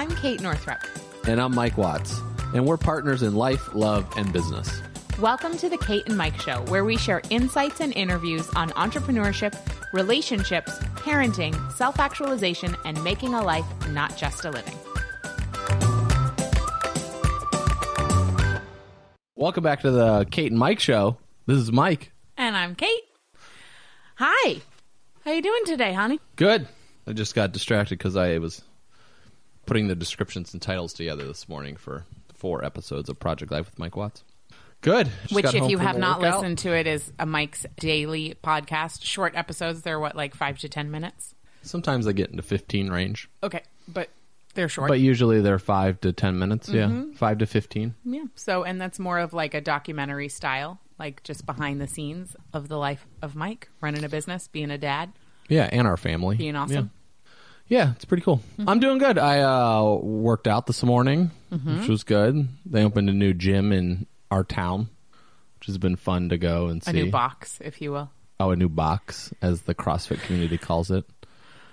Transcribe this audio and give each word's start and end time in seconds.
I'm 0.00 0.16
Kate 0.16 0.40
Northrup. 0.40 0.78
And 1.28 1.38
I'm 1.38 1.54
Mike 1.54 1.76
Watts. 1.76 2.18
And 2.54 2.64
we're 2.64 2.78
partners 2.78 3.22
in 3.22 3.34
life, 3.34 3.74
love, 3.74 4.10
and 4.16 4.32
business. 4.32 4.80
Welcome 5.18 5.58
to 5.58 5.68
the 5.68 5.76
Kate 5.76 6.04
and 6.06 6.16
Mike 6.16 6.40
Show, 6.40 6.62
where 6.68 6.86
we 6.86 6.96
share 6.96 7.20
insights 7.28 7.82
and 7.82 7.92
interviews 7.92 8.48
on 8.56 8.70
entrepreneurship, 8.70 9.54
relationships, 9.92 10.78
parenting, 10.94 11.70
self 11.72 11.98
actualization, 11.98 12.74
and 12.86 13.04
making 13.04 13.34
a 13.34 13.42
life, 13.42 13.66
not 13.90 14.16
just 14.16 14.42
a 14.46 14.50
living. 14.50 14.74
Welcome 19.36 19.62
back 19.62 19.82
to 19.82 19.90
the 19.90 20.24
Kate 20.30 20.50
and 20.50 20.58
Mike 20.58 20.80
Show. 20.80 21.18
This 21.44 21.58
is 21.58 21.70
Mike. 21.70 22.10
And 22.38 22.56
I'm 22.56 22.74
Kate. 22.74 23.02
Hi. 24.14 24.62
How 25.26 25.32
you 25.32 25.42
doing 25.42 25.64
today, 25.66 25.92
honey? 25.92 26.20
Good. 26.36 26.66
I 27.06 27.12
just 27.12 27.34
got 27.34 27.52
distracted 27.52 27.98
because 27.98 28.16
I 28.16 28.38
was 28.38 28.62
putting 29.70 29.86
the 29.86 29.94
descriptions 29.94 30.52
and 30.52 30.60
titles 30.60 30.92
together 30.92 31.24
this 31.24 31.48
morning 31.48 31.76
for 31.76 32.04
four 32.34 32.64
episodes 32.64 33.08
of 33.08 33.16
Project 33.20 33.52
Life 33.52 33.66
with 33.66 33.78
Mike 33.78 33.94
Watts. 33.96 34.24
Good. 34.80 35.08
Just 35.22 35.32
Which, 35.32 35.54
if 35.54 35.70
you 35.70 35.78
have 35.78 35.96
not 35.96 36.18
workout. 36.20 36.38
listened 36.40 36.58
to 36.58 36.74
it, 36.76 36.88
is 36.88 37.12
a 37.20 37.24
Mike's 37.26 37.66
daily 37.78 38.34
podcast. 38.42 39.04
Short 39.04 39.36
episodes. 39.36 39.82
They're 39.82 40.00
what, 40.00 40.16
like 40.16 40.34
five 40.34 40.58
to 40.58 40.68
ten 40.68 40.90
minutes? 40.90 41.36
sometimes 41.62 42.04
they 42.06 42.12
get 42.12 42.30
into 42.30 42.42
15 42.42 42.88
range, 42.90 43.28
Okay, 43.44 43.62
but 43.86 44.08
they're 44.54 44.68
short. 44.68 44.88
but 44.88 44.98
usually 44.98 45.40
they're 45.40 45.60
five 45.60 46.00
to 46.00 46.10
10 46.12 46.36
minutes. 46.36 46.68
Mm-hmm. 46.68 47.10
Yeah, 47.10 47.16
five 47.16 47.38
to 47.38 47.46
15. 47.46 47.94
yeah. 48.06 48.24
So, 48.34 48.64
and 48.64 48.80
that's 48.80 48.98
more 48.98 49.20
of 49.20 49.32
like 49.32 49.54
a 49.54 49.60
documentary 49.60 50.30
style, 50.30 50.80
like 50.98 51.22
just 51.22 51.46
behind 51.46 51.80
the 51.80 51.86
scenes 51.86 52.34
of 52.52 52.66
the 52.66 52.76
life 52.76 53.06
of 53.22 53.36
Mike, 53.36 53.68
running 53.80 54.02
a 54.02 54.08
business, 54.08 54.48
being 54.48 54.72
a 54.72 54.78
dad, 54.78 55.12
Yeah, 55.48 55.68
and 55.70 55.86
our 55.86 55.96
family. 55.96 56.34
being 56.36 56.56
awesome. 56.56 56.90
Yeah, 57.70 57.78
yeah 57.78 57.92
it's 57.92 58.04
pretty 58.04 58.22
cool. 58.22 58.42
I'm 58.66 58.80
doing 58.80 58.98
good. 58.98 59.16
I 59.16 59.40
uh, 59.40 59.94
worked 60.02 60.46
out 60.46 60.66
this 60.66 60.82
morning, 60.82 61.30
which 61.48 61.88
was 61.88 62.04
good. 62.04 62.46
They 62.66 62.84
opened 62.84 63.08
a 63.08 63.14
new 63.14 63.32
gym 63.32 63.72
in 63.72 64.06
our 64.30 64.44
town, 64.44 64.90
which 65.58 65.66
has 65.68 65.78
been 65.78 65.96
fun 65.96 66.28
to 66.28 66.36
go 66.36 66.66
and 66.66 66.82
see. 66.82 66.90
A 66.90 66.94
new 66.94 67.10
box, 67.10 67.58
if 67.64 67.80
you 67.80 67.92
will. 67.92 68.10
Oh, 68.38 68.50
a 68.50 68.56
new 68.56 68.68
box, 68.68 69.32
as 69.40 69.62
the 69.62 69.74
CrossFit 69.74 70.20
community 70.22 70.58
calls 70.58 70.90
it. 70.90 71.04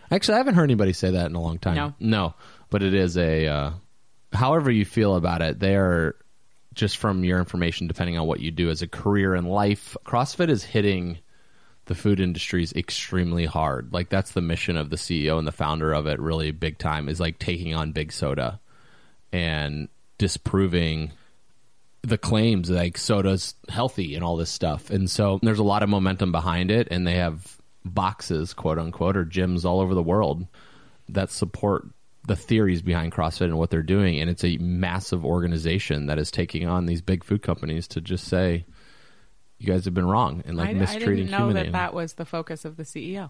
Actually, 0.09 0.35
I 0.35 0.37
haven't 0.37 0.55
heard 0.55 0.63
anybody 0.63 0.93
say 0.93 1.11
that 1.11 1.25
in 1.25 1.35
a 1.35 1.41
long 1.41 1.59
time. 1.59 1.75
No. 1.75 1.93
no, 1.99 2.33
but 2.69 2.83
it 2.83 2.93
is 2.93 3.17
a. 3.17 3.47
Uh, 3.47 3.71
however 4.31 4.71
you 4.71 4.85
feel 4.85 5.15
about 5.15 5.41
it, 5.41 5.59
they 5.59 5.75
are 5.75 6.15
just 6.73 6.97
from 6.97 7.23
your 7.23 7.39
information, 7.39 7.87
depending 7.87 8.17
on 8.17 8.27
what 8.27 8.39
you 8.39 8.51
do 8.51 8.69
as 8.69 8.81
a 8.81 8.87
career 8.87 9.35
in 9.35 9.45
life. 9.45 9.97
CrossFit 10.05 10.49
is 10.49 10.63
hitting 10.63 11.19
the 11.87 11.95
food 11.95 12.19
industry 12.19 12.63
is 12.63 12.73
extremely 12.73 13.45
hard. 13.45 13.91
Like 13.91 14.09
that's 14.09 14.31
the 14.31 14.41
mission 14.41 14.77
of 14.77 14.89
the 14.89 14.95
CEO 14.97 15.39
and 15.39 15.47
the 15.47 15.51
founder 15.51 15.93
of 15.93 16.05
it, 16.05 16.19
really 16.19 16.51
big 16.51 16.77
time, 16.77 17.09
is 17.09 17.19
like 17.19 17.39
taking 17.39 17.73
on 17.73 17.91
big 17.91 18.11
soda 18.11 18.59
and 19.31 19.87
disproving 20.17 21.11
the 22.03 22.17
claims 22.17 22.69
like 22.69 22.97
soda's 22.97 23.55
healthy 23.69 24.15
and 24.15 24.23
all 24.23 24.37
this 24.37 24.49
stuff. 24.49 24.89
And 24.89 25.09
so 25.09 25.39
there's 25.41 25.59
a 25.59 25.63
lot 25.63 25.83
of 25.83 25.89
momentum 25.89 26.31
behind 26.31 26.71
it 26.71 26.87
and 26.91 27.07
they 27.07 27.15
have 27.15 27.57
boxes, 27.83 28.53
quote 28.53 28.79
unquote, 28.79 29.17
or 29.17 29.25
gyms 29.25 29.65
all 29.65 29.79
over 29.79 29.93
the 29.93 30.03
world 30.03 30.45
that 31.09 31.31
support 31.31 31.87
the 32.27 32.35
theories 32.35 32.81
behind 32.81 33.13
CrossFit 33.13 33.45
and 33.45 33.57
what 33.57 33.69
they're 33.69 33.81
doing. 33.81 34.19
And 34.19 34.29
it's 34.29 34.43
a 34.43 34.57
massive 34.57 35.25
organization 35.25 36.07
that 36.07 36.19
is 36.19 36.31
taking 36.31 36.67
on 36.67 36.85
these 36.85 37.01
big 37.01 37.23
food 37.23 37.41
companies 37.41 37.87
to 37.89 38.01
just 38.01 38.25
say, 38.25 38.65
you 39.59 39.67
guys 39.67 39.85
have 39.85 39.93
been 39.93 40.07
wrong 40.07 40.43
and 40.45 40.55
like 40.57 40.69
I, 40.69 40.71
I 40.71 40.73
mistreating 40.75 41.15
didn't 41.25 41.31
know 41.31 41.47
humanity. 41.47 41.71
that 41.71 41.77
that 41.77 41.93
was 41.93 42.13
the 42.13 42.25
focus 42.25 42.63
of 42.65 42.77
the 42.77 42.83
CEO. 42.83 43.29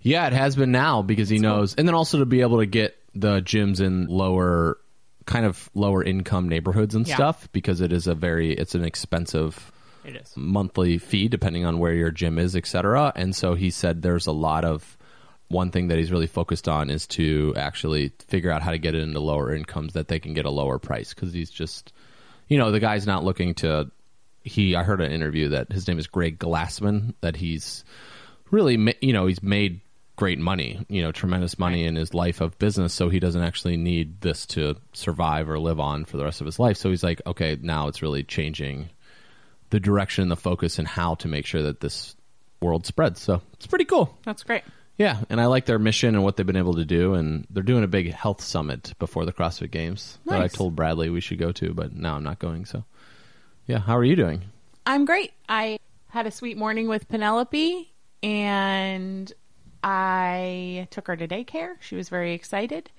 Yeah, 0.00 0.26
it 0.26 0.32
has 0.32 0.56
been 0.56 0.72
now 0.72 1.02
because 1.02 1.28
he 1.28 1.38
knows, 1.38 1.74
and 1.74 1.86
then 1.86 1.94
also 1.94 2.18
to 2.20 2.26
be 2.26 2.40
able 2.40 2.58
to 2.60 2.66
get 2.66 2.96
the 3.14 3.40
gyms 3.42 3.80
in 3.80 4.06
lower, 4.06 4.78
kind 5.26 5.44
of 5.44 5.68
lower 5.74 6.02
income 6.02 6.48
neighborhoods 6.48 6.94
and 6.94 7.06
Yeah. 7.06 7.16
stuff 7.16 7.48
because 7.52 7.80
it 7.80 7.92
is 7.92 8.06
a 8.06 8.14
very, 8.14 8.52
it's 8.52 8.74
an 8.74 8.84
expensive 8.84 9.70
It 10.04 10.16
is. 10.16 10.32
monthly 10.36 10.96
fee 10.98 11.28
depending 11.28 11.66
on 11.66 11.78
where 11.78 11.92
your 11.92 12.10
gym 12.10 12.38
is, 12.38 12.56
etc. 12.56 13.12
And 13.16 13.34
so 13.36 13.54
he 13.54 13.70
said 13.70 14.00
there's 14.02 14.26
a 14.26 14.32
lot 14.32 14.64
of 14.64 14.96
one 15.48 15.70
thing 15.72 15.88
that 15.88 15.98
he's 15.98 16.12
really 16.12 16.28
focused 16.28 16.68
on 16.68 16.88
is 16.88 17.06
to 17.08 17.52
actually 17.56 18.12
figure 18.28 18.50
out 18.52 18.62
how 18.62 18.70
to 18.70 18.78
get 18.78 18.94
it 18.94 19.02
into 19.02 19.18
lower 19.20 19.52
incomes 19.54 19.92
that 19.94 20.06
they 20.08 20.20
can 20.20 20.32
get 20.32 20.46
a 20.46 20.50
lower 20.50 20.78
price 20.78 21.12
because 21.12 21.32
he's 21.34 21.50
just, 21.50 21.92
you 22.48 22.56
know, 22.56 22.70
the 22.70 22.80
guy's 22.80 23.06
not 23.06 23.24
looking 23.24 23.54
to. 23.56 23.90
He, 24.42 24.74
I 24.74 24.82
heard 24.82 25.00
an 25.00 25.12
interview 25.12 25.50
that 25.50 25.70
his 25.72 25.86
name 25.86 25.98
is 25.98 26.06
Greg 26.06 26.38
Glassman 26.38 27.14
that 27.20 27.36
he's 27.36 27.84
really, 28.50 28.76
ma- 28.76 28.92
you 29.00 29.12
know, 29.12 29.26
he's 29.26 29.42
made 29.42 29.80
great 30.16 30.38
money, 30.38 30.84
you 30.88 31.02
know, 31.02 31.12
tremendous 31.12 31.58
money 31.58 31.84
in 31.84 31.96
his 31.96 32.12
life 32.12 32.40
of 32.40 32.58
business. 32.58 32.92
So 32.92 33.08
he 33.08 33.20
doesn't 33.20 33.42
actually 33.42 33.76
need 33.76 34.20
this 34.20 34.46
to 34.46 34.76
survive 34.92 35.48
or 35.48 35.58
live 35.58 35.80
on 35.80 36.04
for 36.04 36.16
the 36.16 36.24
rest 36.24 36.40
of 36.40 36.46
his 36.46 36.58
life. 36.58 36.76
So 36.76 36.90
he's 36.90 37.02
like, 37.02 37.22
okay, 37.26 37.58
now 37.60 37.88
it's 37.88 38.02
really 38.02 38.22
changing 38.22 38.90
the 39.70 39.80
direction, 39.80 40.28
the 40.28 40.36
focus, 40.36 40.78
and 40.78 40.86
how 40.86 41.14
to 41.16 41.28
make 41.28 41.46
sure 41.46 41.62
that 41.62 41.80
this 41.80 42.16
world 42.60 42.86
spreads. 42.86 43.20
So 43.20 43.40
it's 43.54 43.66
pretty 43.66 43.86
cool. 43.86 44.16
That's 44.24 44.42
great. 44.42 44.62
Yeah, 44.98 45.20
and 45.30 45.40
I 45.40 45.46
like 45.46 45.64
their 45.64 45.78
mission 45.78 46.14
and 46.14 46.22
what 46.22 46.36
they've 46.36 46.46
been 46.46 46.56
able 46.56 46.74
to 46.74 46.84
do. 46.84 47.14
And 47.14 47.46
they're 47.48 47.62
doing 47.62 47.84
a 47.84 47.88
big 47.88 48.12
health 48.12 48.42
summit 48.42 48.92
before 48.98 49.24
the 49.24 49.32
CrossFit 49.32 49.70
Games 49.70 50.18
that 50.26 50.34
I 50.42 50.48
told 50.48 50.76
Bradley 50.76 51.08
we 51.08 51.22
should 51.22 51.38
go 51.38 51.52
to, 51.52 51.72
but 51.72 51.94
now 51.94 52.16
I'm 52.16 52.24
not 52.24 52.38
going. 52.38 52.66
So, 52.66 52.84
yeah, 53.70 53.78
how 53.78 53.96
are 53.96 54.04
you 54.04 54.16
doing? 54.16 54.42
I'm 54.84 55.04
great. 55.04 55.32
I 55.48 55.78
had 56.08 56.26
a 56.26 56.32
sweet 56.32 56.56
morning 56.56 56.88
with 56.88 57.08
Penelope 57.08 57.92
and 58.20 59.32
I 59.84 60.88
took 60.90 61.06
her 61.06 61.16
to 61.16 61.28
daycare. 61.28 61.74
She 61.78 61.94
was 61.94 62.08
very 62.08 62.34
excited 62.34 62.90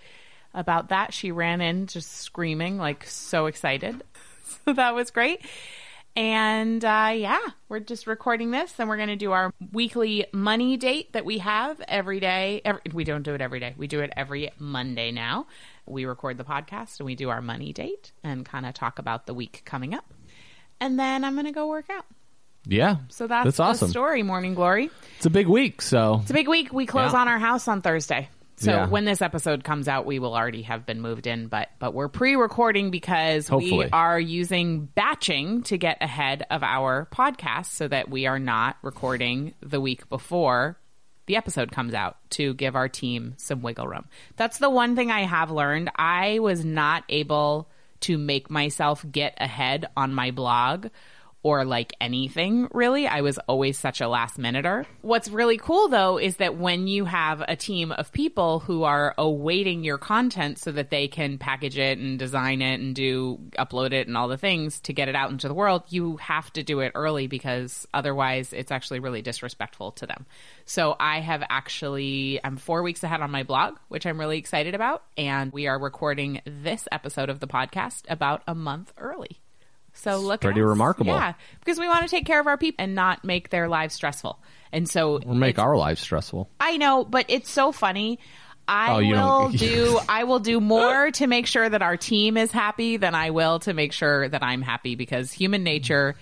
about 0.54 0.88
that. 0.88 1.14
She 1.14 1.34
ran 1.34 1.60
in 1.60 1.88
just 1.88 2.10
screaming, 2.10 2.78
like 2.78 3.06
so 3.06 3.48
excited. 3.48 4.04
So 4.66 4.74
that 4.74 4.94
was 4.94 5.12
great. 5.12 5.40
And 6.16 6.84
uh, 6.84 7.14
yeah, 7.16 7.40
we're 7.70 7.80
just 7.80 8.06
recording 8.06 8.52
this 8.52 8.74
and 8.78 8.90
we're 8.90 8.98
going 8.98 9.08
to 9.10 9.16
do 9.16 9.32
our 9.32 9.54
weekly 9.72 10.26
money 10.34 10.76
date 10.76 11.14
that 11.14 11.24
we 11.24 11.38
have 11.38 11.82
every 11.88 12.20
day. 12.20 12.62
Every, 12.66 12.82
we 12.94 13.06
don't 13.06 13.24
do 13.24 13.34
it 13.34 13.42
every 13.42 13.62
day, 13.62 13.74
we 13.78 13.88
do 13.88 14.02
it 14.02 14.12
every 14.16 14.52
Monday 14.60 15.12
now. 15.12 15.48
We 15.86 16.06
record 16.06 16.38
the 16.38 16.44
podcast 16.44 17.00
and 17.00 17.06
we 17.06 17.16
do 17.16 17.30
our 17.30 17.42
money 17.42 17.72
date 17.72 18.12
and 18.24 18.46
kind 18.46 18.66
of 18.66 18.74
talk 18.74 19.00
about 19.00 19.26
the 19.26 19.34
week 19.34 19.62
coming 19.64 19.94
up. 19.94 20.14
And 20.82 21.00
then 21.00 21.24
I'm 21.24 21.34
going 21.36 21.46
to 21.46 21.52
go 21.54 21.68
work 21.68 21.90
out. 21.90 22.06
Yeah, 22.66 22.98
So 23.10 23.26
that's, 23.26 23.46
that's 23.46 23.60
awesome. 23.60 23.88
the 23.88 23.92
story, 23.92 24.22
Morning 24.22 24.54
Glory. 24.54 24.92
It's 25.18 25.26
a 25.26 25.30
big 25.32 25.48
week, 25.48 25.82
so 25.82 26.20
It's 26.22 26.30
a 26.30 26.34
big 26.34 26.48
week. 26.48 26.72
We 26.74 26.86
close 26.86 27.14
Yeah. 27.14 27.22
on 27.22 27.28
our 27.28 27.40
house 27.40 27.68
on 27.68 27.82
Thursday. 27.82 28.30
So 28.58 28.72
Yeah. 28.72 28.88
when 28.88 29.04
this 29.06 29.24
episode 29.24 29.64
comes 29.64 29.88
out, 29.88 30.06
we 30.06 30.20
will 30.20 30.36
already 30.36 30.62
have 30.64 30.86
been 30.86 31.02
moved 31.02 31.26
in, 31.26 31.48
but 31.48 31.70
but 31.80 31.96
we're 31.96 32.08
pre-recording 32.10 32.92
because 32.92 33.50
we 33.50 33.84
are 33.92 34.20
using 34.20 34.86
batching 34.86 35.64
to 35.64 35.78
get 35.80 35.98
ahead 36.02 36.46
of 36.52 36.62
our 36.62 37.08
podcast 37.12 37.68
so 37.68 37.88
that 37.88 38.10
we 38.12 38.28
are 38.28 38.38
not 38.38 38.78
recording 38.84 39.56
the 39.62 39.82
week 39.82 40.08
before 40.10 40.78
the 41.26 41.38
episode 41.38 41.72
comes 41.72 41.96
out 41.96 42.18
to 42.32 42.54
give 42.54 42.76
our 42.76 42.88
team 42.90 43.34
some 43.38 43.64
wiggle 43.64 43.88
room. 43.88 44.06
That's 44.36 44.60
the 44.60 44.70
one 44.70 44.96
thing 44.96 45.10
I 45.10 45.22
have 45.22 45.50
learned. 45.50 45.90
I 45.96 46.38
was 46.38 46.64
not 46.64 47.04
able 47.10 47.68
to 48.02 48.18
make 48.18 48.50
myself 48.50 49.06
get 49.10 49.36
ahead 49.38 49.88
on 49.96 50.14
my 50.14 50.32
blog 50.32 50.88
or 51.44 51.66
like 51.66 51.94
anything 52.00 52.68
really. 52.72 53.08
I 53.08 53.22
was 53.22 53.38
always 53.40 53.78
such 53.78 54.02
a 54.02 54.08
last 54.08 54.38
minuter. 54.38 54.86
What's 55.02 55.30
really 55.30 55.58
cool 55.58 55.88
though 55.88 56.18
is 56.18 56.38
that 56.38 56.58
when 56.58 56.88
you 56.88 57.06
have 57.06 57.44
a 57.48 57.56
team 57.56 57.92
of 57.92 58.12
people 58.12 58.60
who 58.60 58.84
are 58.84 59.16
awaiting 59.18 59.84
your 59.84 59.98
content 59.98 60.60
so 60.60 60.72
that 60.72 60.90
they 60.90 61.08
can 61.08 61.38
package 61.38 61.78
it 61.78 61.98
and 61.98 62.20
design 62.20 62.62
it 62.62 62.80
and 62.80 62.96
do 62.96 63.40
upload 63.58 63.92
it 63.92 64.08
and 64.08 64.16
all 64.16 64.28
the 64.28 64.38
things 64.38 64.80
to 64.82 64.94
get 64.94 65.10
it 65.10 65.16
out 65.16 65.32
into 65.32 65.48
the 65.48 65.54
world, 65.54 65.84
you 65.90 66.18
have 66.18 66.52
to 66.54 66.64
do 66.64 66.80
it 66.80 66.92
early 66.96 67.28
because 67.28 67.88
otherwise 67.94 68.54
it's 68.54 68.72
actually 68.72 69.00
really 69.00 69.22
disrespectful 69.22 69.92
to 69.94 70.06
them. 70.06 70.26
So 70.66 70.96
I 71.00 71.20
have 71.20 71.44
actually 71.50 72.40
I'm 72.44 72.58
4 72.58 72.84
weeks 72.84 73.04
ahead 73.04 73.22
on 73.22 73.32
my 73.32 73.44
blog, 73.44 73.78
which 73.88 74.06
I'm 74.06 74.20
really 74.20 74.38
excited 74.38 74.76
about, 74.76 75.04
and 75.18 75.52
we 75.52 75.68
are 75.68 75.80
recording 75.80 76.42
this 76.46 76.88
episode 76.92 77.30
of 77.30 77.40
the 77.40 77.48
podcast 77.48 78.04
about 78.08 78.44
a 78.48 78.56
month 78.56 78.94
early. 78.98 79.41
So 79.94 80.18
look, 80.20 80.42
pretty 80.42 80.62
remarkable. 80.62 81.12
Yeah, 81.14 81.34
because 81.60 81.80
we 81.80 81.88
want 81.88 82.04
to 82.04 82.10
take 82.10 82.26
care 82.26 82.40
of 82.40 82.48
our 82.48 82.58
people 82.58 82.84
and 82.84 82.96
not 82.96 83.24
make 83.24 83.50
their 83.50 83.68
lives 83.68 83.94
stressful. 83.94 84.40
And 84.72 84.90
so, 84.90 85.20
or 85.26 85.36
make 85.36 85.60
our 85.60 85.76
lives 85.76 86.00
stressful. 86.02 86.50
I 86.60 86.78
know, 86.78 87.04
but 87.04 87.26
it's 87.30 87.50
so 87.52 87.72
funny. 87.72 88.20
I 88.68 88.94
Oh, 88.94 89.00
will 89.10 89.50
do. 89.58 90.00
I 90.08 90.24
will 90.24 90.40
do 90.40 90.62
more 90.62 91.12
to 91.12 91.28
make 91.28 91.46
sure 91.48 91.68
that 91.68 91.82
our 91.82 91.98
team 91.98 92.38
is 92.38 92.52
happy 92.52 92.98
than 92.98 93.16
I 93.16 93.32
will 93.32 93.60
to 93.60 93.74
make 93.74 93.92
sure 93.92 94.30
that 94.30 94.44
I'm 94.44 94.62
happy 94.62 94.96
because 94.96 95.32
human 95.32 95.64
nature 95.64 96.16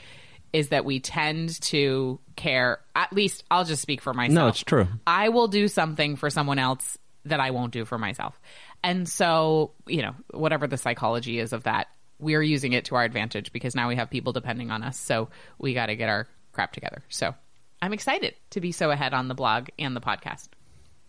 is 0.51 0.69
that 0.69 0.83
we 0.83 0.99
tend 0.99 1.61
to 1.61 2.19
care. 2.35 2.79
At 2.95 3.13
least 3.13 3.43
I'll 3.51 3.65
just 3.65 3.83
speak 3.83 4.01
for 4.01 4.13
myself. 4.15 4.33
No, 4.33 4.47
it's 4.47 4.63
true. 4.63 4.87
I 5.05 5.29
will 5.29 5.47
do 5.47 5.67
something 5.67 6.15
for 6.15 6.31
someone 6.31 6.57
else 6.57 6.97
that 7.25 7.39
I 7.39 7.51
won't 7.51 7.71
do 7.71 7.85
for 7.85 7.99
myself. 7.99 8.39
And 8.83 9.07
so, 9.07 9.73
you 9.85 10.01
know, 10.01 10.15
whatever 10.31 10.65
the 10.65 10.77
psychology 10.77 11.37
is 11.37 11.53
of 11.53 11.63
that, 11.63 11.87
we're 12.19 12.41
using 12.41 12.73
it 12.73 12.85
to 12.85 12.95
our 12.95 13.03
advantage 13.03 13.51
because 13.51 13.75
now 13.75 13.87
we 13.87 13.95
have 13.95 14.09
people 14.09 14.33
depending 14.33 14.71
on 14.71 14.83
us. 14.83 14.99
So 14.99 15.29
we 15.57 15.73
got 15.73 15.87
to 15.87 15.95
get 15.95 16.09
our 16.09 16.27
crap 16.51 16.73
together. 16.73 17.01
So 17.09 17.33
I'm 17.81 17.93
excited 17.93 18.35
to 18.51 18.61
be 18.61 18.71
so 18.71 18.91
ahead 18.91 19.13
on 19.13 19.27
the 19.27 19.35
blog 19.35 19.69
and 19.79 19.95
the 19.95 20.01
podcast. 20.01 20.49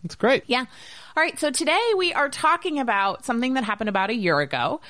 It's 0.03 0.15
great. 0.15 0.43
Yeah. 0.47 0.65
All 1.15 1.23
right. 1.23 1.37
So 1.37 1.51
today 1.51 1.79
we 1.97 2.13
are 2.13 2.29
talking 2.29 2.79
about 2.79 3.25
something 3.25 3.53
that 3.53 3.63
happened 3.63 3.89
about 3.89 4.09
a 4.09 4.15
year 4.15 4.39
ago, 4.39 4.81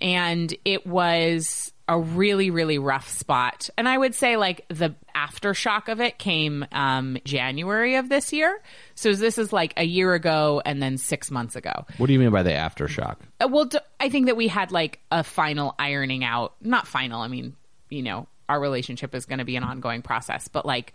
and 0.00 0.54
it 0.64 0.86
was 0.86 1.72
a 1.90 1.98
really, 1.98 2.50
really 2.50 2.78
rough 2.78 3.08
spot. 3.08 3.68
And 3.76 3.88
I 3.88 3.98
would 3.98 4.14
say, 4.14 4.36
like, 4.36 4.64
the 4.68 4.94
aftershock 5.16 5.88
of 5.88 6.00
it 6.00 6.18
came 6.18 6.64
um, 6.70 7.18
January 7.24 7.96
of 7.96 8.08
this 8.08 8.32
year. 8.32 8.62
So 8.94 9.12
this 9.12 9.38
is 9.38 9.52
like 9.52 9.74
a 9.76 9.82
year 9.84 10.14
ago 10.14 10.62
and 10.64 10.80
then 10.80 10.98
six 10.98 11.32
months 11.32 11.56
ago. 11.56 11.84
What 11.98 12.06
do 12.06 12.12
you 12.12 12.20
mean 12.20 12.30
by 12.30 12.44
the 12.44 12.52
aftershock? 12.52 13.16
Uh, 13.40 13.48
well, 13.50 13.64
d- 13.64 13.78
I 13.98 14.08
think 14.08 14.26
that 14.26 14.36
we 14.36 14.46
had 14.46 14.70
like 14.70 15.00
a 15.10 15.24
final 15.24 15.74
ironing 15.80 16.22
out. 16.22 16.54
Not 16.62 16.86
final. 16.86 17.22
I 17.22 17.26
mean, 17.28 17.56
you 17.88 18.02
know, 18.04 18.28
our 18.48 18.60
relationship 18.60 19.12
is 19.16 19.26
going 19.26 19.40
to 19.40 19.44
be 19.44 19.56
an 19.56 19.64
ongoing 19.64 20.02
process, 20.02 20.46
but 20.46 20.64
like, 20.64 20.94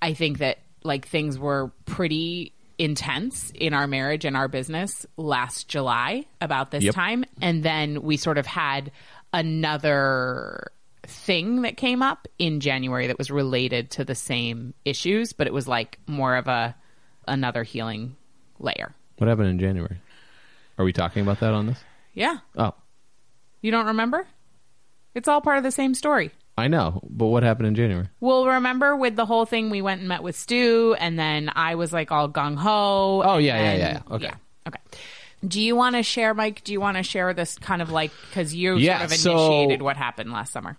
I 0.00 0.14
think 0.14 0.38
that 0.38 0.58
like 0.84 1.08
things 1.08 1.38
were 1.38 1.72
pretty 1.86 2.52
intense 2.76 3.52
in 3.54 3.72
our 3.72 3.86
marriage 3.86 4.24
and 4.24 4.36
our 4.36 4.48
business 4.48 5.06
last 5.16 5.68
July 5.68 6.24
about 6.40 6.72
this 6.72 6.82
Yep. 6.82 6.94
time. 6.94 7.24
And 7.40 7.62
then 7.62 8.02
we 8.02 8.16
sort 8.16 8.36
of 8.36 8.46
had 8.46 8.90
another 9.34 10.70
thing 11.06 11.62
that 11.62 11.76
came 11.76 12.02
up 12.02 12.26
in 12.38 12.60
January 12.60 13.08
that 13.08 13.18
was 13.18 13.30
related 13.30 13.90
to 13.90 14.04
the 14.04 14.14
same 14.14 14.72
issues, 14.84 15.32
but 15.34 15.46
it 15.46 15.52
was 15.52 15.68
like 15.68 15.98
more 16.06 16.36
of 16.36 16.48
a 16.48 16.74
another 17.28 17.62
healing 17.62 18.16
layer. 18.58 18.94
What 19.18 19.28
happened 19.28 19.48
in 19.48 19.58
January? 19.58 19.98
Are 20.78 20.84
we 20.84 20.92
talking 20.92 21.22
about 21.22 21.40
that 21.40 21.52
on 21.52 21.66
this? 21.66 21.78
Yeah. 22.14 22.38
Oh, 22.56 22.74
You 23.60 23.70
don't 23.70 23.86
remember? 23.86 24.26
It's 25.14 25.28
all 25.28 25.40
part 25.40 25.58
of 25.58 25.64
the 25.64 25.70
same 25.70 25.94
story. 25.94 26.30
I 26.56 26.68
know, 26.68 27.00
but 27.08 27.26
what 27.26 27.42
happened 27.42 27.66
in 27.68 27.74
January? 27.74 28.08
Well, 28.20 28.46
remember 28.46 28.94
with 28.96 29.16
the 29.16 29.26
whole 29.26 29.44
thing, 29.44 29.70
we 29.70 29.82
went 29.82 30.00
and 30.00 30.08
met 30.08 30.22
with 30.22 30.36
Stu, 30.36 30.94
and 30.98 31.18
then 31.18 31.50
I 31.54 31.74
was 31.74 31.92
like 31.92 32.12
all 32.12 32.28
gung 32.28 32.56
ho. 32.56 33.22
Oh, 33.24 33.38
yeah, 33.38 33.56
yeah, 33.60 33.74
yeah, 33.74 33.76
yeah. 34.08 34.14
Okay. 34.14 34.30
Okay. 34.68 34.80
Do 35.46 35.60
you 35.60 35.76
want 35.76 35.96
to 35.96 36.02
share, 36.02 36.32
Mike? 36.34 36.64
Do 36.64 36.72
you 36.72 36.80
want 36.80 36.96
to 36.96 37.02
share 37.02 37.34
this 37.34 37.58
kind 37.58 37.82
of 37.82 37.90
like 37.90 38.10
because 38.28 38.54
you 38.54 38.76
Yeah, 38.76 38.98
sort 39.00 39.12
of 39.12 39.16
so- 39.18 39.32
initiated 39.32 39.82
what 39.82 39.96
happened 39.96 40.32
last 40.32 40.52
summer? 40.52 40.78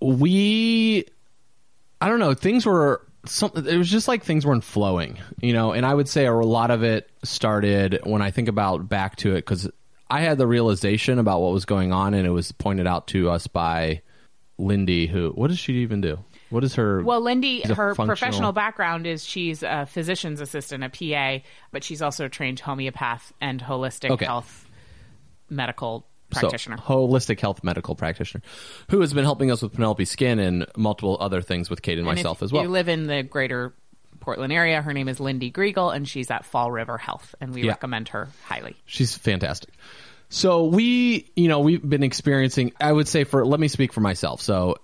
we 0.00 1.04
i 2.00 2.08
don't 2.08 2.20
know 2.20 2.32
things 2.34 2.64
were 2.64 3.04
some 3.26 3.50
it 3.56 3.76
was 3.76 3.90
just 3.90 4.06
like 4.06 4.22
things 4.22 4.46
weren't 4.46 4.62
flowing 4.62 5.18
you 5.40 5.52
know 5.52 5.72
and 5.72 5.84
i 5.84 5.92
would 5.92 6.08
say 6.08 6.26
a 6.26 6.32
lot 6.32 6.70
of 6.70 6.84
it 6.84 7.10
started 7.24 7.98
when 8.04 8.22
i 8.22 8.30
think 8.30 8.46
about 8.48 8.88
back 8.88 9.16
to 9.16 9.32
it 9.32 9.38
because 9.38 9.68
i 10.08 10.20
had 10.20 10.38
the 10.38 10.46
realization 10.46 11.18
about 11.18 11.40
what 11.40 11.52
was 11.52 11.64
going 11.64 11.92
on 11.92 12.14
and 12.14 12.26
it 12.26 12.30
was 12.30 12.52
pointed 12.52 12.86
out 12.86 13.08
to 13.08 13.28
us 13.28 13.48
by 13.48 14.00
lindy 14.56 15.08
who 15.08 15.30
what 15.30 15.48
does 15.48 15.58
she 15.58 15.74
even 15.78 16.00
do 16.00 16.16
what 16.50 16.64
is 16.64 16.74
her 16.76 17.02
Well, 17.02 17.20
Lindy, 17.20 17.60
her 17.62 17.94
functional- 17.94 18.06
professional 18.06 18.52
background 18.52 19.06
is 19.06 19.24
she's 19.24 19.62
a 19.62 19.86
physician's 19.86 20.40
assistant, 20.40 20.84
a 20.84 20.88
PA, 20.88 21.44
but 21.72 21.84
she's 21.84 22.02
also 22.02 22.24
a 22.26 22.28
trained 22.28 22.60
homeopath 22.60 23.32
and 23.40 23.62
holistic 23.62 24.10
Okay. 24.10 24.24
health 24.26 24.66
medical 25.50 26.06
so, 26.32 26.40
practitioner. 26.40 26.76
holistic 26.76 27.40
health 27.40 27.64
medical 27.64 27.94
practitioner 27.94 28.42
who 28.90 29.00
has 29.00 29.14
been 29.14 29.24
helping 29.24 29.50
us 29.50 29.62
with 29.62 29.72
penelope 29.72 30.04
skin 30.04 30.38
and 30.38 30.66
multiple 30.76 31.16
other 31.20 31.40
things 31.40 31.70
with 31.70 31.80
kate 31.82 31.98
and, 31.98 32.06
And 32.06 32.16
myself 32.16 32.42
as 32.42 32.52
well 32.52 32.62
You 32.62 32.68
live 32.68 32.88
in 32.88 33.06
the 33.06 33.22
greater 33.22 33.74
Portland 34.20 34.52
area. 34.52 34.82
Her 34.82 34.92
name 34.92 35.08
is 35.08 35.20
Lindy 35.20 35.50
Griegel, 35.50 35.94
and 35.94 36.06
she's 36.06 36.30
at 36.30 36.44
Fall 36.44 36.70
River 36.72 36.98
Health, 36.98 37.34
and 37.40 37.54
we 37.54 37.62
Yeah. 37.62 37.70
recommend 37.70 38.08
her 38.10 38.28
highly. 38.44 38.74
She's 38.84 39.16
fantastic. 39.16 39.70
So 40.28 40.64
we, 40.66 41.30
you 41.36 41.48
know, 41.48 41.60
we've 41.60 41.88
been 41.88 42.02
experiencing. 42.02 42.72
I 42.80 42.92
would 42.92 43.08
say 43.08 43.24
for 43.24 43.46
let 43.46 43.60
me 43.60 43.68
speak 43.68 43.92
for 43.94 44.00
myself. 44.00 44.42
So 44.42 44.76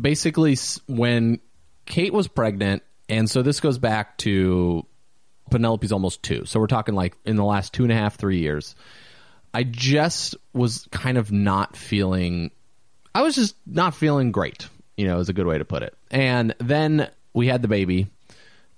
basically, 0.00 0.56
when 0.86 1.40
Kate 1.86 2.12
was 2.12 2.28
pregnant, 2.28 2.82
and 3.08 3.28
so 3.28 3.42
this 3.42 3.60
goes 3.60 3.78
back 3.78 4.18
to 4.18 4.84
Penelope's 5.50 5.92
almost 5.92 6.22
two. 6.22 6.44
So 6.44 6.60
we're 6.60 6.66
talking 6.66 6.94
like 6.94 7.16
in 7.24 7.36
the 7.36 7.44
last 7.44 7.72
two 7.72 7.82
and 7.84 7.92
a 7.92 7.96
half, 7.96 8.16
three 8.16 8.38
years. 8.38 8.74
I 9.54 9.62
just 9.64 10.36
was 10.52 10.86
kind 10.90 11.16
of 11.16 11.32
not 11.32 11.76
feeling. 11.76 12.50
I 13.14 13.22
was 13.22 13.34
just 13.34 13.56
not 13.66 13.94
feeling 13.94 14.30
great. 14.30 14.68
You 14.96 15.06
know, 15.06 15.18
is 15.20 15.28
a 15.28 15.32
good 15.32 15.46
way 15.46 15.58
to 15.58 15.64
put 15.64 15.82
it. 15.82 15.96
And 16.10 16.54
then 16.58 17.08
we 17.32 17.46
had 17.46 17.62
the 17.62 17.68
baby, 17.68 18.08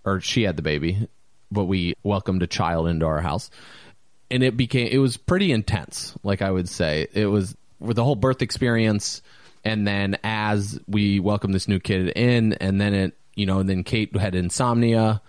or 0.04 0.20
she 0.20 0.42
had 0.42 0.56
the 0.56 0.62
baby, 0.62 1.08
but 1.50 1.64
we 1.64 1.94
welcomed 2.02 2.42
a 2.42 2.46
child 2.46 2.86
into 2.86 3.06
our 3.06 3.20
house 3.20 3.50
and 4.30 4.42
it 4.42 4.56
became 4.56 4.88
it 4.90 4.98
was 4.98 5.16
pretty 5.16 5.52
intense 5.52 6.14
like 6.22 6.42
i 6.42 6.50
would 6.50 6.68
say 6.68 7.06
it 7.12 7.26
was 7.26 7.56
with 7.78 7.96
the 7.96 8.04
whole 8.04 8.16
birth 8.16 8.42
experience 8.42 9.22
and 9.64 9.86
then 9.86 10.16
as 10.24 10.78
we 10.86 11.20
welcomed 11.20 11.54
this 11.54 11.68
new 11.68 11.78
kid 11.78 12.08
in 12.16 12.54
and 12.54 12.80
then 12.80 12.94
it 12.94 13.18
you 13.34 13.46
know 13.46 13.58
and 13.58 13.68
then 13.68 13.84
kate 13.84 14.14
had 14.16 14.34
insomnia 14.34 15.20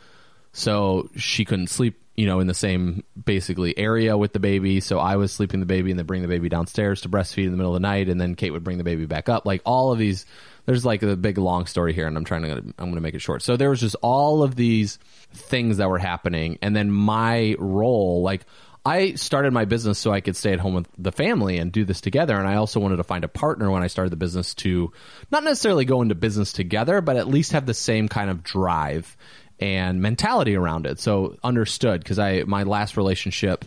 so 0.53 1.09
she 1.15 1.45
couldn't 1.45 1.67
sleep 1.67 2.01
you 2.15 2.25
know 2.25 2.39
in 2.39 2.47
the 2.47 2.53
same 2.53 3.03
basically 3.25 3.77
area 3.77 4.17
with 4.17 4.33
the 4.33 4.39
baby. 4.39 4.79
So 4.79 4.99
i 4.99 5.15
was 5.15 5.31
sleeping 5.31 5.59
the 5.59 5.65
baby 5.65 5.91
and 5.91 5.99
then 5.99 6.05
bring 6.05 6.21
the 6.21 6.27
baby 6.27 6.49
downstairs 6.49 7.01
to 7.01 7.09
breastfeed 7.09 7.45
in 7.45 7.51
the 7.51 7.57
middle 7.57 7.75
of 7.75 7.81
the 7.81 7.87
night 7.87 8.09
and 8.09 8.19
then 8.19 8.35
kate 8.35 8.51
would 8.51 8.63
bring 8.63 8.77
the 8.77 8.83
baby 8.83 9.05
back 9.05 9.29
up. 9.29 9.45
Like 9.45 9.61
all 9.65 9.91
of 9.91 9.99
these 9.99 10.25
there's 10.65 10.85
like 10.85 11.01
a 11.01 11.15
big 11.15 11.37
long 11.37 11.65
story 11.65 11.93
here 11.93 12.07
and 12.07 12.15
i'm 12.17 12.25
trying 12.25 12.43
to 12.43 12.51
i'm 12.51 12.73
going 12.77 12.95
to 12.95 13.01
make 13.01 13.15
it 13.15 13.21
short. 13.21 13.41
So 13.41 13.57
there 13.57 13.69
was 13.69 13.79
just 13.79 13.95
all 14.01 14.43
of 14.43 14.55
these 14.55 14.99
things 15.33 15.77
that 15.77 15.89
were 15.89 15.99
happening 15.99 16.59
and 16.61 16.75
then 16.75 16.91
my 16.91 17.55
role 17.57 18.21
like 18.21 18.45
I 18.83 19.13
started 19.13 19.53
my 19.53 19.65
business 19.65 19.99
so 19.99 20.11
I 20.11 20.21
could 20.21 20.35
stay 20.35 20.53
at 20.53 20.59
home 20.59 20.73
with 20.73 20.87
the 20.97 21.11
family 21.11 21.57
and 21.59 21.71
do 21.71 21.85
this 21.85 22.01
together. 22.01 22.37
And 22.37 22.47
I 22.47 22.55
also 22.55 22.79
wanted 22.79 22.97
to 22.97 23.03
find 23.03 23.23
a 23.23 23.27
partner 23.27 23.69
when 23.69 23.83
I 23.83 23.87
started 23.87 24.09
the 24.09 24.17
business 24.17 24.55
to 24.55 24.91
not 25.31 25.43
necessarily 25.43 25.85
go 25.85 26.01
into 26.01 26.15
business 26.15 26.51
together, 26.51 26.99
but 27.01 27.15
at 27.15 27.27
least 27.27 27.51
have 27.51 27.67
the 27.67 27.75
same 27.75 28.07
kind 28.07 28.31
of 28.31 28.43
drive 28.43 29.15
and 29.59 30.01
mentality 30.01 30.55
around 30.55 30.87
it. 30.87 30.99
So 30.99 31.37
understood 31.43 32.01
because 32.01 32.17
I 32.17 32.43
my 32.43 32.63
last 32.63 32.97
relationship 32.97 33.65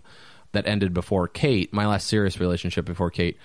that 0.50 0.66
ended 0.66 0.92
before 0.92 1.28
Kate, 1.28 1.72
my 1.72 1.86
last 1.86 2.08
serious 2.08 2.40
relationship 2.40 2.84
before 2.84 3.10
Kate, 3.10 3.36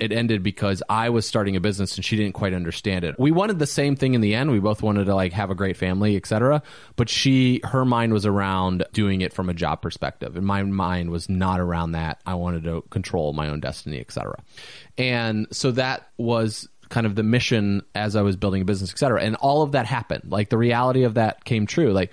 it 0.00 0.12
ended 0.12 0.42
because 0.42 0.82
I 0.88 1.10
was 1.10 1.26
starting 1.26 1.56
a 1.56 1.60
business 1.60 1.96
and 1.96 2.04
she 2.04 2.16
didn't 2.16 2.32
quite 2.32 2.54
understand 2.54 3.04
it. 3.04 3.16
We 3.18 3.30
wanted 3.30 3.58
the 3.58 3.66
same 3.66 3.96
thing 3.96 4.14
in 4.14 4.20
the 4.20 4.34
end. 4.34 4.50
We 4.50 4.58
both 4.58 4.82
wanted 4.82 5.04
to 5.04 5.14
like 5.14 5.32
have 5.32 5.50
a 5.50 5.54
great 5.54 5.76
family, 5.76 6.16
etc. 6.16 6.62
But 6.96 7.08
she 7.08 7.60
her 7.64 7.84
mind 7.84 8.12
was 8.12 8.26
around 8.26 8.84
doing 8.92 9.20
it 9.20 9.32
from 9.32 9.48
a 9.48 9.54
job 9.54 9.82
perspective 9.82 10.36
and 10.36 10.46
my 10.46 10.62
mind 10.62 11.10
was 11.10 11.28
not 11.28 11.60
around 11.60 11.92
that. 11.92 12.20
I 12.26 12.34
wanted 12.34 12.64
to 12.64 12.82
control 12.90 13.32
my 13.32 13.48
own 13.48 13.60
destiny, 13.60 14.00
etc. 14.00 14.42
And 14.96 15.46
so 15.52 15.70
that 15.72 16.08
was 16.16 16.68
kind 16.88 17.06
of 17.06 17.14
the 17.14 17.22
mission 17.22 17.82
as 17.94 18.16
I 18.16 18.22
was 18.22 18.36
building 18.36 18.62
a 18.62 18.64
business, 18.64 18.90
etc. 18.90 19.22
And 19.22 19.36
all 19.36 19.62
of 19.62 19.72
that 19.72 19.86
happened. 19.86 20.30
Like 20.30 20.48
the 20.48 20.58
reality 20.58 21.04
of 21.04 21.14
that 21.14 21.44
came 21.44 21.66
true. 21.66 21.92
Like 21.92 22.10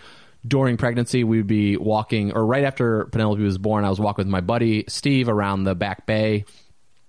during 0.47 0.77
pregnancy, 0.77 1.23
we'd 1.23 1.47
be 1.47 1.77
walking, 1.77 2.31
or 2.31 2.45
right 2.45 2.63
after 2.63 3.05
Penelope 3.05 3.41
was 3.41 3.57
born, 3.57 3.83
I 3.83 3.89
was 3.89 3.99
walking 3.99 4.25
with 4.25 4.31
my 4.31 4.41
buddy 4.41 4.85
Steve 4.87 5.29
around 5.29 5.63
the 5.63 5.75
back 5.75 6.05
bay 6.05 6.45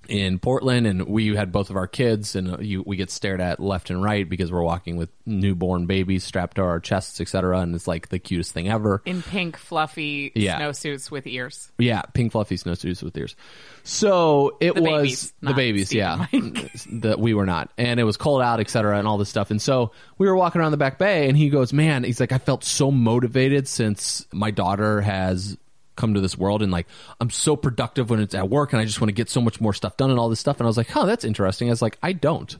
in 0.08 0.38
Portland, 0.38 0.86
and 0.86 1.06
we 1.06 1.34
had 1.36 1.52
both 1.52 1.70
of 1.70 1.76
our 1.76 1.86
kids, 1.86 2.34
and 2.34 2.54
uh, 2.54 2.58
you, 2.58 2.82
we 2.86 2.96
get 2.96 3.10
stared 3.10 3.40
at 3.40 3.60
left 3.60 3.90
and 3.90 4.02
right 4.02 4.28
because 4.28 4.50
we're 4.50 4.62
walking 4.62 4.96
with 4.96 5.10
newborn 5.26 5.86
babies 5.86 6.24
strapped 6.24 6.56
to 6.56 6.62
our 6.62 6.80
chests, 6.80 7.20
etc. 7.20 7.60
And 7.60 7.74
it's 7.74 7.86
like 7.86 8.08
the 8.08 8.18
cutest 8.18 8.52
thing 8.52 8.68
ever. 8.68 9.02
In 9.04 9.22
pink, 9.22 9.56
fluffy 9.56 10.32
Yeah. 10.34 10.60
snowsuits 10.60 11.10
with 11.10 11.26
ears. 11.26 11.70
Yeah, 11.78 12.02
pink 12.14 12.32
fluffy 12.32 12.56
snowsuits 12.56 13.02
with 13.02 13.16
ears. 13.16 13.36
So 13.84 14.56
it 14.60 14.74
The 14.74 14.82
was 14.82 14.90
babies, 14.90 15.32
the 15.40 15.54
babies, 15.54 15.86
Steve 15.88 15.98
yeah. 15.98 16.26
that 17.00 17.18
we 17.18 17.34
were 17.34 17.46
not, 17.46 17.70
and 17.78 17.98
it 18.00 18.04
was 18.04 18.16
cold 18.16 18.42
out, 18.42 18.60
etc., 18.60 18.98
and 18.98 19.06
all 19.06 19.18
this 19.18 19.28
stuff. 19.28 19.50
And 19.50 19.60
so 19.62 19.92
we 20.18 20.26
were 20.26 20.36
walking 20.36 20.60
around 20.60 20.72
the 20.72 20.76
back 20.78 20.98
bay, 20.98 21.28
and 21.28 21.36
he 21.36 21.48
goes, 21.50 21.72
"Man," 21.72 22.04
he's 22.04 22.20
like, 22.20 22.32
"I 22.32 22.38
felt 22.38 22.64
so 22.64 22.90
motivated 22.90 23.68
since 23.68 24.26
my 24.32 24.50
daughter 24.50 25.00
has." 25.00 25.56
Come 25.98 26.14
to 26.14 26.20
this 26.22 26.38
world 26.38 26.62
and 26.62 26.72
like 26.72 26.86
I'm 27.20 27.28
so 27.28 27.56
productive 27.56 28.08
when 28.08 28.20
it's 28.20 28.34
at 28.34 28.48
work 28.48 28.72
and 28.72 28.80
I 28.80 28.86
just 28.86 29.00
want 29.00 29.10
to 29.10 29.14
get 29.14 29.28
so 29.28 29.42
much 29.42 29.60
more 29.60 29.74
stuff 29.74 29.98
done 29.98 30.10
and 30.10 30.18
all 30.18 30.30
this 30.30 30.40
stuff 30.40 30.58
and 30.58 30.66
I 30.66 30.68
was 30.68 30.78
like, 30.78 30.88
"Huh, 30.88 31.04
that's 31.04 31.24
interesting." 31.24 31.68
I 31.68 31.72
was 31.72 31.82
like, 31.82 31.98
"I 32.02 32.12
don't." 32.12 32.56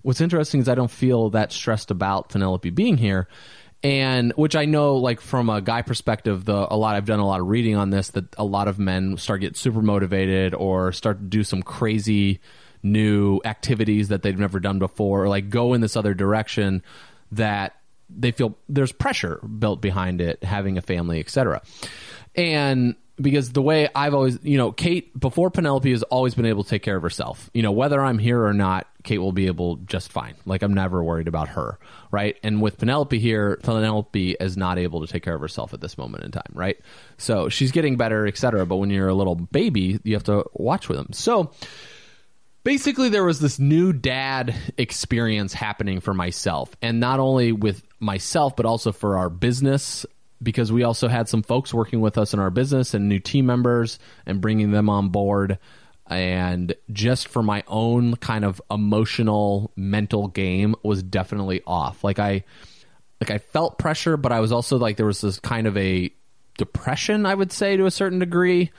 What's 0.00 0.20
interesting 0.20 0.60
is 0.60 0.68
I 0.68 0.74
don't 0.74 0.90
feel 0.90 1.30
that 1.30 1.52
stressed 1.52 1.90
about 1.90 2.30
Penelope 2.30 2.70
being 2.70 2.96
here 2.96 3.28
and 3.82 4.32
which 4.36 4.56
I 4.56 4.64
know, 4.64 4.96
like 4.96 5.20
from 5.20 5.50
a 5.50 5.60
guy 5.60 5.82
perspective, 5.82 6.44
the 6.44 6.66
a 6.72 6.76
lot 6.76 6.96
I've 6.96 7.04
done 7.04 7.20
a 7.20 7.26
lot 7.26 7.40
of 7.40 7.46
reading 7.46 7.76
on 7.76 7.90
this 7.90 8.08
that 8.10 8.34
a 8.38 8.44
lot 8.44 8.68
of 8.68 8.78
men 8.78 9.16
start 9.16 9.42
get 9.42 9.56
super 9.56 9.82
motivated 9.82 10.54
or 10.54 10.92
start 10.92 11.18
to 11.18 11.24
do 11.24 11.44
some 11.44 11.62
crazy 11.62 12.40
new 12.82 13.40
activities 13.44 14.08
that 14.08 14.22
they've 14.22 14.38
never 14.38 14.60
done 14.60 14.78
before, 14.78 15.24
or 15.24 15.28
like 15.28 15.50
go 15.50 15.74
in 15.74 15.80
this 15.80 15.96
other 15.96 16.14
direction 16.14 16.82
that 17.32 17.76
they 18.08 18.30
feel 18.30 18.56
there's 18.68 18.92
pressure 18.92 19.36
built 19.38 19.80
behind 19.80 20.20
it, 20.20 20.42
having 20.42 20.78
a 20.78 20.82
family, 20.82 21.20
etc. 21.20 21.60
And 22.36 22.96
because 23.20 23.52
the 23.52 23.62
way 23.62 23.88
I've 23.94 24.14
always, 24.14 24.38
you 24.42 24.58
know, 24.58 24.72
Kate 24.72 25.18
before 25.18 25.50
Penelope 25.50 25.90
has 25.90 26.02
always 26.04 26.34
been 26.34 26.46
able 26.46 26.64
to 26.64 26.70
take 26.70 26.82
care 26.82 26.96
of 26.96 27.02
herself. 27.02 27.50
You 27.54 27.62
know, 27.62 27.72
whether 27.72 28.00
I'm 28.00 28.18
here 28.18 28.44
or 28.44 28.52
not, 28.52 28.86
Kate 29.04 29.18
will 29.18 29.32
be 29.32 29.46
able 29.46 29.76
just 29.76 30.12
fine. 30.12 30.34
Like 30.44 30.62
I'm 30.62 30.74
never 30.74 31.02
worried 31.02 31.28
about 31.28 31.48
her, 31.50 31.78
right? 32.10 32.36
And 32.42 32.60
with 32.60 32.76
Penelope 32.76 33.18
here, 33.18 33.58
Penelope 33.62 34.36
is 34.38 34.56
not 34.56 34.78
able 34.78 35.06
to 35.06 35.10
take 35.10 35.22
care 35.22 35.34
of 35.34 35.40
herself 35.40 35.72
at 35.72 35.80
this 35.80 35.96
moment 35.96 36.24
in 36.24 36.30
time, 36.30 36.52
right? 36.52 36.76
So 37.16 37.48
she's 37.48 37.72
getting 37.72 37.96
better, 37.96 38.26
etc. 38.26 38.66
But 38.66 38.76
when 38.76 38.90
you're 38.90 39.08
a 39.08 39.14
little 39.14 39.36
baby, 39.36 39.98
you 40.04 40.14
have 40.14 40.24
to 40.24 40.44
watch 40.52 40.88
with 40.88 40.98
them. 40.98 41.12
So 41.12 41.52
basically 42.64 43.08
there 43.08 43.24
was 43.24 43.38
this 43.38 43.58
new 43.58 43.92
dad 43.92 44.54
experience 44.76 45.54
happening 45.54 46.00
for 46.00 46.12
myself 46.12 46.76
and 46.82 46.98
not 46.98 47.20
only 47.20 47.52
with 47.52 47.80
myself 48.00 48.56
but 48.56 48.66
also 48.66 48.90
for 48.90 49.16
our 49.16 49.30
business 49.30 50.04
because 50.42 50.72
we 50.72 50.82
also 50.82 51.08
had 51.08 51.28
some 51.28 51.42
folks 51.42 51.72
working 51.72 52.00
with 52.00 52.18
us 52.18 52.34
in 52.34 52.40
our 52.40 52.50
business 52.50 52.94
and 52.94 53.08
new 53.08 53.18
team 53.18 53.46
members 53.46 53.98
and 54.26 54.40
bringing 54.40 54.70
them 54.70 54.88
on 54.88 55.08
board. 55.08 55.58
And 56.08 56.74
just 56.92 57.28
for 57.28 57.42
my 57.42 57.64
own 57.66 58.16
kind 58.16 58.44
of 58.44 58.60
emotional 58.70 59.72
mental 59.76 60.28
game 60.28 60.76
was 60.82 61.02
definitely 61.02 61.62
off. 61.66 62.04
Like 62.04 62.18
i 62.18 62.44
like 63.20 63.30
i 63.30 63.38
felt 63.38 63.78
pressure 63.78 64.18
but 64.18 64.30
i 64.30 64.40
was 64.40 64.52
also 64.52 64.76
like 64.76 64.98
there 64.98 65.06
was 65.06 65.22
this 65.22 65.40
kind 65.40 65.66
of 65.66 65.74
a 65.78 66.12
depression 66.58 67.24
i 67.24 67.34
would 67.34 67.50
say 67.50 67.76
to 67.76 67.86
a 67.86 67.90
certain 67.90 68.18
degree. 68.18 68.70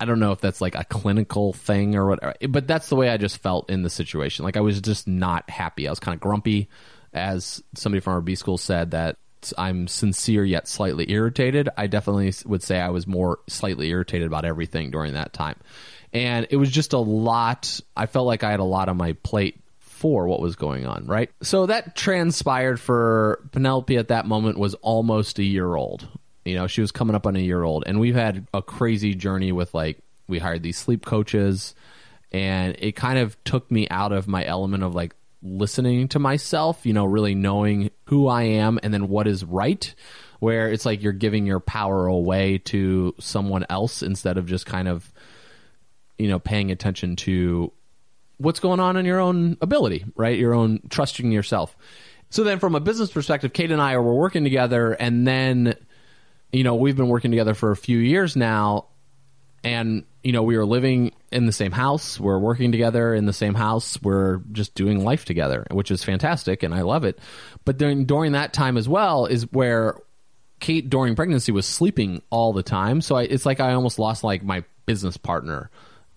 I 0.00 0.04
don't 0.04 0.18
know 0.18 0.32
if 0.32 0.40
that's 0.40 0.60
like 0.60 0.74
a 0.74 0.84
clinical 0.84 1.52
thing 1.52 1.94
or 1.94 2.06
whatever 2.06 2.34
but 2.48 2.66
that's 2.66 2.88
the 2.88 2.96
way 2.96 3.10
i 3.10 3.16
just 3.16 3.38
felt 3.38 3.68
in 3.70 3.82
the 3.82 3.90
situation. 3.90 4.44
Like 4.44 4.56
i 4.56 4.60
was 4.60 4.80
just 4.80 5.06
not 5.06 5.50
happy. 5.50 5.86
I 5.88 5.90
was 5.90 6.00
kind 6.00 6.14
of 6.14 6.20
grumpy 6.20 6.68
as 7.12 7.62
somebody 7.74 8.00
from 8.00 8.14
our 8.14 8.20
b 8.22 8.34
school 8.34 8.56
said 8.56 8.92
that 8.92 9.18
i'm 9.58 9.86
sincere 9.88 10.44
yet 10.44 10.68
slightly 10.68 11.10
irritated 11.10 11.68
i 11.76 11.86
definitely 11.86 12.32
would 12.44 12.62
say 12.62 12.80
i 12.80 12.90
was 12.90 13.06
more 13.06 13.38
slightly 13.48 13.88
irritated 13.88 14.26
about 14.26 14.44
everything 14.44 14.90
during 14.90 15.14
that 15.14 15.32
time 15.32 15.56
and 16.12 16.46
it 16.50 16.56
was 16.56 16.70
just 16.70 16.92
a 16.92 16.98
lot. 16.98 17.80
I 17.96 18.06
felt 18.06 18.26
like 18.26 18.44
I 18.44 18.50
had 18.50 18.60
a 18.60 18.64
lot 18.64 18.88
on 18.88 18.96
my 18.96 19.14
plate 19.22 19.58
for 19.78 20.26
what 20.26 20.40
was 20.40 20.56
going 20.56 20.86
on, 20.86 21.06
right? 21.06 21.30
So 21.42 21.66
that 21.66 21.96
transpired 21.96 22.78
for 22.80 23.40
Penelope 23.52 23.96
at 23.96 24.08
that 24.08 24.26
moment 24.26 24.58
was 24.58 24.74
almost 24.74 25.38
a 25.38 25.44
year 25.44 25.74
old. 25.74 26.06
You 26.44 26.56
know, 26.56 26.66
she 26.66 26.80
was 26.80 26.92
coming 26.92 27.14
up 27.14 27.26
on 27.26 27.36
a 27.36 27.40
year 27.40 27.62
old, 27.62 27.84
and 27.86 28.00
we've 28.00 28.16
had 28.16 28.46
a 28.52 28.62
crazy 28.62 29.14
journey 29.14 29.52
with 29.52 29.72
like 29.74 29.98
we 30.26 30.38
hired 30.38 30.62
these 30.62 30.76
sleep 30.76 31.06
coaches, 31.06 31.74
and 32.32 32.74
it 32.78 32.92
kind 32.92 33.18
of 33.18 33.42
took 33.44 33.70
me 33.70 33.88
out 33.88 34.12
of 34.12 34.26
my 34.26 34.44
element 34.44 34.82
of 34.82 34.94
like 34.94 35.14
listening 35.42 36.08
to 36.08 36.18
myself, 36.18 36.86
you 36.86 36.92
know, 36.92 37.04
really 37.04 37.34
knowing 37.34 37.90
who 38.06 38.28
I 38.28 38.42
am 38.42 38.78
and 38.82 38.92
then 38.92 39.08
what 39.08 39.26
is 39.26 39.44
right. 39.44 39.94
Where 40.38 40.68
it's 40.68 40.84
like 40.84 41.02
you're 41.02 41.12
giving 41.12 41.46
your 41.46 41.60
power 41.60 42.06
away 42.06 42.58
to 42.58 43.14
someone 43.20 43.64
else 43.70 44.02
instead 44.02 44.38
of 44.38 44.46
just 44.46 44.66
kind 44.66 44.88
of 44.88 45.12
you 46.18 46.28
know 46.28 46.38
paying 46.38 46.70
attention 46.70 47.16
to 47.16 47.72
what's 48.38 48.60
going 48.60 48.80
on 48.80 48.96
in 48.96 49.04
your 49.04 49.20
own 49.20 49.56
ability, 49.60 50.04
right? 50.16 50.38
Your 50.38 50.54
own 50.54 50.80
trusting 50.90 51.30
yourself. 51.30 51.76
So 52.30 52.44
then, 52.44 52.58
from 52.58 52.74
a 52.74 52.80
business 52.80 53.10
perspective, 53.10 53.52
Kate 53.52 53.70
and 53.70 53.80
I 53.80 53.92
are 53.92 54.02
we're 54.02 54.14
working 54.14 54.44
together, 54.44 54.92
and 54.92 55.26
then 55.26 55.74
you 56.50 56.64
know 56.64 56.74
we've 56.74 56.96
been 56.96 57.08
working 57.08 57.30
together 57.30 57.54
for 57.54 57.70
a 57.70 57.76
few 57.76 57.98
years 57.98 58.36
now, 58.36 58.86
and 59.62 60.04
you 60.22 60.32
know 60.32 60.42
we 60.42 60.56
are 60.56 60.64
living 60.64 61.12
in 61.30 61.46
the 61.46 61.52
same 61.52 61.72
house, 61.72 62.18
we're 62.18 62.38
working 62.38 62.72
together 62.72 63.14
in 63.14 63.26
the 63.26 63.32
same 63.32 63.54
house, 63.54 64.00
we're 64.02 64.38
just 64.52 64.74
doing 64.74 65.04
life 65.04 65.24
together, 65.24 65.66
which 65.70 65.90
is 65.90 66.04
fantastic, 66.04 66.62
and 66.62 66.74
I 66.74 66.82
love 66.82 67.04
it. 67.04 67.18
But 67.64 67.78
during 67.78 68.04
during 68.06 68.32
that 68.32 68.52
time 68.52 68.76
as 68.76 68.88
well 68.88 69.26
is 69.26 69.50
where 69.52 69.96
Kate 70.60 70.88
during 70.88 71.16
pregnancy 71.16 71.52
was 71.52 71.66
sleeping 71.66 72.22
all 72.30 72.52
the 72.52 72.62
time, 72.62 73.00
so 73.00 73.16
I, 73.16 73.22
it's 73.22 73.46
like 73.46 73.60
I 73.60 73.72
almost 73.72 73.98
lost 73.98 74.24
like 74.24 74.42
my 74.42 74.64
business 74.86 75.16
partner 75.16 75.70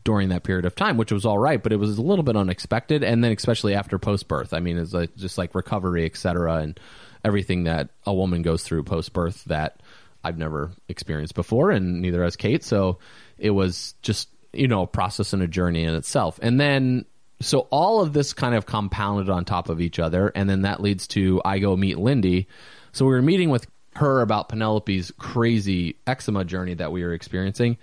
during 0.05 0.29
that 0.29 0.43
period 0.43 0.65
of 0.65 0.75
time, 0.75 0.97
which 0.97 1.12
was 1.12 1.25
all 1.25 1.39
right, 1.39 1.62
but 1.62 1.74
it 1.74 1.77
was 1.77 1.97
a 1.97 2.01
little 2.01 2.24
bit 2.24 2.38
unexpected. 2.38 3.03
And 3.03 3.24
then 3.24 3.31
especially 3.31 3.74
after 3.74 3.97
post 3.97 4.27
birth, 4.27 4.53
I 4.53 4.59
mean, 4.59 4.77
it's 4.77 4.93
like, 4.93 5.15
just 5.15 5.38
like 5.38 5.55
recovery, 5.55 6.05
etc., 6.05 6.57
and 6.57 6.79
everything 7.25 7.63
that 7.63 7.89
a 8.05 8.13
woman 8.13 8.43
goes 8.43 8.62
through 8.62 8.83
post 8.83 9.13
birth 9.13 9.43
that 9.45 9.81
I've 10.24 10.38
never 10.38 10.71
experienced 10.88 11.33
before, 11.33 11.71
and 11.71 12.01
neither 12.01 12.24
has 12.24 12.35
Kate. 12.35 12.63
So 12.63 13.00
it 13.37 13.51
was 13.51 13.95
just 14.01 14.29
you 14.53 14.67
know 14.67 14.83
a 14.83 14.87
process 14.87 15.33
and 15.33 15.41
a 15.41 15.47
journey 15.47 15.83
in 15.83 15.93
itself. 15.93 16.39
And 16.41 16.59
then 16.59 17.05
so 17.41 17.67
all 17.69 18.01
of 18.01 18.13
this 18.13 18.33
kind 18.33 18.55
of 18.55 18.65
compounded 18.65 19.29
on 19.29 19.45
top 19.45 19.69
of 19.69 19.81
each 19.81 19.99
other, 19.99 20.31
and 20.33 20.49
then 20.49 20.63
that 20.63 20.81
leads 20.81 21.07
to 21.09 21.41
I 21.43 21.59
go 21.59 21.75
meet 21.75 21.97
Lindy. 21.97 22.47
So 22.91 23.05
we 23.05 23.11
were 23.11 23.21
meeting 23.21 23.49
with 23.49 23.67
her 23.95 24.21
about 24.21 24.49
Penelope's 24.49 25.11
crazy 25.17 25.97
eczema 26.05 26.45
journey 26.45 26.73
that 26.75 26.91
we 26.91 27.03
were 27.03 27.13
experiencing. 27.13 27.77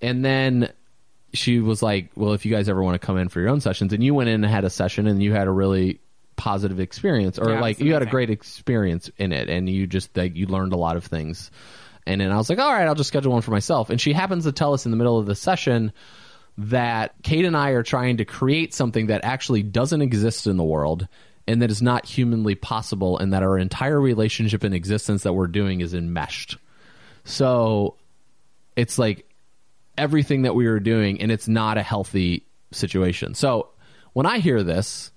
And 0.00 0.24
then 0.24 0.72
she 1.32 1.60
was 1.60 1.82
like, 1.82 2.10
"Well, 2.14 2.32
if 2.32 2.44
you 2.44 2.52
guys 2.52 2.68
ever 2.68 2.82
want 2.82 3.00
to 3.00 3.04
come 3.04 3.18
in 3.18 3.28
for 3.28 3.40
your 3.40 3.48
own 3.48 3.60
sessions," 3.60 3.92
and 3.92 4.02
you 4.02 4.14
went 4.14 4.28
in 4.28 4.44
and 4.44 4.52
had 4.52 4.64
a 4.64 4.70
session, 4.70 5.06
and 5.06 5.22
you 5.22 5.32
had 5.32 5.46
a 5.48 5.52
really 5.52 6.00
positive 6.36 6.80
experience, 6.80 7.38
or 7.38 7.50
Yeah, 7.50 7.60
like 7.60 7.80
you 7.80 7.92
had 7.92 8.02
a 8.02 8.06
great 8.06 8.30
experience 8.30 9.10
in 9.16 9.32
it, 9.32 9.48
and 9.48 9.68
you 9.68 9.86
just 9.86 10.16
like 10.16 10.36
you 10.36 10.46
learned 10.46 10.72
a 10.72 10.76
lot 10.76 10.96
of 10.96 11.04
things. 11.04 11.50
And 12.06 12.20
then 12.20 12.32
I 12.32 12.36
was 12.36 12.48
like, 12.48 12.58
"All 12.58 12.72
right, 12.72 12.86
I'll 12.86 12.94
just 12.94 13.08
schedule 13.08 13.32
one 13.32 13.42
for 13.42 13.50
myself." 13.52 13.90
And 13.90 14.00
she 14.00 14.12
happens 14.12 14.44
to 14.44 14.52
tell 14.52 14.74
us 14.74 14.84
in 14.84 14.90
the 14.90 14.96
middle 14.96 15.18
of 15.18 15.26
the 15.26 15.34
session 15.34 15.92
that 16.58 17.14
Kate 17.22 17.44
and 17.44 17.56
I 17.56 17.70
are 17.70 17.82
trying 17.82 18.18
to 18.18 18.24
create 18.24 18.74
something 18.74 19.06
that 19.06 19.24
actually 19.24 19.62
doesn't 19.62 20.02
exist 20.02 20.46
in 20.46 20.56
the 20.56 20.64
world 20.64 21.08
and 21.46 21.62
that 21.62 21.70
is 21.70 21.82
not 21.82 22.06
humanly 22.06 22.54
possible, 22.54 23.18
and 23.18 23.32
that 23.32 23.42
our 23.42 23.58
entire 23.58 24.00
relationship 24.00 24.62
and 24.64 24.74
existence 24.74 25.24
that 25.24 25.32
we're 25.32 25.48
doing 25.48 25.80
is 25.80 25.92
enmeshed. 25.92 26.56
So 27.24 27.96
it's 28.76 28.98
like 28.98 29.28
everything 29.98 30.42
that 30.42 30.54
we 30.54 30.66
were 30.66 30.80
doing 30.80 31.20
and 31.20 31.30
it's 31.30 31.48
not 31.48 31.78
a 31.78 31.82
healthy 31.82 32.46
situation. 32.70 33.34
So 33.34 33.68
when 34.12 34.26
I 34.26 34.38
hear 34.38 34.62
this, 34.62 35.11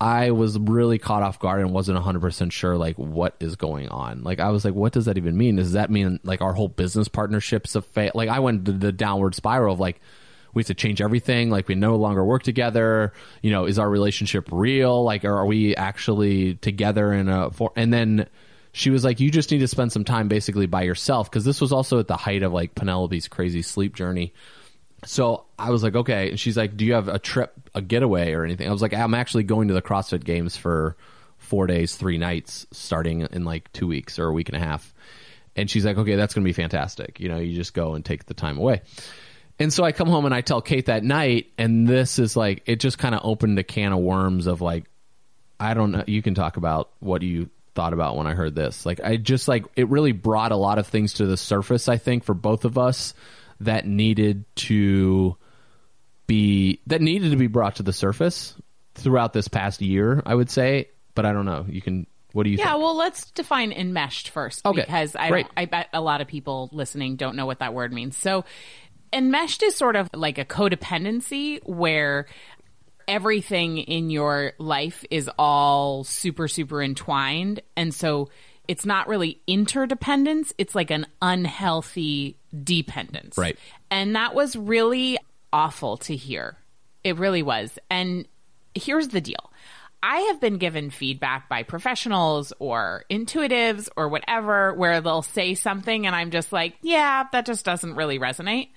I 0.00 0.30
was 0.30 0.58
really 0.58 0.98
caught 0.98 1.22
off 1.22 1.38
guard 1.38 1.60
and 1.60 1.72
wasn't 1.72 2.02
100% 2.02 2.52
sure 2.52 2.76
like 2.76 2.96
what 2.96 3.36
is 3.38 3.56
going 3.56 3.88
on. 3.90 4.22
Like 4.22 4.40
I 4.40 4.48
was 4.48 4.64
like 4.64 4.74
what 4.74 4.92
does 4.92 5.04
that 5.04 5.18
even 5.18 5.36
mean? 5.36 5.56
Does 5.56 5.72
that 5.72 5.90
mean 5.90 6.20
like 6.24 6.40
our 6.40 6.54
whole 6.54 6.68
business 6.68 7.08
partnerships 7.08 7.74
have 7.74 7.84
failed? 7.84 8.14
Like 8.14 8.30
I 8.30 8.38
went 8.38 8.64
to 8.64 8.72
the 8.72 8.92
downward 8.92 9.34
spiral 9.34 9.74
of 9.74 9.80
like 9.80 10.00
we 10.54 10.60
have 10.60 10.68
to 10.68 10.74
change 10.74 11.00
everything 11.00 11.50
like 11.50 11.68
we 11.68 11.74
no 11.74 11.96
longer 11.96 12.24
work 12.24 12.42
together 12.42 13.12
you 13.42 13.50
know 13.50 13.66
is 13.66 13.78
our 13.78 13.88
relationship 13.88 14.48
real 14.50 15.04
like 15.04 15.24
are 15.24 15.46
we 15.46 15.76
actually 15.76 16.54
together 16.56 17.12
in 17.12 17.28
a 17.28 17.50
for 17.52 17.72
and 17.76 17.92
then 17.92 18.26
she 18.72 18.90
was 18.90 19.04
like 19.04 19.20
you 19.20 19.30
just 19.30 19.50
need 19.50 19.58
to 19.58 19.68
spend 19.68 19.92
some 19.92 20.04
time 20.04 20.28
basically 20.28 20.66
by 20.66 20.82
yourself 20.82 21.30
because 21.30 21.44
this 21.44 21.60
was 21.60 21.72
also 21.72 21.98
at 21.98 22.08
the 22.08 22.16
height 22.16 22.42
of 22.42 22.52
like 22.52 22.74
penelope's 22.74 23.28
crazy 23.28 23.62
sleep 23.62 23.94
journey 23.94 24.32
so 25.04 25.44
I 25.58 25.70
was 25.70 25.82
like, 25.82 25.94
okay. 25.94 26.30
And 26.30 26.40
she's 26.40 26.56
like, 26.56 26.76
do 26.76 26.84
you 26.84 26.94
have 26.94 27.08
a 27.08 27.18
trip, 27.18 27.52
a 27.74 27.82
getaway 27.82 28.32
or 28.32 28.44
anything? 28.44 28.68
I 28.68 28.72
was 28.72 28.82
like, 28.82 28.94
I'm 28.94 29.14
actually 29.14 29.44
going 29.44 29.68
to 29.68 29.74
the 29.74 29.82
CrossFit 29.82 30.24
Games 30.24 30.56
for 30.56 30.96
four 31.38 31.66
days, 31.66 31.96
three 31.96 32.18
nights, 32.18 32.66
starting 32.70 33.22
in 33.22 33.44
like 33.44 33.72
two 33.72 33.86
weeks 33.86 34.18
or 34.18 34.26
a 34.26 34.32
week 34.32 34.48
and 34.48 34.56
a 34.56 34.60
half. 34.60 34.94
And 35.56 35.70
she's 35.70 35.84
like, 35.84 35.96
okay, 35.96 36.16
that's 36.16 36.34
going 36.34 36.44
to 36.44 36.48
be 36.48 36.52
fantastic. 36.52 37.18
You 37.18 37.28
know, 37.28 37.38
you 37.38 37.56
just 37.56 37.74
go 37.74 37.94
and 37.94 38.04
take 38.04 38.26
the 38.26 38.34
time 38.34 38.58
away. 38.58 38.82
And 39.58 39.72
so 39.72 39.84
I 39.84 39.92
come 39.92 40.08
home 40.08 40.24
and 40.24 40.34
I 40.34 40.40
tell 40.40 40.62
Kate 40.62 40.86
that 40.86 41.04
night, 41.04 41.48
and 41.58 41.86
this 41.86 42.18
is 42.18 42.36
like, 42.36 42.62
it 42.66 42.80
just 42.80 42.98
kind 42.98 43.14
of 43.14 43.20
opened 43.24 43.58
a 43.58 43.62
can 43.64 43.92
of 43.92 43.98
worms 43.98 44.46
of 44.46 44.60
like, 44.60 44.84
I 45.58 45.74
don't 45.74 45.92
know. 45.92 46.04
You 46.06 46.22
can 46.22 46.34
talk 46.34 46.56
about 46.56 46.90
what 47.00 47.22
you 47.22 47.50
thought 47.74 47.92
about 47.92 48.16
when 48.16 48.26
I 48.26 48.34
heard 48.34 48.54
this. 48.54 48.86
Like, 48.86 49.00
I 49.00 49.16
just 49.16 49.48
like, 49.48 49.64
it 49.76 49.88
really 49.88 50.12
brought 50.12 50.52
a 50.52 50.56
lot 50.56 50.78
of 50.78 50.86
things 50.86 51.14
to 51.14 51.26
the 51.26 51.36
surface, 51.36 51.88
I 51.88 51.98
think, 51.98 52.24
for 52.24 52.34
both 52.34 52.64
of 52.64 52.78
us 52.78 53.12
that 53.60 53.86
needed 53.86 54.44
to 54.56 55.36
be, 56.26 56.80
that 56.86 57.00
needed 57.00 57.30
to 57.30 57.36
be 57.36 57.46
brought 57.46 57.76
to 57.76 57.82
the 57.82 57.92
surface 57.92 58.54
throughout 58.94 59.32
this 59.32 59.48
past 59.48 59.80
year, 59.80 60.22
I 60.24 60.34
would 60.34 60.50
say. 60.50 60.88
But 61.14 61.26
I 61.26 61.32
don't 61.32 61.44
know. 61.44 61.66
You 61.68 61.82
can, 61.82 62.06
what 62.32 62.44
do 62.44 62.50
you 62.50 62.56
Yeah, 62.58 62.72
think? 62.72 62.82
well, 62.82 62.96
let's 62.96 63.30
define 63.32 63.72
enmeshed 63.72 64.28
first 64.30 64.64
Okay, 64.64 64.80
because 64.82 65.16
I 65.16 65.28
great. 65.30 65.46
I 65.56 65.64
bet 65.64 65.88
a 65.92 66.00
lot 66.00 66.20
of 66.20 66.28
people 66.28 66.68
listening 66.72 67.16
don't 67.16 67.36
know 67.36 67.46
what 67.46 67.58
that 67.58 67.74
word 67.74 67.92
means. 67.92 68.16
So, 68.16 68.44
enmeshed 69.12 69.62
is 69.64 69.74
sort 69.74 69.96
of 69.96 70.08
like 70.14 70.38
a 70.38 70.44
codependency 70.44 71.58
where 71.64 72.26
everything 73.08 73.78
in 73.78 74.08
your 74.10 74.52
life 74.58 75.04
is 75.10 75.28
all 75.36 76.04
super 76.04 76.46
super 76.46 76.80
entwined 76.80 77.60
and 77.76 77.92
so 77.92 78.28
it's 78.68 78.86
not 78.86 79.08
really 79.08 79.40
interdependence 79.48 80.52
it's 80.58 80.76
like 80.76 80.92
an 80.92 81.04
unhealthy 81.20 82.36
dependence 82.64 83.38
Right. 83.38 83.58
and 83.90 84.16
that 84.16 84.34
was 84.34 84.56
really 84.56 85.18
awful 85.52 85.96
to 85.98 86.16
hear 86.16 86.56
it 87.04 87.16
really 87.18 87.42
was 87.42 87.78
and 87.90 88.26
here's 88.74 89.08
the 89.08 89.20
deal 89.20 89.50
I 90.02 90.16
have 90.20 90.40
been 90.40 90.56
given 90.56 90.88
feedback 90.88 91.48
by 91.50 91.62
professionals 91.62 92.54
or 92.58 93.04
intuitives 93.10 93.90
or 93.96 94.08
whatever 94.08 94.72
where 94.72 95.02
they'll 95.02 95.20
say 95.20 95.54
something 95.54 96.06
and 96.06 96.16
I'm 96.16 96.30
just 96.30 96.52
like, 96.54 96.74
yeah, 96.80 97.24
that 97.32 97.44
just 97.44 97.66
doesn't 97.66 97.96
really 97.96 98.18
resonate. 98.18 98.70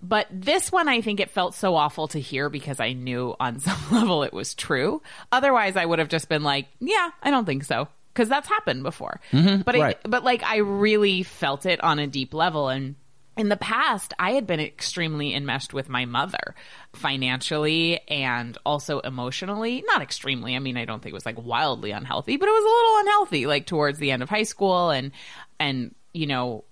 But 0.00 0.28
this 0.30 0.70
one, 0.70 0.86
I 0.86 1.00
think 1.00 1.18
it 1.18 1.30
felt 1.30 1.56
so 1.56 1.74
awful 1.74 2.06
to 2.08 2.20
hear 2.20 2.48
because 2.48 2.78
I 2.78 2.92
knew 2.92 3.34
on 3.40 3.58
some 3.58 3.76
level 3.90 4.22
it 4.22 4.32
was 4.32 4.54
true. 4.54 5.02
Otherwise, 5.32 5.76
I 5.76 5.84
would 5.84 5.98
have 5.98 6.08
just 6.08 6.28
been 6.28 6.44
like, 6.44 6.68
yeah, 6.78 7.10
I 7.24 7.32
don't 7.32 7.44
think 7.44 7.64
so. 7.64 7.88
Because 8.14 8.28
that's 8.28 8.48
happened 8.48 8.84
before. 8.84 9.18
Mm-hmm. 9.32 9.62
but, 9.62 9.74
I, 9.74 9.80
right. 9.80 9.98
but 10.04 10.22
like, 10.22 10.44
I 10.44 10.58
really 10.58 11.24
felt 11.24 11.66
it 11.66 11.82
on 11.82 11.98
a 11.98 12.06
deep 12.06 12.34
level. 12.34 12.68
And 12.68 12.94
in 13.38 13.48
the 13.48 13.56
past, 13.56 14.12
I 14.18 14.32
had 14.32 14.46
been 14.46 14.58
extremely 14.58 15.32
enmeshed 15.32 15.72
with 15.72 15.88
my 15.88 16.04
mother 16.04 16.56
financially 16.92 18.00
and 18.08 18.58
also 18.66 18.98
emotionally. 18.98 19.84
Not 19.86 20.02
extremely. 20.02 20.56
I 20.56 20.58
mean, 20.58 20.76
I 20.76 20.84
don't 20.84 21.00
think 21.00 21.12
it 21.12 21.14
was 21.14 21.24
like 21.24 21.40
wildly 21.42 21.92
unhealthy, 21.92 22.36
but 22.36 22.48
it 22.48 22.52
was 22.52 22.64
a 22.64 22.68
little 22.68 22.98
unhealthy 23.00 23.46
like 23.46 23.66
towards 23.66 24.00
the 24.00 24.10
end 24.10 24.24
of 24.24 24.28
high 24.28 24.42
school 24.42 24.90
and, 24.90 25.12
and, 25.60 25.94
you 26.12 26.26
know, 26.26 26.64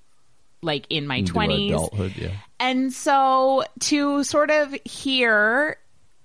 like 0.61 0.87
in 0.91 1.07
my 1.07 1.17
Into 1.17 1.35
20s. 1.35 1.69
adulthood, 1.69 2.17
yeah. 2.17 2.33
And 2.59 2.93
so 2.93 3.63
to 3.81 4.25
sort 4.25 4.51
of 4.51 4.75
hear 4.85 5.77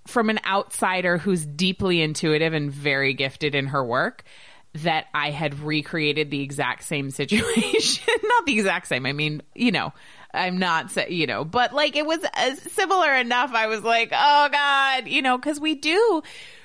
from 0.08 0.32
an 0.32 0.40
outsider 0.46 1.20
who's 1.20 1.46
deeply 1.46 2.02
intuitive 2.02 2.54
and 2.54 2.72
very 2.72 3.14
gifted 3.14 3.54
in 3.54 3.68
her 3.68 3.86
work 3.86 4.24
that 4.74 5.08
I 5.14 5.32
had 5.32 5.60
recreated 5.60 6.32
the 6.32 6.42
exact 6.42 6.84
same 6.84 7.12
situation. 7.12 8.04
not 8.24 8.46
the 8.46 8.54
exact 8.54 8.88
same. 8.88 9.06
I 9.06 9.14
mean, 9.14 9.42
you 9.54 9.72
know, 9.72 9.92
I'm 10.34 10.60
not, 10.60 11.12
you 11.12 11.28
know, 11.28 11.44
but 11.44 11.74
like 11.74 11.96
it 11.96 12.06
was 12.06 12.20
uh, 12.24 12.56
similar 12.56 13.14
enough. 13.16 13.52
I 13.54 13.68
was 13.68 13.82
like, 13.82 14.10
oh 14.14 14.50
God, 14.50 15.08
you 15.08 15.22
know, 15.22 15.38
because 15.38 15.60
we 15.60 15.76
do 15.76 16.24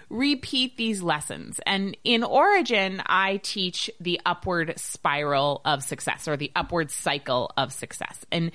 repeat 0.08 0.76
these 0.76 1.02
lessons. 1.02 1.60
And 1.66 1.96
in 2.04 2.22
Origin, 2.22 3.02
I 3.06 3.38
teach 3.38 3.90
the 4.00 4.20
upward 4.24 4.74
spiral 4.78 5.60
of 5.64 5.82
success 5.82 6.28
or 6.28 6.36
the 6.36 6.52
upward 6.54 6.90
cycle 6.90 7.50
of 7.56 7.72
success. 7.72 8.24
And 8.30 8.52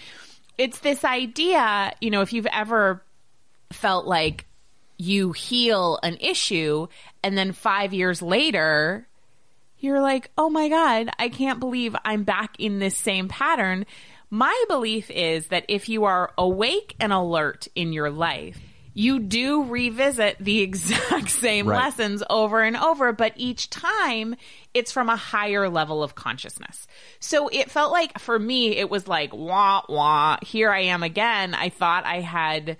it's 0.57 0.79
this 0.79 1.03
idea, 1.03 1.93
you 1.99 2.09
know, 2.09 2.21
if 2.21 2.31
you've 2.31 2.45
ever 2.47 3.03
felt 3.73 4.05
like 4.05 4.45
you 4.97 5.31
heal 5.31 5.99
an 6.03 6.17
issue 6.21 6.87
and 7.23 7.37
then 7.37 7.51
five 7.51 7.93
years 7.93 8.21
later, 8.21 9.07
you're 9.83 10.01
like, 10.01 10.29
oh 10.37 10.49
my 10.49 10.69
God, 10.69 11.09
I 11.19 11.29
can't 11.29 11.59
believe 11.59 11.95
I'm 12.05 12.23
back 12.23 12.55
in 12.59 12.79
this 12.79 12.97
same 12.97 13.27
pattern. 13.27 13.85
My 14.29 14.63
belief 14.69 15.09
is 15.11 15.47
that 15.47 15.65
if 15.67 15.89
you 15.89 16.05
are 16.05 16.31
awake 16.37 16.95
and 16.99 17.11
alert 17.11 17.67
in 17.75 17.91
your 17.91 18.09
life, 18.09 18.59
you 18.93 19.19
do 19.19 19.63
revisit 19.65 20.37
the 20.39 20.59
exact 20.63 21.29
same 21.29 21.67
Right. 21.67 21.77
lessons 21.77 22.23
over 22.29 22.61
and 22.61 22.75
over, 22.77 23.13
but 23.13 23.33
each 23.35 23.69
time 23.69 24.35
it's 24.73 24.91
from 24.91 25.09
a 25.09 25.15
higher 25.15 25.69
level 25.69 26.03
of 26.03 26.15
consciousness. 26.15 26.87
So 27.19 27.47
it 27.47 27.71
felt 27.71 27.91
like 27.91 28.19
for 28.19 28.37
me, 28.37 28.75
it 28.77 28.89
was 28.89 29.07
like, 29.07 29.33
wah, 29.33 29.81
wah, 29.87 30.37
here 30.41 30.69
I 30.71 30.81
am 30.81 31.03
again. 31.03 31.53
I 31.53 31.69
thought 31.69 32.05
I 32.05 32.19
had 32.21 32.77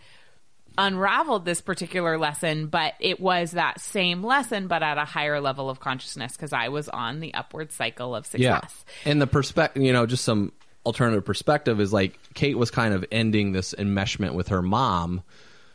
unraveled 0.77 1.45
this 1.45 1.61
particular 1.61 2.17
lesson, 2.17 2.67
but 2.67 2.93
it 2.99 3.19
was 3.19 3.51
that 3.51 3.79
same 3.79 4.23
lesson, 4.23 4.67
but 4.67 4.81
at 4.83 4.97
a 4.97 5.05
higher 5.05 5.39
level 5.41 5.69
of 5.69 5.79
consciousness 5.79 6.33
because 6.33 6.53
I 6.53 6.69
was 6.69 6.89
on 6.89 7.19
the 7.19 7.33
upward 7.33 7.71
cycle 7.71 8.15
of 8.15 8.25
success. 8.25 8.85
And 9.05 9.21
the 9.21 9.27
perspective, 9.27 9.83
you 9.83 9.93
know, 9.93 10.05
just 10.05 10.23
some 10.23 10.51
alternative 10.85 11.25
perspective 11.25 11.79
is 11.79 11.93
like 11.93 12.17
Kate 12.33 12.57
was 12.57 12.71
kind 12.71 12.93
of 12.93 13.05
ending 13.11 13.51
this 13.51 13.73
enmeshment 13.77 14.33
with 14.33 14.47
her 14.49 14.61
mom 14.61 15.21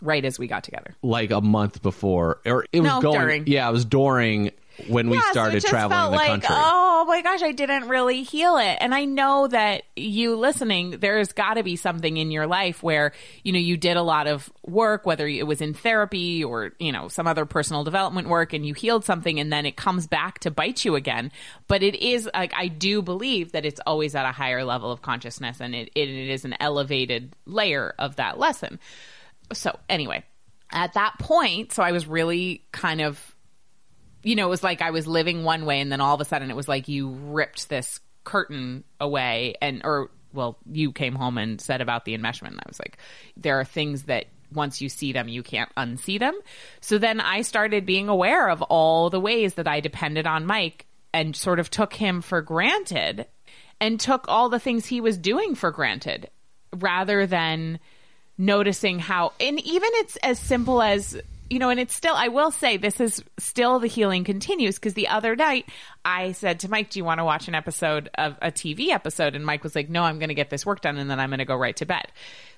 Right 0.02 0.24
as 0.24 0.38
we 0.38 0.46
got 0.46 0.64
together. 0.64 0.94
like 1.02 1.30
a 1.30 1.40
month 1.40 1.82
before, 1.82 2.40
or 2.44 2.66
it 2.72 2.80
was 2.80 2.88
No, 2.92 3.00
going. 3.00 3.18
during. 3.20 3.46
Yeah, 3.46 3.68
it 3.68 3.72
was 3.72 3.84
during 3.84 4.50
when 4.88 5.08
we 5.08 5.16
Yeah, 5.16 5.30
started 5.30 5.60
just 5.60 5.68
traveling 5.68 6.10
the 6.10 6.16
like, 6.16 6.28
country. 6.28 6.48
Oh 6.50 7.04
my 7.06 7.22
gosh, 7.22 7.42
I 7.42 7.52
didn't 7.52 7.88
really 7.88 8.22
heal 8.22 8.56
it. 8.58 8.76
And 8.80 8.94
I 8.94 9.04
know 9.04 9.46
that 9.48 9.84
you 9.96 10.36
listening, 10.36 10.98
there's 11.00 11.32
got 11.32 11.54
to 11.54 11.62
be 11.62 11.76
something 11.76 12.16
in 12.16 12.30
your 12.30 12.46
life 12.46 12.82
where, 12.82 13.12
you 13.42 13.52
know, 13.52 13.58
you 13.58 13.76
did 13.76 13.96
a 13.96 14.02
lot 14.02 14.26
of 14.26 14.50
work, 14.64 15.06
whether 15.06 15.26
it 15.26 15.46
was 15.46 15.60
in 15.60 15.74
therapy 15.74 16.44
or, 16.44 16.72
you 16.78 16.92
know, 16.92 17.08
some 17.08 17.26
other 17.26 17.46
personal 17.46 17.84
development 17.84 18.28
work 18.28 18.52
and 18.52 18.66
you 18.66 18.74
healed 18.74 19.04
something 19.04 19.40
and 19.40 19.52
then 19.52 19.66
it 19.66 19.76
comes 19.76 20.06
back 20.06 20.40
to 20.40 20.50
bite 20.50 20.84
you 20.84 20.94
again. 20.94 21.32
But 21.68 21.82
it 21.82 21.94
is 21.94 22.28
like, 22.34 22.52
I 22.54 22.68
do 22.68 23.02
believe 23.02 23.52
that 23.52 23.64
it's 23.64 23.80
always 23.86 24.14
at 24.14 24.26
a 24.26 24.32
higher 24.32 24.64
level 24.64 24.92
of 24.92 25.02
consciousness 25.02 25.60
and 25.60 25.74
it, 25.74 25.90
it, 25.94 26.08
it 26.08 26.30
is 26.30 26.44
an 26.44 26.54
elevated 26.60 27.34
layer 27.46 27.94
of 27.98 28.16
that 28.16 28.38
lesson. 28.38 28.78
So 29.52 29.78
anyway, 29.88 30.24
at 30.70 30.94
that 30.94 31.18
point, 31.18 31.72
so 31.72 31.82
I 31.82 31.92
was 31.92 32.06
really 32.06 32.64
kind 32.72 33.00
of 33.00 33.35
you 34.22 34.34
know, 34.34 34.46
it 34.46 34.50
was 34.50 34.62
like 34.62 34.82
I 34.82 34.90
was 34.90 35.06
living 35.06 35.44
one 35.44 35.64
way 35.66 35.80
and 35.80 35.90
then 35.90 36.00
all 36.00 36.14
of 36.14 36.20
a 36.20 36.24
sudden 36.24 36.50
it 36.50 36.56
was 36.56 36.68
like 36.68 36.88
you 36.88 37.10
ripped 37.10 37.68
this 37.68 38.00
curtain 38.24 38.84
away 39.00 39.54
and 39.60 39.82
or 39.84 40.10
well, 40.32 40.58
you 40.70 40.92
came 40.92 41.14
home 41.14 41.38
and 41.38 41.60
said 41.60 41.80
about 41.80 42.04
the 42.04 42.16
enmeshment. 42.16 42.54
I 42.54 42.68
was 42.68 42.78
like, 42.78 42.98
there 43.36 43.58
are 43.58 43.64
things 43.64 44.04
that 44.04 44.26
once 44.52 44.80
you 44.80 44.88
see 44.88 45.12
them, 45.12 45.28
you 45.28 45.42
can't 45.42 45.74
unsee 45.76 46.18
them. 46.18 46.38
So 46.80 46.98
then 46.98 47.20
I 47.20 47.42
started 47.42 47.86
being 47.86 48.08
aware 48.08 48.48
of 48.48 48.62
all 48.62 49.10
the 49.10 49.20
ways 49.20 49.54
that 49.54 49.66
I 49.66 49.80
depended 49.80 50.26
on 50.26 50.46
Mike 50.46 50.86
and 51.12 51.34
sort 51.34 51.58
of 51.58 51.70
took 51.70 51.94
him 51.94 52.20
for 52.20 52.42
granted 52.42 53.26
and 53.80 53.98
took 53.98 54.26
all 54.28 54.48
the 54.48 54.60
things 54.60 54.86
he 54.86 55.00
was 55.00 55.16
doing 55.16 55.54
for 55.54 55.70
granted 55.70 56.30
rather 56.74 57.26
than 57.26 57.78
noticing 58.38 58.98
how 58.98 59.32
and 59.40 59.58
even 59.60 59.88
it's 59.94 60.16
as 60.16 60.38
simple 60.38 60.82
as 60.82 61.18
you 61.50 61.58
know 61.58 61.70
and 61.70 61.78
it's 61.78 61.94
still 61.94 62.14
i 62.14 62.28
will 62.28 62.50
say 62.50 62.76
this 62.76 63.00
is 63.00 63.22
still 63.38 63.78
the 63.78 63.86
healing 63.86 64.24
continues 64.24 64.76
because 64.76 64.94
the 64.94 65.08
other 65.08 65.36
night 65.36 65.68
i 66.04 66.32
said 66.32 66.60
to 66.60 66.70
mike 66.70 66.90
do 66.90 66.98
you 66.98 67.04
want 67.04 67.18
to 67.18 67.24
watch 67.24 67.48
an 67.48 67.54
episode 67.54 68.10
of 68.16 68.36
a 68.42 68.50
tv 68.50 68.88
episode? 68.88 69.34
And 69.34 69.44
mike 69.44 69.62
was 69.62 69.74
like 69.74 69.88
no 69.88 70.02
i'm 70.02 70.18
going 70.18 70.28
to 70.28 70.34
get 70.34 70.50
this 70.50 70.66
work 70.66 70.80
done 70.80 70.96
and 70.96 71.10
then 71.10 71.20
i'm 71.20 71.30
going 71.30 71.38
to 71.38 71.44
go 71.44 71.56
right 71.56 71.76
to 71.76 71.86
bed. 71.86 72.06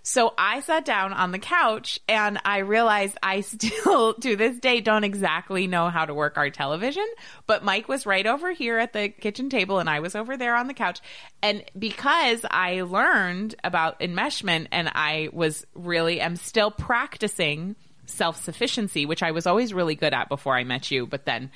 So 0.03 0.33
i 0.39 0.61
sat 0.61 0.85
down 0.85 1.13
on 1.13 1.33
the 1.33 1.39
couch 1.39 2.01
and 2.09 2.39
i 2.45 2.59
realized 2.59 3.19
i 3.23 3.41
still 3.43 4.15
to 4.15 4.37
this 4.37 4.59
day 4.59 4.81
don't 4.81 5.05
exactly 5.05 5.67
know 5.67 5.91
how 5.91 6.05
to 6.05 6.15
work 6.15 6.39
our 6.39 6.51
television 6.51 7.07
but 7.47 7.65
mike 7.65 7.89
was 7.89 8.07
right 8.07 8.27
over 8.27 8.53
here 8.53 8.79
at 8.79 8.93
the 8.93 9.09
kitchen 9.09 9.51
table 9.51 9.79
and 9.81 9.91
i 9.91 10.01
was 10.01 10.15
over 10.15 10.37
there 10.37 10.57
on 10.57 10.67
the 10.67 10.75
couch. 10.75 11.01
And 11.43 11.65
because 11.79 12.45
i 12.51 12.83
learned 12.83 13.55
about 13.63 14.01
enmeshment 14.01 14.69
and 14.73 14.91
i 14.95 15.29
was 15.33 15.67
really 15.75 16.21
am 16.21 16.37
still 16.37 16.71
practicing 16.71 17.77
self 18.09 18.43
sufficiency, 18.43 19.07
which 19.07 19.23
I 19.23 19.31
was 19.31 19.47
always 19.47 19.73
really 19.73 19.95
good 19.95 20.15
at 20.15 20.29
before 20.29 20.57
I 20.57 20.65
met 20.65 20.91
you, 20.91 21.07
but 21.07 21.25
then 21.25 21.51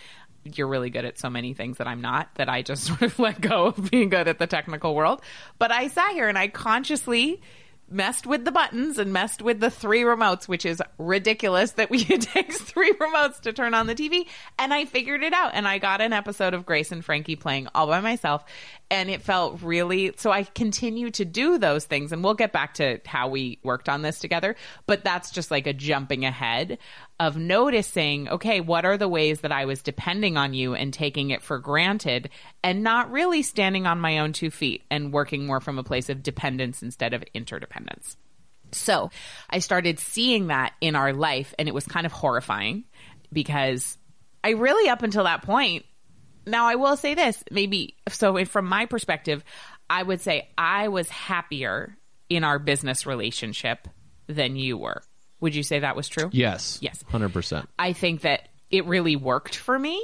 you're 0.45 0.69
really 0.69 0.91
good 0.91 1.05
at 1.05 1.19
so 1.19 1.31
many 1.31 1.55
things 1.55 1.79
that 1.79 1.87
I'm 1.87 2.01
not 2.01 2.35
that 2.37 2.49
I 2.49 2.63
just 2.63 2.85
sort 2.87 3.03
of 3.03 3.19
let 3.19 3.41
go 3.41 3.67
of 3.67 3.91
being 3.91 4.09
good 4.09 4.29
at 4.29 4.39
the 4.39 4.47
technical 4.47 4.95
world. 4.95 5.23
But 5.59 5.73
I 5.73 5.89
sat 5.89 6.13
here 6.13 6.29
and 6.29 6.39
I 6.39 6.49
consciously 6.49 7.41
messed 7.93 8.27
with 8.27 8.45
the 8.45 8.53
buttons 8.53 8.99
and 8.99 9.13
messed 9.13 9.43
with 9.43 9.61
the 9.61 9.71
three 9.71 10.03
remotes, 10.03 10.49
which 10.49 10.65
is 10.65 10.83
ridiculous 10.99 11.73
that 11.73 11.91
we 11.91 11.99
it 12.09 12.23
takes 12.23 12.59
three 12.59 12.93
remotes 12.93 13.41
to 13.41 13.53
turn 13.53 13.75
on 13.75 13.87
the 13.87 13.95
TV. 13.95 14.27
And 14.59 14.73
I 14.73 14.87
figured 14.87 15.23
it 15.23 15.33
out 15.33 15.53
and 15.55 15.69
I 15.69 15.79
got 15.79 16.01
an 16.01 16.13
episode 16.13 16.55
of 16.55 16.67
Grace 16.67 16.93
and 16.93 17.05
Frankie 17.05 17.37
playing 17.37 17.69
all 17.75 17.87
by 17.87 18.01
myself. 18.01 18.45
And 18.93 19.09
it 19.09 19.23
felt 19.23 19.63
really 19.63 20.13
so 20.19 20.31
I 20.31 20.43
continue 20.43 21.11
to 21.13 21.25
do 21.25 21.57
those 21.57 21.87
things 21.87 22.13
and 22.13 22.23
we'll 22.23 22.35
get 22.35 22.53
back 22.53 22.75
to 22.75 23.01
how 23.07 23.29
we 23.29 23.59
worked 23.63 23.89
on 23.89 24.03
this 24.03 24.19
together. 24.19 24.55
But 24.87 25.03
that's 25.03 25.31
just 25.31 25.51
like 25.51 25.67
a 25.67 25.73
jumping 25.73 26.27
ahead 26.27 26.77
of 27.19 27.39
noticing, 27.39 28.29
okay, 28.29 28.61
what 28.61 28.85
are 28.85 28.99
the 28.99 29.09
ways 29.09 29.41
that 29.41 29.51
I 29.51 29.65
was 29.65 29.81
depending 29.81 30.37
on 30.37 30.53
you 30.53 30.75
and 30.75 30.93
taking 30.93 31.31
it 31.31 31.43
for 31.43 31.59
granted 31.59 32.29
and 32.63 32.83
not 32.83 33.11
really 33.11 33.41
standing 33.41 33.87
on 33.87 33.99
my 33.99 34.19
own 34.19 34.35
two 34.35 34.51
feet 34.51 34.83
and 34.91 35.11
working 35.11 35.47
more 35.47 35.61
from 35.61 35.79
a 35.79 35.85
place 35.85 36.11
of 36.11 36.23
dependence 36.23 36.83
instead 36.83 37.15
of 37.15 37.25
interdependence. 37.33 38.19
So 38.73 39.11
I 39.49 39.61
started 39.61 40.01
seeing 40.01 40.49
that 40.49 40.75
in 40.83 40.97
our 40.97 41.15
life, 41.15 41.55
and 41.59 41.67
it 41.67 41.75
was 41.75 41.87
kind 41.87 42.05
of 42.05 42.13
horrifying 42.13 42.85
because 43.33 43.97
I 44.45 44.51
really, 44.51 44.91
up 44.91 45.03
until 45.03 45.25
that 45.25 45.43
point, 45.43 45.85
now 46.47 46.67
I 46.67 46.75
will 46.77 46.97
say 46.97 47.15
this 47.15 47.43
maybe 47.51 47.97
so 48.09 48.45
from 48.45 48.67
my 48.67 48.87
perspective, 48.87 49.45
I 49.89 50.03
would 50.03 50.21
say 50.21 50.49
I 50.57 50.89
was 50.89 51.09
happier 51.09 51.97
in 52.29 52.45
our 52.45 52.59
business 52.59 53.07
relationship 53.07 53.89
than 54.27 54.57
you 54.57 54.77
were. 54.79 55.03
Would 55.41 55.55
you 55.55 55.63
say 55.63 55.81
that 55.81 55.97
was 55.97 56.09
true? 56.09 56.29
yes, 56.33 56.79
Yes. 56.81 57.03
hundred 57.09 57.33
percent. 57.33 57.69
I 57.79 57.93
think 57.93 58.23
that 58.23 58.49
it 58.71 58.87
really 58.87 59.17
worked 59.17 59.57
for 59.57 59.79
me. 59.79 60.03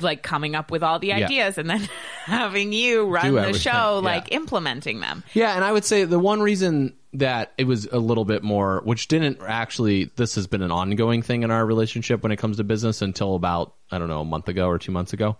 Like 0.00 0.22
coming 0.22 0.54
up 0.56 0.70
with 0.72 0.82
all 0.82 0.98
the 0.98 1.08
Yeah. 1.08 1.18
ideas 1.26 1.56
and 1.56 1.70
then 1.70 1.88
having 2.24 2.72
you 2.72 3.06
run 3.06 3.26
Do 3.26 3.34
the 3.34 3.52
show, 3.52 3.70
yeah. 3.70 4.10
like 4.10 4.32
implementing 4.32 5.00
them. 5.00 5.22
Yeah, 5.34 5.54
and 5.54 5.62
I 5.64 5.70
would 5.70 5.84
say 5.84 6.04
the 6.04 6.18
one 6.18 6.40
reason 6.40 6.94
that 7.14 7.52
it 7.56 7.64
was 7.64 7.86
a 7.86 7.98
little 7.98 8.24
bit 8.24 8.42
more, 8.42 8.82
which 8.84 9.08
didn't 9.08 9.40
actually, 9.40 10.10
this 10.16 10.34
has 10.34 10.46
been 10.46 10.62
an 10.62 10.72
ongoing 10.72 11.22
thing 11.22 11.44
in 11.44 11.50
our 11.50 11.64
relationship 11.64 12.22
when 12.22 12.32
it 12.32 12.36
comes 12.36 12.56
to 12.56 12.64
business 12.64 13.02
until 13.02 13.36
about, 13.36 13.74
I 13.90 13.98
don't 13.98 14.08
know, 14.08 14.20
a 14.20 14.24
month 14.24 14.48
ago 14.48 14.66
or 14.66 14.78
two 14.78 14.92
months 14.92 15.12
ago. 15.12 15.36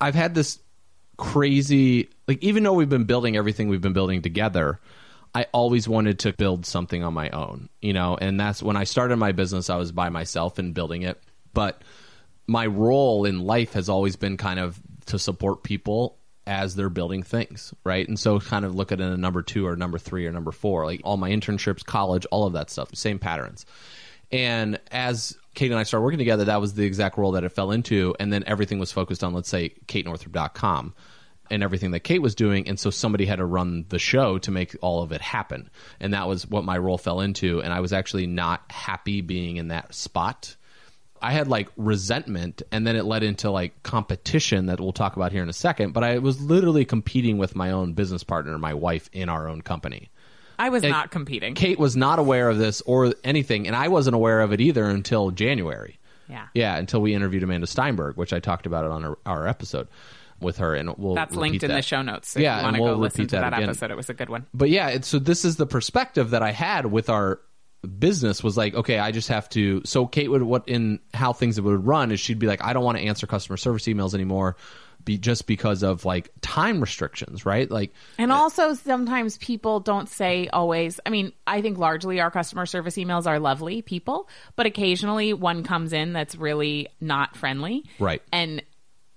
I've 0.00 0.14
had 0.14 0.34
this 0.34 0.58
crazy, 1.16 2.10
like, 2.28 2.42
even 2.42 2.62
though 2.62 2.74
we've 2.74 2.90
been 2.90 3.04
building 3.04 3.36
everything 3.36 3.68
we've 3.68 3.80
been 3.80 3.94
building 3.94 4.20
together, 4.20 4.78
I 5.34 5.46
always 5.52 5.88
wanted 5.88 6.18
to 6.20 6.34
build 6.34 6.66
something 6.66 7.02
on 7.02 7.14
my 7.14 7.30
own, 7.30 7.70
you 7.80 7.94
know, 7.94 8.18
and 8.20 8.38
that's 8.38 8.62
when 8.62 8.76
I 8.76 8.84
started 8.84 9.16
my 9.16 9.32
business, 9.32 9.70
I 9.70 9.76
was 9.76 9.92
by 9.92 10.10
myself 10.10 10.58
and 10.58 10.74
building 10.74 11.02
it. 11.02 11.22
But 11.54 11.80
my 12.46 12.66
role 12.66 13.24
in 13.24 13.40
life 13.40 13.72
has 13.72 13.88
always 13.88 14.16
been 14.16 14.36
kind 14.36 14.60
of 14.60 14.78
to 15.06 15.18
support 15.18 15.62
people 15.62 16.18
as 16.46 16.74
they're 16.74 16.88
building 16.88 17.22
things, 17.22 17.74
right? 17.84 18.06
And 18.06 18.18
so 18.18 18.38
kind 18.38 18.64
of 18.64 18.74
look 18.74 18.92
at 18.92 19.00
it 19.00 19.04
in 19.04 19.12
a 19.12 19.16
number 19.16 19.42
two 19.42 19.66
or 19.66 19.76
number 19.76 19.98
three 19.98 20.26
or 20.26 20.32
number 20.32 20.52
four, 20.52 20.84
like 20.84 21.00
all 21.04 21.16
my 21.16 21.30
internships, 21.30 21.84
college, 21.84 22.26
all 22.30 22.46
of 22.46 22.52
that 22.54 22.70
stuff, 22.70 22.94
same 22.94 23.18
patterns. 23.18 23.66
And 24.30 24.80
as 24.90 25.36
Kate 25.54 25.70
and 25.70 25.78
I 25.78 25.84
started 25.84 26.04
working 26.04 26.18
together, 26.18 26.44
that 26.44 26.60
was 26.60 26.74
the 26.74 26.84
exact 26.84 27.18
role 27.18 27.32
that 27.32 27.44
it 27.44 27.50
fell 27.50 27.70
into. 27.70 28.14
And 28.18 28.32
then 28.32 28.44
everything 28.46 28.78
was 28.78 28.92
focused 28.92 29.22
on, 29.22 29.34
let's 29.34 29.48
say, 29.48 29.74
katenorthrup.com 29.86 30.94
and 31.50 31.62
everything 31.62 31.92
that 31.92 32.00
Kate 32.00 32.22
was 32.22 32.34
doing. 32.34 32.68
And 32.68 32.78
so 32.78 32.90
somebody 32.90 33.24
had 33.24 33.36
to 33.36 33.44
run 33.44 33.86
the 33.88 33.98
show 33.98 34.38
to 34.38 34.50
make 34.50 34.76
all 34.80 35.02
of 35.02 35.12
it 35.12 35.20
happen. 35.20 35.70
And 36.00 36.12
that 36.14 36.28
was 36.28 36.46
what 36.46 36.64
my 36.64 36.76
role 36.76 36.98
fell 36.98 37.20
into. 37.20 37.62
And 37.62 37.72
I 37.72 37.80
was 37.80 37.92
actually 37.92 38.26
not 38.26 38.62
happy 38.70 39.20
being 39.20 39.56
in 39.56 39.68
that 39.68 39.94
spot. 39.94 40.56
I 41.22 41.32
had 41.32 41.48
like 41.48 41.68
resentment 41.76 42.62
and 42.72 42.86
then 42.86 42.96
it 42.96 43.04
led 43.04 43.22
into 43.22 43.50
like 43.50 43.82
competition 43.82 44.66
that 44.66 44.80
we'll 44.80 44.92
talk 44.92 45.16
about 45.16 45.32
here 45.32 45.42
in 45.42 45.48
a 45.48 45.54
second. 45.54 45.92
But 45.92 46.04
I 46.04 46.18
was 46.18 46.40
literally 46.40 46.84
competing 46.84 47.38
with 47.38 47.54
my 47.56 47.70
own 47.70 47.92
business 47.94 48.24
partner, 48.24 48.58
my 48.58 48.74
wife, 48.74 49.08
in 49.12 49.28
our 49.28 49.48
own 49.48 49.62
company. 49.62 50.10
I 50.58 50.70
was 50.70 50.82
not 50.82 51.10
competing. 51.10 51.54
Kate 51.54 51.78
was 51.78 51.96
not 51.96 52.18
aware 52.18 52.48
of 52.48 52.56
this 52.56 52.80
or 52.82 53.12
anything, 53.24 53.66
and 53.66 53.76
I 53.76 53.88
wasn't 53.88 54.16
aware 54.16 54.40
of 54.40 54.52
it 54.52 54.60
either 54.60 54.86
until 54.86 55.30
January. 55.30 55.98
Yeah. 56.28 56.46
Yeah, 56.54 56.76
until 56.76 57.00
we 57.02 57.14
interviewed 57.14 57.42
Amanda 57.42 57.66
Steinberg, 57.66 58.16
which 58.16 58.32
I 58.32 58.40
talked 58.40 58.66
about 58.66 58.84
it 58.84 58.90
on 58.90 59.04
our, 59.04 59.18
our 59.26 59.46
episode 59.46 59.86
with 60.40 60.58
her, 60.58 60.74
and 60.74 60.94
we'll 60.96 61.14
That's 61.14 61.34
linked 61.34 61.62
in 61.62 61.68
that. 61.68 61.76
the 61.76 61.82
show 61.82 62.02
notes. 62.02 62.30
So 62.30 62.40
Yeah, 62.40 62.56
if 62.56 62.60
you 62.60 62.64
want 62.64 62.66
and 62.68 62.76
to 62.76 62.82
we'll 62.82 62.94
go 62.94 63.00
listen 63.00 63.26
to 63.28 63.36
that 63.36 63.50
that 63.50 63.62
episode. 63.62 63.90
It 63.90 63.96
was 63.96 64.10
a 64.10 64.14
good 64.14 64.28
one. 64.28 64.46
But 64.52 64.70
yeah, 64.70 65.00
so 65.00 65.18
this 65.18 65.44
is 65.44 65.56
the 65.56 65.66
perspective 65.66 66.30
that 66.30 66.42
I 66.42 66.52
had 66.52 66.86
with 66.86 67.08
our 67.08 67.40
business 67.86 68.42
was 68.42 68.56
like, 68.56 68.74
okay, 68.74 68.98
I 68.98 69.12
just 69.12 69.28
have 69.28 69.48
to. 69.50 69.82
So 69.84 70.06
Kate 70.06 70.28
would 70.30 70.42
what 70.42 70.68
in 70.68 71.00
how 71.14 71.32
things 71.32 71.60
would 71.60 71.86
run 71.86 72.12
is 72.12 72.20
she'd 72.20 72.38
be 72.38 72.46
like, 72.46 72.62
I 72.62 72.72
don't 72.72 72.84
want 72.84 72.98
to 72.98 73.04
answer 73.04 73.26
customer 73.26 73.56
service 73.56 73.84
emails 73.84 74.14
anymore, 74.14 74.56
be 75.04 75.16
just 75.18 75.46
because 75.46 75.82
of 75.82 76.04
like 76.04 76.30
time 76.42 76.80
restrictions, 76.80 77.46
right? 77.46 77.70
Like, 77.70 77.92
And 78.18 78.32
also, 78.32 78.74
sometimes 78.74 79.38
people 79.38 79.80
don't 79.80 80.08
say 80.08 80.48
always. 80.48 81.00
I 81.06 81.10
mean, 81.10 81.32
I 81.46 81.62
think 81.62 81.78
largely 81.78 82.20
our 82.20 82.30
customer 82.30 82.66
service 82.66 82.96
emails 82.96 83.26
are 83.26 83.38
lovely 83.38 83.82
people, 83.82 84.28
but 84.56 84.66
occasionally 84.66 85.32
one 85.32 85.62
comes 85.62 85.92
in 85.92 86.12
that's 86.12 86.34
really 86.34 86.88
not 87.00 87.36
friendly. 87.36 87.84
Right. 87.98 88.20
And 88.32 88.62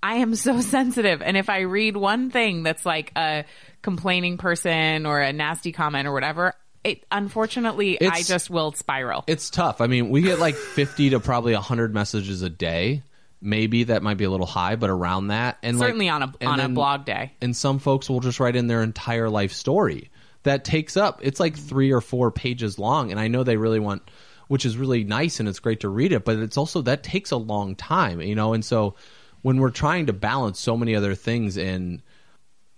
I 0.02 0.16
am 0.16 0.34
so 0.34 0.60
sensitive. 0.62 1.20
And 1.22 1.36
if 1.36 1.50
I 1.50 1.60
read 1.60 1.96
one 1.96 2.30
thing 2.30 2.62
that's 2.62 2.86
like 2.86 3.12
a 3.16 3.44
complaining 3.82 4.38
person 4.38 5.06
or 5.06 5.20
a 5.20 5.32
nasty 5.32 5.72
comment 5.72 6.06
or 6.06 6.12
whatever, 6.12 6.54
it 6.84 7.04
unfortunately, 7.10 8.00
I 8.00 8.22
just 8.22 8.50
will 8.50 8.72
spiral. 8.72 9.24
it's 9.26 9.50
tough. 9.50 9.80
I 9.80 9.86
mean, 9.86 10.10
we 10.10 10.22
get 10.22 10.38
like 10.38 10.54
50 10.74 11.10
to 11.10 11.20
probably 11.20 11.52
100 11.54 11.92
messages 11.94 12.42
a 12.42 12.50
day. 12.50 13.02
Maybe 13.42 13.84
that 13.84 14.02
might 14.02 14.18
be 14.18 14.24
a 14.24 14.30
little 14.30 14.46
high, 14.46 14.76
but 14.76 14.90
around 14.90 15.28
that, 15.28 15.56
and 15.62 15.78
like- 15.78 15.86
Certainly 15.88 16.08
on 16.10 16.22
a 16.22 16.32
on 16.46 16.60
a 16.60 16.68
blog 16.68 17.06
day. 17.06 17.32
and 17.40 17.56
some 17.56 17.78
folks 17.78 18.10
will 18.10 18.20
just 18.20 18.38
write 18.38 18.54
in 18.56 18.66
their 18.66 18.82
entire 18.82 19.30
life 19.30 19.52
story 19.52 20.10
that 20.42 20.64
takes 20.64 20.96
up 20.96 21.20
it's 21.22 21.38
like 21.38 21.54
three 21.54 21.90
or 21.92 22.00
four 22.00 22.30
pages 22.30 22.78
long 22.78 23.10
and 23.10 23.20
i 23.20 23.28
know 23.28 23.42
they 23.44 23.58
really 23.58 23.78
want 23.78 24.00
which 24.48 24.64
is 24.64 24.78
really 24.78 25.04
nice 25.04 25.38
and 25.38 25.46
it's 25.50 25.58
great 25.58 25.80
to 25.80 25.88
read 25.90 26.12
it 26.12 26.24
but 26.24 26.38
it's 26.38 26.56
also 26.56 26.80
that 26.80 27.02
takes 27.02 27.30
a 27.30 27.36
long 27.36 27.74
time 27.76 28.22
you 28.22 28.34
know 28.34 28.54
and 28.54 28.64
so 28.64 28.94
when 29.42 29.58
we're 29.60 29.68
trying 29.70 30.06
to 30.06 30.14
balance 30.14 30.58
so 30.58 30.78
many 30.78 30.94
other 30.96 31.14
things 31.14 31.58
in 31.58 32.00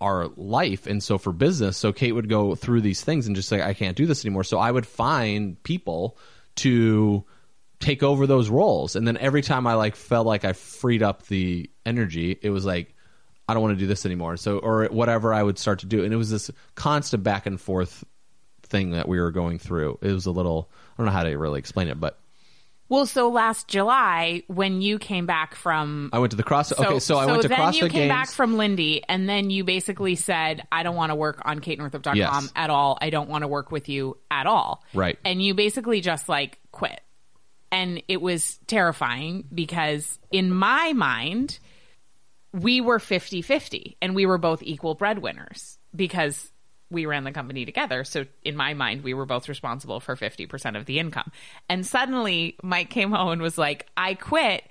our 0.03 0.27
life. 0.35 0.85
And 0.85 1.01
so 1.01 1.17
for 1.17 1.31
business 1.31 1.77
so 1.77 1.93
kate 1.93 2.11
would 2.11 2.29
go 2.29 2.55
through 2.55 2.81
these 2.81 3.01
things 3.01 3.25
and 3.25 3.35
just 3.35 3.47
say 3.49 3.61
i 3.61 3.73
can't 3.73 3.95
do 3.95 4.05
this 4.05 4.25
anymore. 4.25 4.43
So 4.43 4.59
i 4.59 4.69
would 4.69 4.85
find 4.85 5.61
people 5.63 6.17
to 6.57 7.23
take 7.79 8.03
over 8.03 8.27
those 8.27 8.49
roles. 8.49 8.95
And 8.95 9.07
then 9.07 9.17
every 9.17 9.41
time 9.41 9.65
i 9.65 9.75
like 9.75 9.95
felt 9.95 10.27
like 10.27 10.45
i 10.45 10.53
freed 10.53 11.01
up 11.01 11.27
the 11.27 11.69
energy 11.85 12.37
it 12.41 12.49
was 12.49 12.65
like 12.65 12.93
i 13.47 13.53
don't 13.53 13.63
want 13.63 13.77
to 13.77 13.79
do 13.79 13.87
this 13.87 14.05
anymore. 14.05 14.37
So 14.37 14.59
or 14.59 14.85
whatever 14.85 15.33
i 15.33 15.41
would 15.41 15.57
start 15.57 15.79
to 15.79 15.85
do. 15.85 16.03
And 16.03 16.13
it 16.13 16.17
was 16.17 16.29
this 16.29 16.51
constant 16.75 17.23
back 17.23 17.45
and 17.45 17.59
forth 17.59 18.03
thing 18.63 18.91
that 18.91 19.07
we 19.07 19.19
were 19.19 19.31
going 19.31 19.59
through. 19.59 19.99
It 20.01 20.11
was 20.11 20.25
a 20.25 20.31
little 20.31 20.69
i 20.71 20.97
don't 20.97 21.05
know 21.05 21.13
how 21.13 21.23
to 21.23 21.35
really 21.37 21.59
explain 21.59 21.87
it 21.87 21.99
but 21.99 22.19
Well, 22.93 23.07
so 23.07 23.29
last 23.29 23.67
July 23.67 24.43
when 24.47 24.81
you 24.83 24.99
came 24.99 25.25
back 25.25 25.55
from 25.55 26.11
i 26.13 26.19
went 26.19 26.29
to 26.29 26.37
the 26.37 26.43
cross 26.43 26.71
okay 26.71 26.99
so 26.99 27.17
i 27.17 27.25
went 27.25 27.41
to 27.41 27.47
then 27.47 27.57
crossfit 27.57 27.73
you 27.73 27.89
came 27.89 28.01
games 28.01 28.09
back 28.09 28.29
from 28.29 28.55
Lindy, 28.55 29.03
and 29.09 29.27
then 29.27 29.49
you 29.49 29.63
basically 29.63 30.15
said, 30.15 30.61
"I 30.71 30.83
don't 30.83 30.95
want 30.95 31.09
to 31.09 31.15
work 31.15 31.41
on 31.43 31.59
KateNorthrup.com 31.59 32.15
Yes. 32.15 32.51
at 32.55 32.69
all. 32.69 32.99
I 33.01 33.09
don't 33.09 33.29
want 33.29 33.41
to 33.41 33.47
work 33.47 33.71
with 33.71 33.89
you 33.89 34.17
at 34.29 34.45
all." 34.45 34.83
Right. 34.93 35.17
And 35.25 35.41
you 35.41 35.55
basically 35.55 36.01
just 36.01 36.29
like 36.29 36.59
quit, 36.71 37.01
and 37.71 38.03
it 38.07 38.21
was 38.21 38.59
terrifying 38.67 39.45
because 39.51 40.19
in 40.31 40.51
my 40.51 40.93
mind, 40.93 41.57
we 42.53 42.79
were 42.79 42.99
50-50 42.99 43.97
and 44.03 44.13
we 44.13 44.27
were 44.27 44.37
both 44.37 44.61
equal 44.61 44.93
breadwinners 44.93 45.79
because 45.95 46.51
we 46.93 47.05
ran 47.05 47.25
the 47.25 47.31
company 47.31 47.65
together. 47.65 48.03
So 48.03 48.25
in 48.43 48.55
my 48.55 48.73
mind, 48.73 49.03
we 49.03 49.13
were 49.13 49.25
both 49.25 49.49
responsible 49.49 49.99
for 49.99 50.15
50% 50.15 50.77
of 50.77 50.85
the 50.85 50.99
income. 50.99 51.31
And 51.67 51.85
suddenly 51.85 52.55
Mike 52.63 52.89
came 52.89 53.11
home 53.11 53.29
and 53.29 53.41
was 53.41 53.57
like, 53.57 53.87
I 53.97 54.13
quit. 54.13 54.63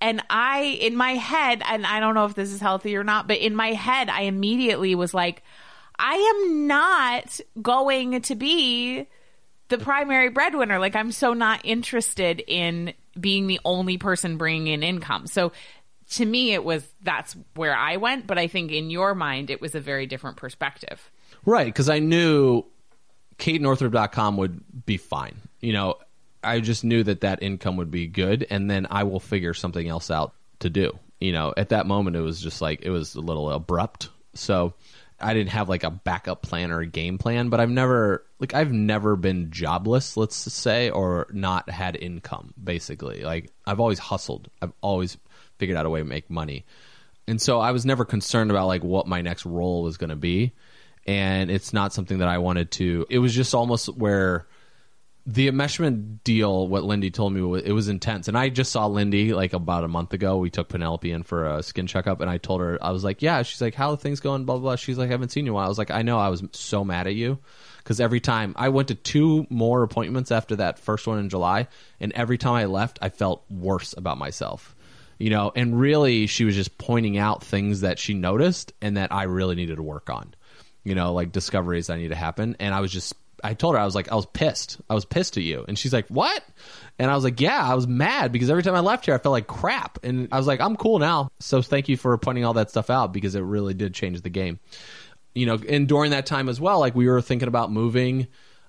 And 0.00 0.22
I, 0.30 0.78
in 0.80 0.96
my 0.96 1.12
head, 1.12 1.62
and 1.66 1.84
I 1.84 2.00
don't 2.00 2.14
know 2.14 2.24
if 2.24 2.34
this 2.34 2.52
is 2.52 2.60
healthy 2.60 2.96
or 2.96 3.04
not, 3.04 3.28
but 3.28 3.38
in 3.38 3.54
my 3.54 3.72
head, 3.72 4.08
I 4.08 4.22
immediately 4.22 4.94
was 4.94 5.12
like, 5.12 5.42
I 5.98 6.14
am 6.14 6.66
not 6.66 7.40
going 7.60 8.22
to 8.22 8.34
be 8.34 9.06
the 9.68 9.78
primary 9.78 10.30
breadwinner. 10.30 10.78
Like, 10.78 10.96
I'm 10.96 11.12
so 11.12 11.34
not 11.34 11.60
interested 11.64 12.42
in 12.46 12.94
being 13.18 13.46
the 13.46 13.60
only 13.64 13.98
person 13.98 14.38
bringing 14.38 14.68
in 14.68 14.82
income. 14.82 15.26
So, 15.26 15.52
to 16.12 16.24
me, 16.24 16.52
it 16.54 16.64
was 16.64 16.86
that's 17.02 17.36
where 17.54 17.76
I 17.76 17.96
went. 17.98 18.26
But 18.26 18.38
I 18.38 18.48
think 18.48 18.72
in 18.72 18.90
your 18.90 19.14
mind, 19.14 19.50
it 19.50 19.60
was 19.60 19.74
a 19.74 19.80
very 19.80 20.06
different 20.06 20.38
perspective. 20.38 21.10
Right, 21.44 21.66
because 21.66 21.88
I 21.88 21.98
knew 21.98 22.64
KateNorthrup.com 23.38 24.36
would 24.36 24.86
be 24.86 24.96
fine. 24.96 25.36
You 25.60 25.72
know, 25.72 25.96
I 26.42 26.60
just 26.60 26.84
knew 26.84 27.02
that 27.04 27.22
that 27.22 27.42
income 27.42 27.76
would 27.76 27.90
be 27.90 28.06
good, 28.06 28.46
and 28.50 28.70
then 28.70 28.86
I 28.90 29.04
will 29.04 29.20
figure 29.20 29.54
something 29.54 29.88
else 29.88 30.10
out 30.10 30.34
to 30.60 30.70
do. 30.70 30.98
You 31.18 31.32
know, 31.32 31.52
at 31.56 31.70
that 31.70 31.86
moment, 31.86 32.16
it 32.16 32.20
was 32.20 32.40
just 32.40 32.62
like 32.62 32.82
it 32.82 32.90
was 32.90 33.14
a 33.14 33.20
little 33.20 33.50
abrupt. 33.50 34.08
So 34.34 34.74
I 35.20 35.34
didn't 35.34 35.50
have 35.50 35.68
like 35.68 35.84
a 35.84 35.90
backup 35.90 36.42
plan 36.42 36.70
or 36.70 36.80
a 36.80 36.86
game 36.86 37.18
plan, 37.18 37.50
but 37.50 37.60
I've 37.60 37.70
never 37.70 38.24
like 38.38 38.54
I've 38.54 38.72
never 38.72 39.16
been 39.16 39.50
jobless, 39.50 40.16
let's 40.16 40.36
say, 40.36 40.88
or 40.90 41.26
not 41.32 41.68
had 41.68 41.96
income. 41.96 42.54
Basically, 42.62 43.22
like 43.22 43.50
I've 43.66 43.80
always 43.80 43.98
hustled. 43.98 44.48
I've 44.62 44.72
always 44.80 45.18
figured 45.58 45.76
out 45.76 45.84
a 45.84 45.90
way 45.90 46.00
to 46.00 46.06
make 46.06 46.30
money, 46.30 46.64
and 47.28 47.40
so 47.40 47.60
I 47.60 47.72
was 47.72 47.84
never 47.84 48.04
concerned 48.06 48.50
about 48.50 48.66
like 48.66 48.82
what 48.82 49.06
my 49.06 49.20
next 49.20 49.44
role 49.44 49.82
was 49.82 49.98
going 49.98 50.10
to 50.10 50.16
be 50.16 50.52
and 51.10 51.50
it's 51.50 51.72
not 51.72 51.92
something 51.92 52.18
that 52.18 52.28
I 52.28 52.38
wanted 52.38 52.70
to. 52.72 53.04
It 53.10 53.18
was 53.18 53.34
just 53.34 53.52
almost 53.52 53.88
where 53.88 54.46
the 55.26 55.50
enmeshment 55.50 56.22
deal. 56.22 56.68
What 56.68 56.84
Lindy 56.84 57.10
told 57.10 57.32
me 57.32 57.40
it 57.64 57.72
was 57.72 57.88
intense, 57.88 58.28
and 58.28 58.38
I 58.38 58.48
just 58.48 58.70
saw 58.70 58.86
Lindy 58.86 59.34
like 59.34 59.52
about 59.52 59.82
a 59.82 59.88
month 59.88 60.12
ago. 60.12 60.36
We 60.36 60.50
took 60.50 60.68
Penelope 60.68 61.10
in 61.10 61.24
for 61.24 61.46
a 61.46 61.64
skin 61.64 61.88
checkup, 61.88 62.20
and 62.20 62.30
I 62.30 62.38
told 62.38 62.60
her 62.60 62.78
I 62.80 62.92
was 62.92 63.02
like, 63.02 63.22
"Yeah." 63.22 63.42
She's 63.42 63.60
like, 63.60 63.74
"How 63.74 63.90
are 63.90 63.96
things 63.96 64.20
going?" 64.20 64.44
Blah 64.44 64.58
blah. 64.58 64.62
blah. 64.62 64.76
She's 64.76 64.98
like, 64.98 65.08
"I 65.08 65.10
haven't 65.10 65.30
seen 65.30 65.46
you 65.46 65.50
in 65.50 65.54
a 65.54 65.56
while." 65.56 65.66
I 65.66 65.68
was 65.68 65.78
like, 65.78 65.90
"I 65.90 66.02
know." 66.02 66.16
I 66.16 66.28
was 66.28 66.44
so 66.52 66.84
mad 66.84 67.08
at 67.08 67.16
you 67.16 67.38
because 67.78 67.98
every 67.98 68.20
time 68.20 68.54
I 68.56 68.68
went 68.68 68.86
to 68.88 68.94
two 68.94 69.48
more 69.50 69.82
appointments 69.82 70.30
after 70.30 70.54
that 70.56 70.78
first 70.78 71.08
one 71.08 71.18
in 71.18 71.28
July, 71.28 71.66
and 71.98 72.12
every 72.12 72.38
time 72.38 72.54
I 72.54 72.66
left, 72.66 73.00
I 73.02 73.08
felt 73.08 73.42
worse 73.50 73.94
about 73.96 74.16
myself 74.16 74.76
you 75.18 75.28
know 75.28 75.52
and 75.54 75.78
really 75.78 76.26
she 76.26 76.44
was 76.44 76.54
just 76.54 76.78
pointing 76.78 77.18
out 77.18 77.44
things 77.44 77.82
that 77.82 77.98
she 77.98 78.14
noticed 78.14 78.72
and 78.80 78.96
that 78.96 79.12
i 79.12 79.24
really 79.24 79.54
needed 79.54 79.76
to 79.76 79.82
work 79.82 80.08
on 80.08 80.32
you 80.90 80.96
know 80.96 81.14
like 81.14 81.32
discoveries 81.32 81.86
that 81.86 81.96
need 81.96 82.08
to 82.08 82.14
happen. 82.14 82.56
And 82.60 82.74
i 82.74 82.80
was 82.80 82.92
just 82.92 83.14
i 83.42 83.54
told 83.54 83.74
her 83.74 83.80
i 83.80 83.84
was 83.84 83.94
like 83.94 84.12
i 84.12 84.14
was 84.14 84.26
pissed. 84.26 84.80
I 84.90 84.94
was 84.94 85.04
pissed 85.04 85.36
at 85.38 85.42
you. 85.42 85.64
And 85.66 85.78
she's 85.78 85.92
like 85.92 86.08
what? 86.08 86.44
And 86.98 87.10
i 87.10 87.14
was 87.14 87.24
like 87.24 87.40
yeah 87.40 87.64
i 87.64 87.74
was 87.74 87.86
mad 87.86 88.32
because 88.32 88.50
every 88.50 88.62
time 88.62 88.74
i 88.74 88.80
left 88.80 89.06
here 89.06 89.14
i 89.14 89.18
felt 89.18 89.32
like 89.32 89.46
crap. 89.46 89.98
And 90.02 90.28
i 90.32 90.36
was 90.36 90.46
like 90.46 90.60
i'm 90.60 90.76
cool 90.76 90.98
now. 90.98 91.30
So 91.38 91.62
thank 91.62 91.88
you 91.88 91.96
for 91.96 92.18
pointing 92.18 92.44
all 92.44 92.54
that 92.54 92.70
stuff 92.70 92.90
out 92.90 93.12
because 93.12 93.34
it 93.34 93.40
really 93.40 93.72
did 93.74 93.94
change 93.94 94.20
the 94.20 94.30
game. 94.30 94.58
You 95.32 95.46
know, 95.46 95.58
and 95.68 95.86
during 95.86 96.10
that 96.10 96.26
time 96.26 96.48
as 96.48 96.60
well, 96.60 96.80
like 96.80 96.96
we 96.96 97.08
were 97.08 97.22
thinking 97.22 97.46
about 97.46 97.70
moving 97.70 98.26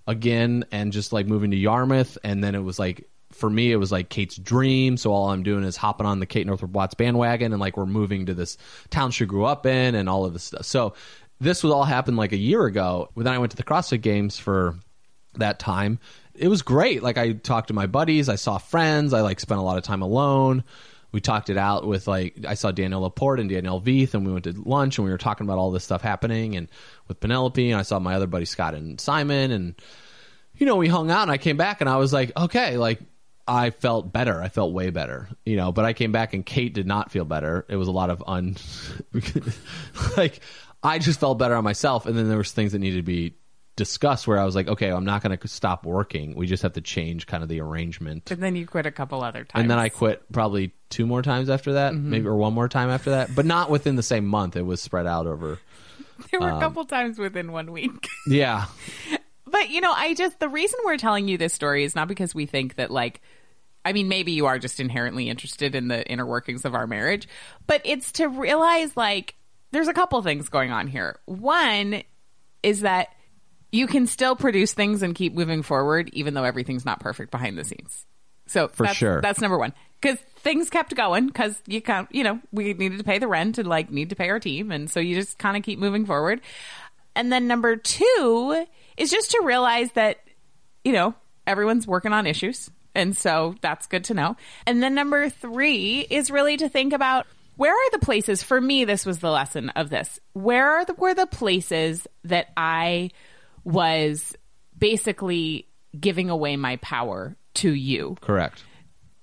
again 0.07 0.65
and 0.71 0.91
just 0.91 1.13
like 1.13 1.27
moving 1.27 1.51
to 1.51 1.57
Yarmouth. 1.57 2.17
And 2.23 2.43
then 2.43 2.55
it 2.55 2.63
was 2.63 2.79
like, 2.79 3.07
for 3.31 3.49
me, 3.49 3.71
it 3.71 3.77
was 3.77 3.91
like 3.91 4.09
Kate's 4.09 4.35
dream. 4.35 4.97
So 4.97 5.11
all 5.13 5.29
I'm 5.29 5.43
doing 5.43 5.63
is 5.63 5.77
hopping 5.77 6.05
on 6.05 6.19
the 6.19 6.25
Kate 6.25 6.45
Northrup 6.45 6.71
Watts 6.71 6.95
bandwagon 6.95 7.53
and 7.53 7.61
like 7.61 7.77
we're 7.77 7.85
moving 7.85 8.25
to 8.25 8.33
this 8.33 8.57
town 8.89 9.11
she 9.11 9.25
grew 9.25 9.45
up 9.45 9.65
in 9.65 9.95
and 9.95 10.09
all 10.09 10.25
of 10.25 10.33
this 10.33 10.43
stuff. 10.43 10.65
So 10.65 10.93
this 11.41 11.63
was 11.63 11.73
all 11.73 11.83
happened 11.83 12.17
like 12.17 12.33
a 12.33 12.37
year 12.37 12.65
ago. 12.65 13.09
Then 13.17 13.33
I 13.33 13.39
went 13.39 13.49
to 13.51 13.57
the 13.57 13.63
CrossFit 13.63 14.01
Games 14.01 14.37
for 14.37 14.75
that 15.33 15.57
time. 15.57 15.99
It 16.35 16.47
was 16.47 16.61
great. 16.61 17.01
Like 17.01 17.17
I 17.17 17.33
talked 17.33 17.69
to 17.69 17.73
my 17.73 17.87
buddies, 17.87 18.29
I 18.29 18.35
saw 18.35 18.59
friends, 18.59 19.11
I 19.11 19.21
like 19.21 19.39
spent 19.39 19.59
a 19.59 19.63
lot 19.63 19.77
of 19.77 19.83
time 19.83 20.03
alone. 20.03 20.63
We 21.11 21.19
talked 21.19 21.49
it 21.49 21.57
out 21.57 21.85
with 21.85 22.07
like 22.07 22.45
I 22.47 22.53
saw 22.53 22.71
Danielle 22.71 23.01
LaPorte 23.01 23.39
and 23.39 23.49
Danielle 23.49 23.81
Veith, 23.81 24.13
and 24.13 24.25
we 24.25 24.31
went 24.31 24.45
to 24.45 24.53
lunch 24.53 24.97
and 24.97 25.05
we 25.05 25.11
were 25.11 25.17
talking 25.17 25.45
about 25.45 25.57
all 25.57 25.71
this 25.71 25.83
stuff 25.83 26.01
happening 26.01 26.55
and 26.55 26.67
with 27.07 27.19
Penelope 27.19 27.71
and 27.71 27.79
I 27.79 27.83
saw 27.83 27.99
my 27.99 28.13
other 28.13 28.27
buddy 28.27 28.45
Scott 28.45 28.75
and 28.75 29.01
Simon 29.01 29.51
and 29.51 29.75
you 30.55 30.67
know 30.67 30.75
we 30.75 30.87
hung 30.87 31.09
out 31.09 31.23
and 31.23 31.31
I 31.31 31.37
came 31.39 31.57
back 31.57 31.81
and 31.81 31.89
I 31.89 31.97
was 31.97 32.13
like 32.13 32.31
okay 32.37 32.77
like 32.77 32.99
I 33.47 33.71
felt 33.71 34.13
better 34.13 34.41
I 34.41 34.47
felt 34.47 34.73
way 34.73 34.91
better 34.91 35.27
you 35.43 35.57
know 35.57 35.71
but 35.71 35.85
I 35.85 35.93
came 35.93 36.11
back 36.11 36.33
and 36.33 36.45
Kate 36.45 36.73
did 36.73 36.85
not 36.85 37.11
feel 37.11 37.25
better 37.25 37.65
it 37.67 37.75
was 37.75 37.87
a 37.87 37.91
lot 37.91 38.09
of 38.09 38.23
un 38.27 38.55
like 40.17 40.39
I 40.83 40.99
just 40.99 41.19
felt 41.19 41.37
better 41.37 41.55
on 41.55 41.63
myself 41.63 42.05
and 42.05 42.17
then 42.17 42.27
there 42.29 42.37
was 42.37 42.51
things 42.51 42.71
that 42.71 42.79
needed 42.79 42.97
to 42.97 43.03
be 43.03 43.35
discussed 43.77 44.27
where 44.27 44.37
I 44.37 44.43
was 44.43 44.53
like 44.55 44.67
okay 44.67 44.91
I'm 44.91 45.05
not 45.05 45.23
going 45.23 45.35
to 45.37 45.47
stop 45.47 45.85
working 45.85 46.35
we 46.35 46.45
just 46.45 46.61
have 46.63 46.73
to 46.73 46.81
change 46.81 47.25
kind 47.25 47.41
of 47.41 47.49
the 47.49 47.61
arrangement 47.61 48.29
And 48.29 48.43
then 48.43 48.55
you 48.55 48.67
quit 48.67 48.85
a 48.85 48.91
couple 48.91 49.23
other 49.23 49.45
times. 49.45 49.61
and 49.61 49.71
then 49.71 49.79
I 49.79 49.89
quit 49.89 50.21
probably 50.31 50.73
two 50.89 51.05
more 51.07 51.21
times 51.21 51.49
after 51.49 51.73
that, 51.73 51.95
maybe 51.95 52.27
or 52.27 52.35
one 52.35 52.53
more 52.53 52.67
time 52.67 52.89
after 52.89 53.11
that, 53.11 53.33
but 53.33 53.45
not 53.45 53.69
within 53.69 53.95
the 53.95 54.03
same 54.03 54.25
month. 54.25 54.57
It 54.57 54.63
was 54.65 54.81
spread 54.81 55.07
out 55.07 55.25
over. 55.25 55.57
there 56.31 56.39
were 56.41 56.51
um, 56.51 56.57
a 56.57 56.59
couple 56.59 56.83
times 56.83 57.17
within 57.17 57.53
one 57.53 57.71
week. 57.71 58.09
Yeah, 58.27 58.65
But 59.47 59.69
you 59.69 59.79
know, 59.81 59.91
I 59.93 60.13
just 60.15 60.39
the 60.39 60.49
reason 60.49 60.79
we're 60.85 60.97
telling 60.97 61.27
you 61.29 61.37
this 61.37 61.53
story 61.53 61.83
is 61.85 61.95
not 61.95 62.07
because 62.09 62.35
we 62.35 62.45
think 62.45 62.75
that 62.75 62.91
like 62.91 63.21
I 63.85 63.93
mean 63.93 64.09
maybe 64.09 64.33
you 64.33 64.45
are 64.47 64.59
just 64.59 64.79
inherently 64.81 65.29
interested 65.29 65.73
in 65.75 65.87
the 65.87 66.05
inner 66.07 66.25
workings 66.25 66.65
of 66.65 66.75
our 66.75 66.87
marriage, 66.87 67.27
but 67.67 67.81
it's 67.85 68.11
to 68.13 68.27
realize 68.27 68.95
like 68.97 69.35
there's 69.71 69.87
a 69.87 69.93
couple 69.93 70.21
things 70.21 70.49
going 70.49 70.71
on 70.71 70.87
here. 70.87 71.19
One 71.25 72.03
is 72.63 72.81
that 72.81 73.09
you 73.71 73.87
can 73.87 74.05
still 74.05 74.35
produce 74.35 74.73
things 74.73 75.01
and 75.01 75.15
keep 75.15 75.33
moving 75.33 75.63
forward 75.63 76.09
even 76.13 76.33
though 76.33 76.43
everything's 76.43 76.85
not 76.85 76.99
perfect 76.99 77.31
behind 77.31 77.57
the 77.57 77.63
scenes. 77.63 78.05
So 78.47 78.67
For 78.67 78.85
that's, 78.85 78.97
sure. 78.97 79.21
that's 79.21 79.39
number 79.39 79.57
one. 79.57 79.73
Because 80.01 80.19
things 80.39 80.69
kept 80.69 80.93
going 80.95 81.27
because 81.27 81.55
you 81.67 81.81
can't, 81.81 82.13
you 82.13 82.23
know, 82.23 82.39
we 82.51 82.73
needed 82.73 82.97
to 82.97 83.03
pay 83.03 83.19
the 83.19 83.27
rent 83.27 83.57
and 83.57 83.67
like 83.69 83.89
need 83.89 84.09
to 84.09 84.15
pay 84.15 84.29
our 84.29 84.39
team, 84.39 84.71
and 84.71 84.89
so 84.89 84.99
you 84.99 85.15
just 85.15 85.37
kind 85.37 85.55
of 85.55 85.63
keep 85.63 85.79
moving 85.79 86.05
forward. 86.05 86.41
And 87.15 87.31
then 87.31 87.47
number 87.47 87.75
two 87.75 88.65
is 88.97 89.11
just 89.11 89.31
to 89.31 89.41
realize 89.43 89.91
that, 89.93 90.17
you 90.83 90.91
know, 90.91 91.13
everyone's 91.45 91.85
working 91.85 92.13
on 92.13 92.25
issues. 92.25 92.69
And 92.95 93.15
so 93.15 93.55
that's 93.61 93.87
good 93.87 94.05
to 94.05 94.13
know. 94.13 94.35
And 94.65 94.81
then 94.81 94.95
number 94.95 95.29
three 95.29 96.01
is 96.09 96.31
really 96.31 96.57
to 96.57 96.67
think 96.67 96.93
about 96.93 97.27
where 97.57 97.73
are 97.73 97.89
the 97.91 97.99
places, 97.99 98.41
for 98.43 98.59
me, 98.59 98.85
this 98.85 99.05
was 99.05 99.19
the 99.19 99.29
lesson 99.31 99.69
of 99.69 99.89
this. 99.89 100.19
Where 100.33 100.69
are 100.71 100.85
the, 100.85 100.93
were 100.93 101.13
the 101.13 101.27
places 101.27 102.07
that 102.23 102.47
I 102.57 103.11
was 103.63 104.35
basically 104.77 105.67
giving 105.99 106.29
away 106.29 106.55
my 106.57 106.77
power 106.77 107.35
to 107.55 107.71
you? 107.71 108.17
Correct. 108.21 108.63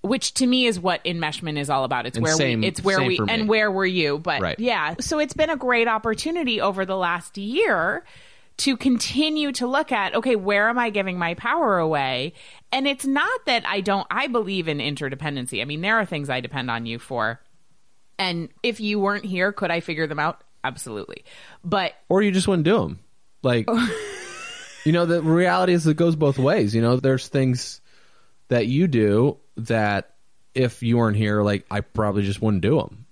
which 0.00 0.32
to 0.34 0.46
me 0.46 0.66
is 0.66 0.78
what 0.78 1.02
enmeshment 1.04 1.58
is 1.58 1.68
all 1.68 1.82
about. 1.82 2.06
It's 2.06 2.16
And 2.16 2.22
where 2.24 2.32
same- 2.34 2.60
we, 2.60 2.68
it's 2.68 2.82
where 2.82 3.02
we, 3.02 3.18
and 3.28 3.48
where 3.48 3.70
were 3.70 3.84
you? 3.84 4.18
But 4.20 4.40
Right. 4.40 4.58
yeah, 4.58 4.94
so 5.00 5.18
it's 5.18 5.34
been 5.34 5.50
a 5.50 5.56
great 5.56 5.88
opportunity 5.88 6.60
over 6.60 6.86
the 6.86 6.96
last 6.96 7.36
year 7.36 8.04
to 8.58 8.76
continue 8.76 9.50
to 9.52 9.66
look 9.66 9.90
at, 9.90 10.14
okay, 10.14 10.36
where 10.36 10.68
am 10.68 10.78
I 10.78 10.90
giving 10.90 11.18
my 11.18 11.34
power 11.34 11.78
away? 11.78 12.32
And 12.70 12.86
it's 12.86 13.04
not 13.06 13.44
that 13.46 13.66
I 13.66 13.80
don't, 13.80 14.06
I 14.08 14.28
believe 14.28 14.68
in 14.68 14.78
interdependency. 14.78 15.60
I 15.60 15.64
mean, 15.64 15.80
there 15.80 15.98
are 15.98 16.06
things 16.06 16.30
I 16.30 16.40
depend 16.40 16.70
on 16.70 16.86
you 16.86 17.00
for. 17.00 17.40
And 18.18 18.48
if 18.62 18.81
you 18.81 18.98
weren't 18.98 19.24
here, 19.24 19.52
could 19.52 19.70
I 19.70 19.81
figure 19.81 20.07
them 20.07 20.18
out? 20.18 20.42
Absolutely. 20.64 21.24
But 21.64 21.94
Or 22.09 22.22
you 22.22 22.33
just 22.33 22.48
wouldn't 22.48 22.64
do 22.64 22.78
them. 22.78 22.98
Like, 23.42 23.68
you 24.85 24.92
know, 24.92 25.07
the 25.07 25.22
reality 25.22 25.72
is 25.72 25.87
it 25.87 25.96
goes 25.96 26.16
both 26.16 26.38
ways. 26.38 26.74
You 26.74 26.83
know, 26.83 26.96
there's 26.96 27.28
things 27.28 27.81
that 28.48 28.66
you 28.66 28.88
do 28.88 29.38
that 29.57 30.14
if 30.54 30.83
you 30.83 30.96
weren't 30.96 31.16
here, 31.16 31.42
like, 31.42 31.64
I 31.70 31.81
probably 31.81 32.22
just 32.22 32.42
wouldn't 32.42 32.62
do 32.62 32.78
them. 32.78 33.07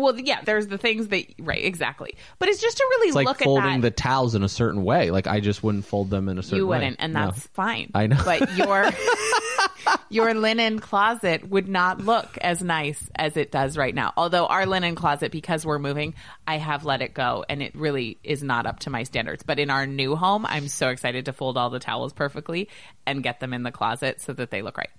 Well, 0.00 0.18
yeah, 0.18 0.42
there's 0.42 0.66
the 0.68 0.78
things 0.78 1.08
that, 1.08 1.24
right, 1.38 1.64
exactly. 1.64 2.14
But 2.38 2.48
it's 2.48 2.60
just 2.60 2.76
to 2.78 2.86
really 2.90 3.08
It's 3.08 3.16
like 3.16 3.26
look 3.26 3.40
at 3.42 3.44
folding 3.44 3.80
the 3.80 3.90
towels 3.90 4.34
in 4.34 4.42
a 4.42 4.48
certain 4.48 4.84
way. 4.84 5.10
Like, 5.10 5.26
I 5.26 5.40
just 5.40 5.62
wouldn't 5.62 5.84
fold 5.84 6.10
them 6.10 6.28
in 6.28 6.38
a 6.38 6.42
certain 6.42 6.58
you 6.58 6.66
wouldn't 6.66 6.96
and 6.98 7.12
No. 7.12 7.26
that's 7.26 7.46
fine 7.48 7.90
I 7.94 8.06
know. 8.06 8.16
but 8.24 8.56
your 8.56 8.90
your 10.10 10.34
linen 10.34 10.78
closet 10.80 11.48
would 11.48 11.68
not 11.68 12.00
look 12.00 12.36
as 12.40 12.62
nice 12.62 13.08
as 13.14 13.36
it 13.36 13.50
does 13.50 13.76
right 13.76 13.94
now 13.94 14.12
although 14.16 14.46
our 14.46 14.66
linen 14.66 14.94
closet 14.94 15.32
because 15.32 15.64
we're 15.64 15.78
moving 15.78 16.14
i 16.46 16.56
have 16.58 16.84
let 16.84 17.00
it 17.02 17.14
go 17.14 17.44
and 17.48 17.62
it 17.62 17.74
really 17.74 18.18
is 18.24 18.42
not 18.42 18.66
up 18.66 18.80
to 18.80 18.90
my 18.90 19.02
standards 19.02 19.42
but 19.42 19.58
in 19.58 19.70
our 19.70 19.86
new 19.86 20.14
home 20.16 20.44
i'm 20.46 20.68
so 20.68 20.88
excited 20.88 21.24
to 21.26 21.32
fold 21.32 21.56
all 21.56 21.70
the 21.70 21.78
towels 21.78 22.12
perfectly 22.12 22.68
and 23.06 23.22
get 23.22 23.40
them 23.40 23.52
in 23.54 23.62
the 23.62 23.72
closet 23.72 24.20
so 24.20 24.32
that 24.32 24.50
they 24.50 24.62
look 24.62 24.76
right 24.76 24.90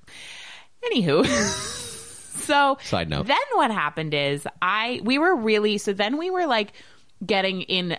anywho 0.92 1.24
so 2.50 2.78
Side 2.84 3.10
note. 3.10 3.28
then 3.28 3.38
what 3.54 3.72
happened 3.72 4.14
is 4.14 4.46
i 4.62 5.00
we 5.04 5.18
were 5.18 5.36
really 5.36 5.78
so 5.78 5.94
then 5.94 6.18
we 6.18 6.30
were 6.30 6.46
like 6.48 6.74
getting 7.26 7.62
in 7.62 7.98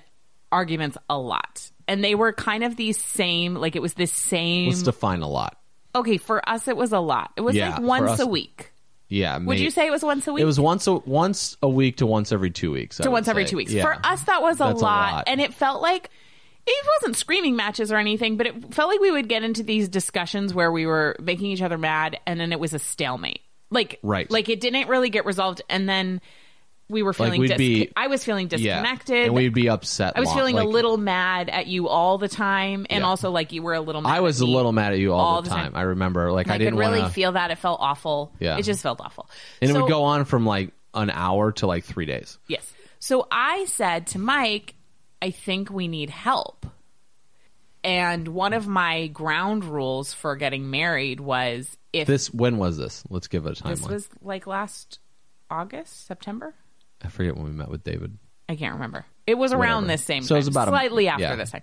arguments 0.53 0.97
a 1.09 1.17
lot 1.19 1.71
and 1.87 2.03
they 2.03 2.15
were 2.15 2.33
kind 2.33 2.65
of 2.65 2.77
these 2.77 3.03
same 3.03 3.55
like 3.55 3.77
it 3.77 3.83
was 3.83 3.95
this 3.95 4.13
same 4.13 4.69
Let's 4.69 4.83
define 4.83 5.23
a 5.23 5.29
lot. 5.29 5.57
okay 5.95 6.17
for 6.17 6.47
us 6.49 6.67
it 6.69 6.77
was 6.77 6.93
a 6.93 6.99
lot 7.01 7.31
it 7.37 7.41
was 7.43 7.55
Yeah, 7.55 7.71
like 7.77 7.83
once 7.83 8.11
us- 8.13 8.21
a 8.21 8.27
week 8.27 8.73
Yeah. 9.09 9.39
would 9.39 9.59
you 9.61 9.71
say 9.71 9.87
it 9.87 9.91
was 9.91 10.03
once 10.03 10.27
a 10.27 10.33
week 10.33 10.43
It 10.43 10.47
was 10.47 10.59
once 10.59 10.87
a 10.89 10.95
once 10.95 11.57
a 11.63 11.69
week 11.69 11.99
to 11.99 12.07
once 12.07 12.33
every 12.33 12.51
two 12.51 12.71
weeks. 12.73 12.97
To 12.99 13.11
once 13.11 13.29
every 13.29 13.45
two 13.45 13.57
weeks 13.57 13.73
Yeah. 13.73 13.83
for 13.83 13.95
us 14.05 14.23
that 14.25 14.43
was 14.43 14.57
a 14.57 14.65
That's 14.65 14.81
a 14.83 14.85
lot, 14.85 15.13
lot. 15.13 15.25
and 15.29 15.41
it 15.41 15.55
felt 15.55 15.83
like 15.83 16.11
it 16.67 16.87
wasn't 17.01 17.17
screaming 17.17 17.55
matches 17.57 17.91
or 17.93 17.97
anything 17.97 18.37
but 18.37 18.47
it 18.47 18.75
felt 18.75 18.89
like 18.91 19.01
we 19.01 19.11
would 19.11 19.29
get 19.29 19.43
into 19.45 19.63
these 19.63 19.89
discussions 19.89 20.53
where 20.53 20.71
we 20.73 20.87
were 20.87 21.15
making 21.21 21.47
each 21.47 21.63
other 21.63 21.79
mad 21.79 22.19
and 22.27 22.39
then 22.41 22.51
it 22.53 22.59
was 22.61 22.75
a 22.75 22.79
stalemate 22.79 23.41
like 23.71 23.99
Right. 24.03 24.31
like 24.31 24.49
it 24.49 24.61
didn't 24.61 24.89
really 24.89 25.11
get 25.11 25.25
resolved 25.25 25.63
and 25.69 25.89
then 25.89 26.21
we 26.89 27.05
were 27.05 27.13
feeling 27.13 27.41
we'd 27.41 27.47
dis- 27.49 27.57
be- 27.59 27.93
i 27.97 28.09
was 28.09 28.25
feeling 28.25 28.49
Yeah. 28.51 28.57
disconnected 28.57 29.27
and 29.27 29.35
we'd 29.35 29.55
be 29.55 29.69
upset. 29.69 30.15
I 30.17 30.21
was 30.21 30.27
long- 30.29 30.37
feeling 30.39 30.57
like, 30.57 30.65
a 30.67 30.69
little 30.69 30.97
mad 30.97 31.49
at 31.49 31.69
you 31.69 31.87
all 31.87 32.19
the 32.19 32.27
time, 32.29 32.85
and 32.91 33.03
Yeah. 33.03 33.07
also 33.09 33.31
like 33.31 33.53
you 33.53 33.63
were 33.63 33.75
a 33.75 33.81
little. 33.81 34.01
mad 34.03 34.11
I 34.13 34.21
was 34.21 34.41
a 34.41 34.47
little 34.47 34.73
mad 34.73 34.93
at 34.95 34.99
you 34.99 35.13
all, 35.13 35.21
all 35.21 35.43
the 35.43 35.51
time. 35.51 35.67
time. 35.73 35.77
I 35.77 35.83
remember, 35.83 36.33
like 36.33 36.49
I, 36.49 36.55
I, 36.55 36.59
didn't 36.59 36.75
could 36.75 36.81
really 36.81 36.99
wanna, 36.99 37.13
feel 37.13 37.33
that. 37.33 37.53
It 37.53 37.59
felt 37.59 37.79
awful. 37.81 38.33
Yeah. 38.41 38.59
it 38.59 38.63
just 38.65 38.83
felt 38.83 39.01
awful. 39.01 39.31
and 39.63 39.71
it 39.71 39.75
would 39.81 39.89
go 39.89 40.03
on 40.03 40.25
from 40.25 40.45
like 40.47 40.73
an 40.93 41.11
hour 41.11 41.53
to 41.53 41.69
like 41.69 41.85
three 41.85 42.07
days. 42.07 42.39
Yes. 42.49 42.69
So 42.99 43.29
I 43.31 43.67
said 43.67 44.09
to 44.09 44.19
Mike, 44.19 44.75
I 45.23 45.31
think 45.31 45.71
we 45.71 45.87
need 45.87 46.11
help. 46.11 46.67
And 47.85 48.29
one 48.29 48.53
of 48.53 48.67
my 48.67 49.07
ground 49.07 49.65
rules 49.65 50.13
for 50.13 50.35
getting 50.37 50.71
married 50.71 51.21
was 51.21 51.79
if 51.93 52.07
this, 52.07 52.33
when 52.33 52.59
was 52.59 52.77
this? 52.77 53.03
Let's 53.11 53.29
give 53.29 53.47
it 53.47 53.61
a 53.61 53.63
timeline. 53.63 53.69
This 53.71 53.87
was 53.89 54.09
like 54.23 54.47
last 54.47 54.99
August, 55.51 56.07
September. 56.07 56.55
I 57.03 57.09
forget 57.09 57.35
when 57.37 57.45
we 57.45 57.51
met 57.53 57.69
with 57.69 57.83
David. 57.85 58.19
I 58.49 58.57
can't 58.57 58.75
remember. 58.75 59.07
It 59.27 59.35
was 59.35 59.53
around 59.53 59.83
Whatever. 59.85 59.87
this 59.87 60.05
same 60.05 60.23
So 60.23 60.35
it 60.35 60.39
time, 60.39 60.41
was 60.41 60.49
about 60.49 60.69
a- 60.69 60.71
slightly 60.73 61.09
after 61.09 61.23
yeah. 61.23 61.37
this 61.37 61.51
time. 61.51 61.63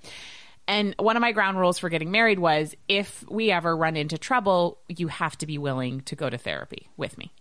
And 0.70 0.96
one 1.00 1.16
of 1.16 1.22
my 1.22 1.32
ground 1.32 1.58
rules 1.60 1.80
for 1.80 1.88
getting 1.90 2.12
married 2.12 2.40
was 2.40 2.76
if 2.90 3.24
we 3.30 3.52
ever 3.52 3.76
run 3.76 3.96
into 3.96 4.18
trouble, 4.18 4.80
you 4.90 5.08
have 5.08 5.38
to 5.38 5.46
be 5.46 5.58
willing 5.58 6.02
to 6.02 6.16
go 6.16 6.30
to 6.30 6.38
therapy 6.38 6.90
with 6.98 7.18
me. 7.18 7.32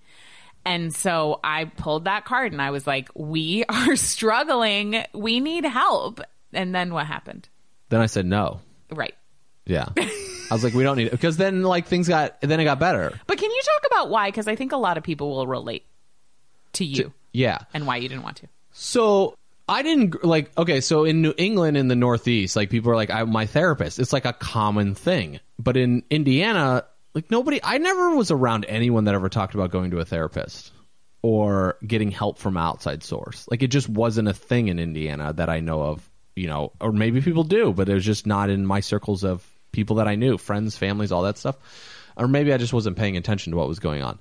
And 0.65 0.95
so 0.95 1.41
I 1.43 1.65
pulled 1.67 2.05
that 2.05 2.25
card 2.25 2.53
and 2.53 2.61
I 2.63 2.71
was 2.71 2.87
like, 2.87 3.09
we 3.15 3.65
are 3.69 3.97
struggling. 3.97 5.03
We 5.13 5.41
need 5.41 5.65
help. 5.65 6.21
And 6.53 6.75
then 6.75 6.93
what 6.93 7.07
happened? 7.07 7.49
Then 7.89 8.01
I 8.01 8.07
said 8.07 8.27
no. 8.27 8.61
Right. 8.93 9.15
Yeah, 9.65 9.89
I 10.51 10.55
was 10.55 10.63
like, 10.65 10.75
we 10.75 10.83
don't 10.85 10.97
need 10.97 11.09
it 11.09 11.13
because 11.13 11.37
then 11.37 11.63
like 11.63 11.87
things 11.87 12.09
got 12.09 12.41
then 12.41 12.61
it 12.61 12.65
got 12.65 12.79
better. 12.79 13.19
But 13.27 13.39
can 13.39 13.51
you 13.51 13.63
talk 13.65 13.91
about 13.91 14.11
why? 14.11 14.29
Because 14.29 14.47
I 14.49 14.57
think 14.57 14.73
a 14.73 14.77
lot 14.77 14.97
of 14.97 15.03
people 15.05 15.31
will 15.31 15.47
relate 15.47 15.85
to 16.75 16.85
you 16.85 17.13
Yeah. 17.33 17.59
and 17.75 17.87
why 17.87 17.97
you 17.97 18.09
didn't 18.09 18.23
want 18.23 18.37
to. 18.39 18.49
So 18.73 19.35
I 19.69 19.83
didn't 19.83 20.25
like 20.25 20.57
okay, 20.57 20.81
so 20.81 21.05
in 21.05 21.23
New 21.23 21.35
England 21.37 21.77
in 21.77 21.89
the 21.89 21.97
Northeast, 21.97 22.55
like 22.57 22.71
people 22.71 22.91
are 22.93 22.97
like 22.97 23.11
I'm 23.11 23.31
my 23.33 23.47
therapist. 23.47 23.99
It's 23.99 24.13
like 24.13 24.25
a 24.25 24.33
common 24.33 24.95
thing. 24.95 25.41
But 25.59 25.77
in 25.77 26.05
Indiana, 26.11 26.85
like 27.15 27.31
nobody 27.31 27.61
I 27.65 27.79
never 27.79 28.15
was 28.15 28.31
around 28.31 28.67
anyone 28.69 29.05
that 29.05 29.15
ever 29.15 29.29
talked 29.29 29.55
about 29.55 29.71
going 29.71 29.91
to 29.93 29.99
a 29.99 30.05
therapist 30.05 30.71
or 31.23 31.77
getting 31.85 32.11
help 32.11 32.39
from 32.39 32.57
outside 32.57 33.03
source. 33.03 33.47
Like 33.51 33.63
it 33.63 33.69
just 33.69 33.89
wasn't 33.89 34.29
a 34.29 34.33
thing 34.35 34.69
in 34.69 34.79
Indiana 34.79 35.33
that 35.33 35.49
I 35.49 35.59
know 35.61 35.83
of, 35.83 36.09
you 36.37 36.47
know, 36.47 36.73
or 36.81 36.93
maybe 36.93 37.21
people 37.21 37.43
do, 37.43 37.73
but 37.73 37.89
it 37.89 37.95
was 37.95 38.05
just 38.05 38.27
not 38.27 38.51
in 38.51 38.65
my 38.67 38.79
circles 38.81 39.25
of 39.25 39.45
people 39.77 39.97
that 39.97 40.09
I 40.09 40.17
knew, 40.17 40.39
friends, 40.39 40.77
families, 40.77 41.13
all 41.13 41.23
that 41.23 41.39
stuff. 41.39 41.57
Or 42.17 42.27
maybe 42.27 42.53
I 42.53 42.57
just 42.57 42.73
wasn't 42.73 42.97
paying 42.97 43.17
attention 43.17 43.53
to 43.53 43.57
what 43.57 43.69
was 43.69 43.79
going 43.79 44.03
on. 44.03 44.19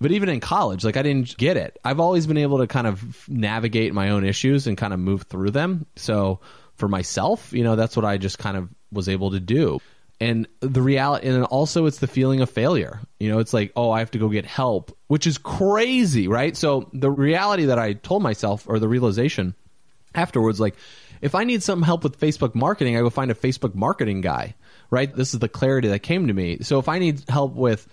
But 0.00 0.12
even 0.12 0.28
in 0.28 0.40
college, 0.40 0.84
like 0.84 0.96
I 0.96 1.02
didn't 1.02 1.36
get 1.36 1.56
it. 1.56 1.78
I've 1.84 2.00
always 2.00 2.26
been 2.26 2.38
able 2.38 2.58
to 2.58 2.66
kind 2.66 2.86
of 2.86 3.28
navigate 3.28 3.92
my 3.92 4.10
own 4.10 4.24
issues 4.24 4.66
and 4.66 4.78
kind 4.78 4.94
of 4.94 5.00
move 5.00 5.22
through 5.24 5.50
them. 5.50 5.86
So 5.96 6.40
for 6.76 6.88
myself, 6.88 7.52
you 7.52 7.62
know, 7.62 7.76
that's 7.76 7.96
what 7.96 8.04
I 8.04 8.16
just 8.16 8.38
kind 8.38 8.56
of 8.56 8.68
was 8.90 9.08
able 9.08 9.32
to 9.32 9.40
do. 9.40 9.80
And 10.20 10.46
the 10.60 10.82
reality, 10.82 11.28
and 11.28 11.44
also 11.44 11.86
it's 11.86 11.98
the 11.98 12.06
feeling 12.06 12.40
of 12.40 12.50
failure. 12.50 13.00
You 13.18 13.28
know, 13.28 13.40
it's 13.40 13.52
like, 13.52 13.72
oh, 13.74 13.90
I 13.90 13.98
have 13.98 14.12
to 14.12 14.18
go 14.18 14.28
get 14.28 14.46
help, 14.46 14.96
which 15.08 15.26
is 15.26 15.36
crazy, 15.36 16.28
right? 16.28 16.56
So 16.56 16.88
the 16.92 17.10
reality 17.10 17.66
that 17.66 17.78
I 17.78 17.94
told 17.94 18.22
myself, 18.22 18.64
or 18.68 18.78
the 18.78 18.88
realization 18.88 19.56
afterwards, 20.14 20.60
like, 20.60 20.76
if 21.20 21.34
I 21.34 21.44
need 21.44 21.62
some 21.62 21.82
help 21.82 22.04
with 22.04 22.20
Facebook 22.20 22.54
marketing, 22.54 22.96
I 22.96 23.00
go 23.00 23.10
find 23.10 23.30
a 23.30 23.34
Facebook 23.34 23.74
marketing 23.74 24.20
guy, 24.20 24.54
right? 24.92 25.12
This 25.12 25.32
is 25.32 25.40
the 25.40 25.48
clarity 25.48 25.88
that 25.88 26.00
came 26.00 26.28
to 26.28 26.32
me. 26.32 26.58
So 26.60 26.78
if 26.78 26.88
I 26.88 27.00
need 27.00 27.24
help 27.28 27.54
with 27.54 27.88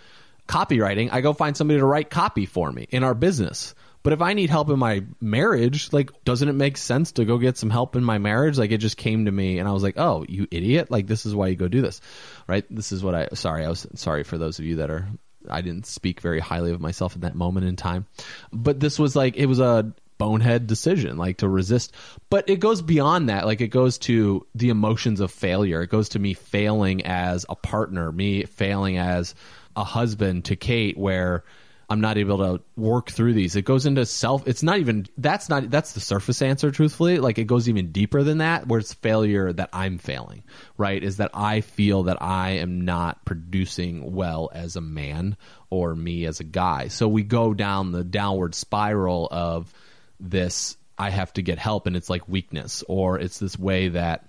copywriting, 0.48 1.10
I 1.12 1.22
go 1.22 1.34
find 1.34 1.56
somebody 1.56 1.80
to 1.80 1.86
write 1.86 2.10
copy 2.10 2.46
for 2.46 2.70
me 2.72 2.88
in 2.92 3.04
our 3.04 3.16
business. 3.16 3.74
But 4.04 4.14
if 4.14 4.22
I 4.22 4.34
need 4.34 4.50
help 4.50 4.70
in 4.70 4.78
my 4.78 5.04
marriage, 5.22 5.92
like, 5.94 6.12
doesn't 6.26 6.48
it 6.48 6.54
make 6.54 6.78
sense 6.78 7.14
to 7.14 7.26
go 7.26 7.38
get 7.38 7.58
some 7.58 7.70
help 7.70 7.96
in 7.96 8.04
my 8.04 8.18
marriage? 8.18 8.58
Like, 8.58 8.72
it 8.72 8.78
just 8.80 8.98
came 8.98 9.26
to 9.26 9.32
me 9.32 9.60
and 9.60 9.68
I 9.68 9.72
was 9.72 9.82
like, 9.82 9.96
oh, 9.98 10.26
you 10.28 10.48
idiot. 10.52 10.92
Like, 10.92 11.08
this 11.08 11.26
is 11.26 11.34
why 11.34 11.48
you 11.48 11.56
go 11.56 11.68
do 11.70 11.82
this, 11.82 12.02
right? 12.48 12.66
This 12.70 12.92
is 12.92 13.02
what 13.02 13.16
I, 13.16 13.30
sorry, 13.34 13.66
I 13.66 13.70
was 13.70 13.88
sorry 13.96 14.24
for 14.24 14.38
those 14.38 14.60
of 14.60 14.66
you 14.66 14.78
that 14.78 14.90
are, 14.90 15.08
I 15.50 15.62
didn't 15.62 15.86
speak 15.86 16.20
very 16.20 16.40
highly 16.40 16.72
of 16.72 16.82
myself 16.82 17.16
in 17.16 17.22
that 17.22 17.36
moment 17.36 17.66
in 17.66 17.78
time. 17.78 18.08
But 18.52 18.80
this 18.80 19.00
was 19.00 19.16
like, 19.16 19.38
it 19.38 19.46
was 19.46 19.60
a 19.60 19.94
bonehead 20.20 20.68
decision, 20.68 21.18
like 21.18 21.38
to 21.38 21.50
resist. 21.50 21.96
But 22.30 22.48
it 22.48 22.60
goes 22.60 22.84
beyond 22.84 23.30
that. 23.30 23.48
Like, 23.48 23.62
it 23.62 23.70
goes 23.70 23.98
to 24.00 24.46
the 24.54 24.70
emotions 24.70 25.20
of 25.20 25.32
failure. 25.32 25.82
It 25.82 25.90
goes 25.90 26.10
to 26.10 26.20
me 26.20 26.36
failing 26.36 27.08
as 27.08 27.48
a 27.50 27.56
partner, 27.56 28.12
me 28.12 28.44
failing 28.44 29.00
as 29.00 29.34
a 29.76 29.84
husband 29.84 30.46
to 30.46 30.56
Kate, 30.56 30.96
where, 30.98 31.44
I'm 31.92 32.02
not 32.02 32.20
able 32.20 32.38
to 32.38 32.62
work 32.76 33.10
through 33.10 33.34
these. 33.34 33.56
It 33.56 33.64
goes 33.64 33.88
into 33.88 34.06
self. 34.06 34.48
It's 34.48 34.62
not 34.62 34.78
even. 34.78 35.08
That's 35.18 35.50
not. 35.50 35.72
That's 35.72 35.94
the 35.94 36.00
surface 36.00 36.44
answer. 36.44 36.70
Truthfully, 36.70 37.18
like 37.18 37.40
it 37.40 37.46
goes 37.46 37.68
even 37.68 37.92
deeper 37.92 38.22
than 38.22 38.38
that. 38.38 38.68
Where 38.68 38.80
it's 38.80 38.94
failure 38.94 39.52
that 39.52 39.72
I'm 39.74 39.98
failing. 39.98 40.44
Right? 40.78 41.04
Is 41.04 41.18
that 41.18 41.32
I 41.34 41.62
feel 41.62 42.04
that 42.04 42.22
I 42.22 42.52
am 42.58 42.82
not 42.82 43.26
producing 43.26 44.14
well 44.14 44.52
as 44.54 44.76
a 44.76 44.82
man 44.82 45.36
or 45.72 45.96
me 45.96 46.28
as 46.28 46.40
a 46.40 46.44
guy. 46.44 46.90
So 46.90 47.08
we 47.08 47.24
go 47.24 47.56
down 47.56 47.92
the 47.92 48.04
downward 48.04 48.54
spiral 48.54 49.28
of 49.32 49.74
this. 50.20 50.78
I 50.98 51.10
have 51.10 51.34
to 51.34 51.42
get 51.42 51.58
help, 51.58 51.88
and 51.88 51.96
it's 51.96 52.10
like 52.10 52.28
weakness, 52.28 52.84
or 52.88 53.20
it's 53.20 53.40
this 53.40 53.58
way 53.58 53.90
that 53.90 54.26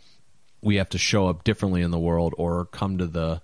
we 0.62 0.76
have 0.76 0.90
to 0.90 0.98
show 0.98 1.28
up 1.28 1.42
differently 1.42 1.82
in 1.82 1.90
the 1.90 1.98
world, 1.98 2.34
or 2.36 2.66
come 2.66 2.98
to 2.98 3.06
the 3.06 3.42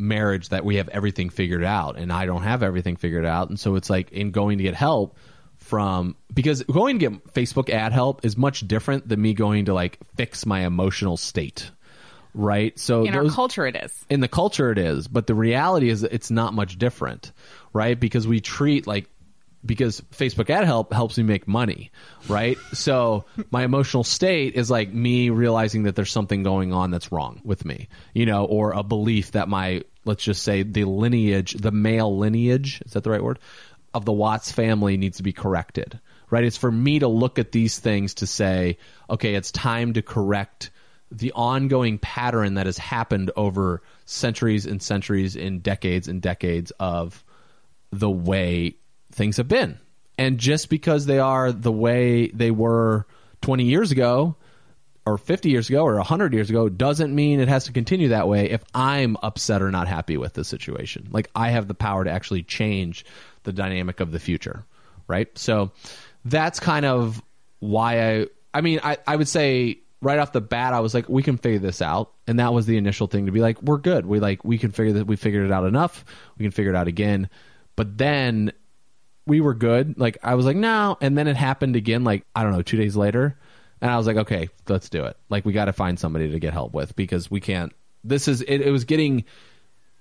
marriage 0.00 0.48
that 0.48 0.64
we 0.64 0.76
have 0.76 0.88
everything 0.88 1.28
figured 1.28 1.62
out 1.62 1.98
and 1.98 2.12
I 2.12 2.26
don't 2.26 2.42
have 2.42 2.62
everything 2.62 2.96
figured 2.96 3.26
out. 3.26 3.50
And 3.50 3.60
so 3.60 3.76
it's 3.76 3.90
like 3.90 4.10
in 4.12 4.30
going 4.30 4.58
to 4.58 4.64
get 4.64 4.74
help 4.74 5.16
from 5.58 6.16
because 6.32 6.62
going 6.62 6.98
to 6.98 7.10
get 7.10 7.34
Facebook 7.34 7.68
ad 7.68 7.92
help 7.92 8.24
is 8.24 8.36
much 8.36 8.66
different 8.66 9.06
than 9.08 9.20
me 9.20 9.34
going 9.34 9.66
to 9.66 9.74
like 9.74 9.98
fix 10.16 10.46
my 10.46 10.60
emotional 10.60 11.16
state. 11.16 11.70
Right? 12.32 12.78
So 12.78 13.04
In 13.04 13.14
our 13.14 13.28
culture, 13.28 13.66
it 13.66 13.76
is. 13.76 13.92
in 14.08 14.20
the 14.20 14.28
culture 14.28 14.70
it 14.70 14.78
is, 14.78 15.08
but 15.08 15.26
the 15.26 15.34
reality 15.34 15.90
is 15.90 16.04
it's 16.04 16.30
not 16.30 16.54
much 16.54 16.78
different, 16.78 17.32
right? 17.72 17.98
Because 17.98 18.26
we 18.26 18.40
treat 18.40 18.86
like 18.86 19.10
because 19.64 20.00
Facebook 20.12 20.48
ad 20.50 20.64
help 20.64 20.92
helps 20.92 21.18
me 21.18 21.24
make 21.24 21.46
money, 21.46 21.90
right? 22.28 22.56
so 22.72 23.24
my 23.50 23.64
emotional 23.64 24.04
state 24.04 24.54
is 24.54 24.70
like 24.70 24.92
me 24.92 25.30
realizing 25.30 25.84
that 25.84 25.96
there's 25.96 26.10
something 26.10 26.42
going 26.42 26.72
on 26.72 26.90
that's 26.90 27.12
wrong 27.12 27.40
with 27.44 27.64
me, 27.64 27.88
you 28.14 28.26
know, 28.26 28.44
or 28.44 28.72
a 28.72 28.82
belief 28.82 29.32
that 29.32 29.48
my 29.48 29.82
let's 30.04 30.24
just 30.24 30.42
say 30.42 30.62
the 30.62 30.84
lineage, 30.84 31.52
the 31.52 31.70
male 31.70 32.16
lineage, 32.16 32.82
is 32.86 32.92
that 32.92 33.04
the 33.04 33.10
right 33.10 33.22
word? 33.22 33.38
Of 33.92 34.04
the 34.04 34.12
Watts 34.12 34.52
family 34.52 34.96
needs 34.96 35.18
to 35.18 35.22
be 35.22 35.32
corrected. 35.32 36.00
Right? 36.30 36.44
It's 36.44 36.56
for 36.56 36.70
me 36.70 37.00
to 37.00 37.08
look 37.08 37.40
at 37.40 37.50
these 37.50 37.80
things 37.80 38.14
to 38.14 38.26
say, 38.26 38.78
okay, 39.10 39.34
it's 39.34 39.50
time 39.50 39.94
to 39.94 40.02
correct 40.02 40.70
the 41.10 41.32
ongoing 41.32 41.98
pattern 41.98 42.54
that 42.54 42.66
has 42.66 42.78
happened 42.78 43.32
over 43.36 43.82
centuries 44.04 44.64
and 44.64 44.80
centuries 44.80 45.34
and 45.34 45.60
decades 45.60 46.06
and 46.06 46.22
decades 46.22 46.70
of 46.78 47.24
the 47.90 48.10
way 48.10 48.76
things 49.20 49.36
have 49.36 49.48
been. 49.48 49.78
And 50.16 50.38
just 50.38 50.70
because 50.70 51.04
they 51.04 51.18
are 51.18 51.52
the 51.52 51.70
way 51.70 52.28
they 52.28 52.50
were 52.50 53.06
20 53.42 53.64
years 53.64 53.92
ago 53.92 54.36
or 55.04 55.18
50 55.18 55.50
years 55.50 55.68
ago 55.68 55.84
or 55.84 55.96
100 55.96 56.32
years 56.32 56.48
ago 56.48 56.70
doesn't 56.70 57.14
mean 57.14 57.38
it 57.38 57.48
has 57.48 57.64
to 57.66 57.72
continue 57.72 58.08
that 58.08 58.28
way 58.28 58.48
if 58.50 58.64
I'm 58.74 59.18
upset 59.22 59.60
or 59.60 59.70
not 59.70 59.88
happy 59.88 60.16
with 60.16 60.32
the 60.32 60.42
situation. 60.42 61.08
Like 61.10 61.28
I 61.34 61.50
have 61.50 61.68
the 61.68 61.74
power 61.74 62.02
to 62.02 62.10
actually 62.10 62.44
change 62.44 63.04
the 63.42 63.52
dynamic 63.52 64.00
of 64.00 64.10
the 64.10 64.18
future, 64.18 64.64
right? 65.06 65.28
So 65.36 65.72
that's 66.24 66.60
kind 66.60 66.86
of 66.86 67.22
why 67.58 68.20
I 68.20 68.26
I 68.54 68.62
mean 68.62 68.80
I 68.82 68.96
I 69.06 69.16
would 69.16 69.28
say 69.28 69.80
right 70.00 70.18
off 70.18 70.32
the 70.32 70.40
bat 70.40 70.72
I 70.72 70.80
was 70.80 70.94
like 70.94 71.10
we 71.10 71.22
can 71.22 71.36
figure 71.36 71.58
this 71.58 71.82
out 71.82 72.10
and 72.26 72.38
that 72.38 72.54
was 72.54 72.64
the 72.64 72.78
initial 72.78 73.06
thing 73.06 73.26
to 73.26 73.32
be 73.32 73.40
like 73.40 73.60
we're 73.62 73.76
good. 73.76 74.06
We 74.06 74.18
like 74.18 74.46
we 74.46 74.56
can 74.56 74.70
figure 74.70 74.94
that 74.94 75.06
we 75.06 75.16
figured 75.16 75.44
it 75.44 75.52
out 75.52 75.66
enough. 75.66 76.06
We 76.38 76.44
can 76.44 76.52
figure 76.52 76.72
it 76.72 76.76
out 76.76 76.88
again. 76.88 77.28
But 77.76 77.98
then 77.98 78.52
we 79.30 79.40
were 79.40 79.54
good. 79.54 79.96
Like 79.96 80.18
I 80.24 80.34
was 80.34 80.44
like, 80.44 80.56
no, 80.56 80.98
and 81.00 81.16
then 81.16 81.28
it 81.28 81.36
happened 81.36 81.76
again. 81.76 82.02
Like 82.02 82.26
I 82.34 82.42
don't 82.42 82.52
know, 82.52 82.62
two 82.62 82.76
days 82.76 82.96
later, 82.96 83.38
and 83.80 83.88
I 83.88 83.96
was 83.96 84.06
like, 84.06 84.16
okay, 84.16 84.48
let's 84.68 84.88
do 84.88 85.04
it. 85.04 85.16
Like 85.28 85.44
we 85.44 85.52
got 85.52 85.66
to 85.66 85.72
find 85.72 85.98
somebody 85.98 86.32
to 86.32 86.40
get 86.40 86.52
help 86.52 86.74
with 86.74 86.96
because 86.96 87.30
we 87.30 87.40
can't. 87.40 87.72
This 88.02 88.26
is 88.26 88.42
it. 88.42 88.60
It 88.60 88.72
was 88.72 88.84
getting. 88.84 89.24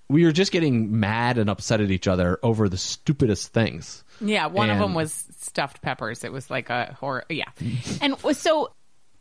We 0.10 0.26
were 0.26 0.32
just 0.32 0.52
getting 0.52 1.00
mad 1.00 1.38
and 1.38 1.48
upset 1.48 1.80
at 1.80 1.92
each 1.92 2.08
other 2.08 2.40
over 2.42 2.68
the 2.68 2.78
stupidest 2.78 3.54
things. 3.54 4.04
Yeah, 4.20 4.48
one 4.48 4.72
of 4.72 4.80
them 4.80 4.96
was 4.96 5.14
stuffed 5.38 5.84
peppers. 5.84 6.24
It 6.24 6.32
was 6.32 6.50
like 6.50 6.72
a 6.72 6.98
horror. 7.00 7.24
Yeah, 7.30 7.50
and 8.02 8.18
so. 8.36 8.74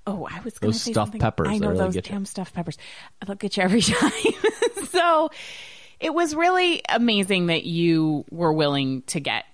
Oh, 0.07 0.27
I 0.27 0.41
was 0.41 0.59
going 0.59 0.73
to 0.73 0.79
say 0.79 0.93
stuffed 0.93 1.09
something. 1.09 1.21
peppers, 1.21 1.49
I 1.51 1.59
know 1.59 1.69
really 1.69 1.81
those 1.81 1.93
get 1.93 2.09
you. 2.09 2.15
damn 2.15 2.25
stuffed 2.25 2.55
peppers. 2.55 2.79
I 3.21 3.27
look 3.27 3.45
at 3.45 3.59
you 3.59 3.63
every 3.63 3.83
time. 3.83 4.11
so 4.89 5.31
it 6.01 6.15
was 6.15 6.35
really 6.35 6.81
amazing 6.89 7.49
that 7.49 7.65
you 7.65 8.25
were 8.31 8.55
willing 8.55 9.03
to 9.03 9.21
get 9.21 9.45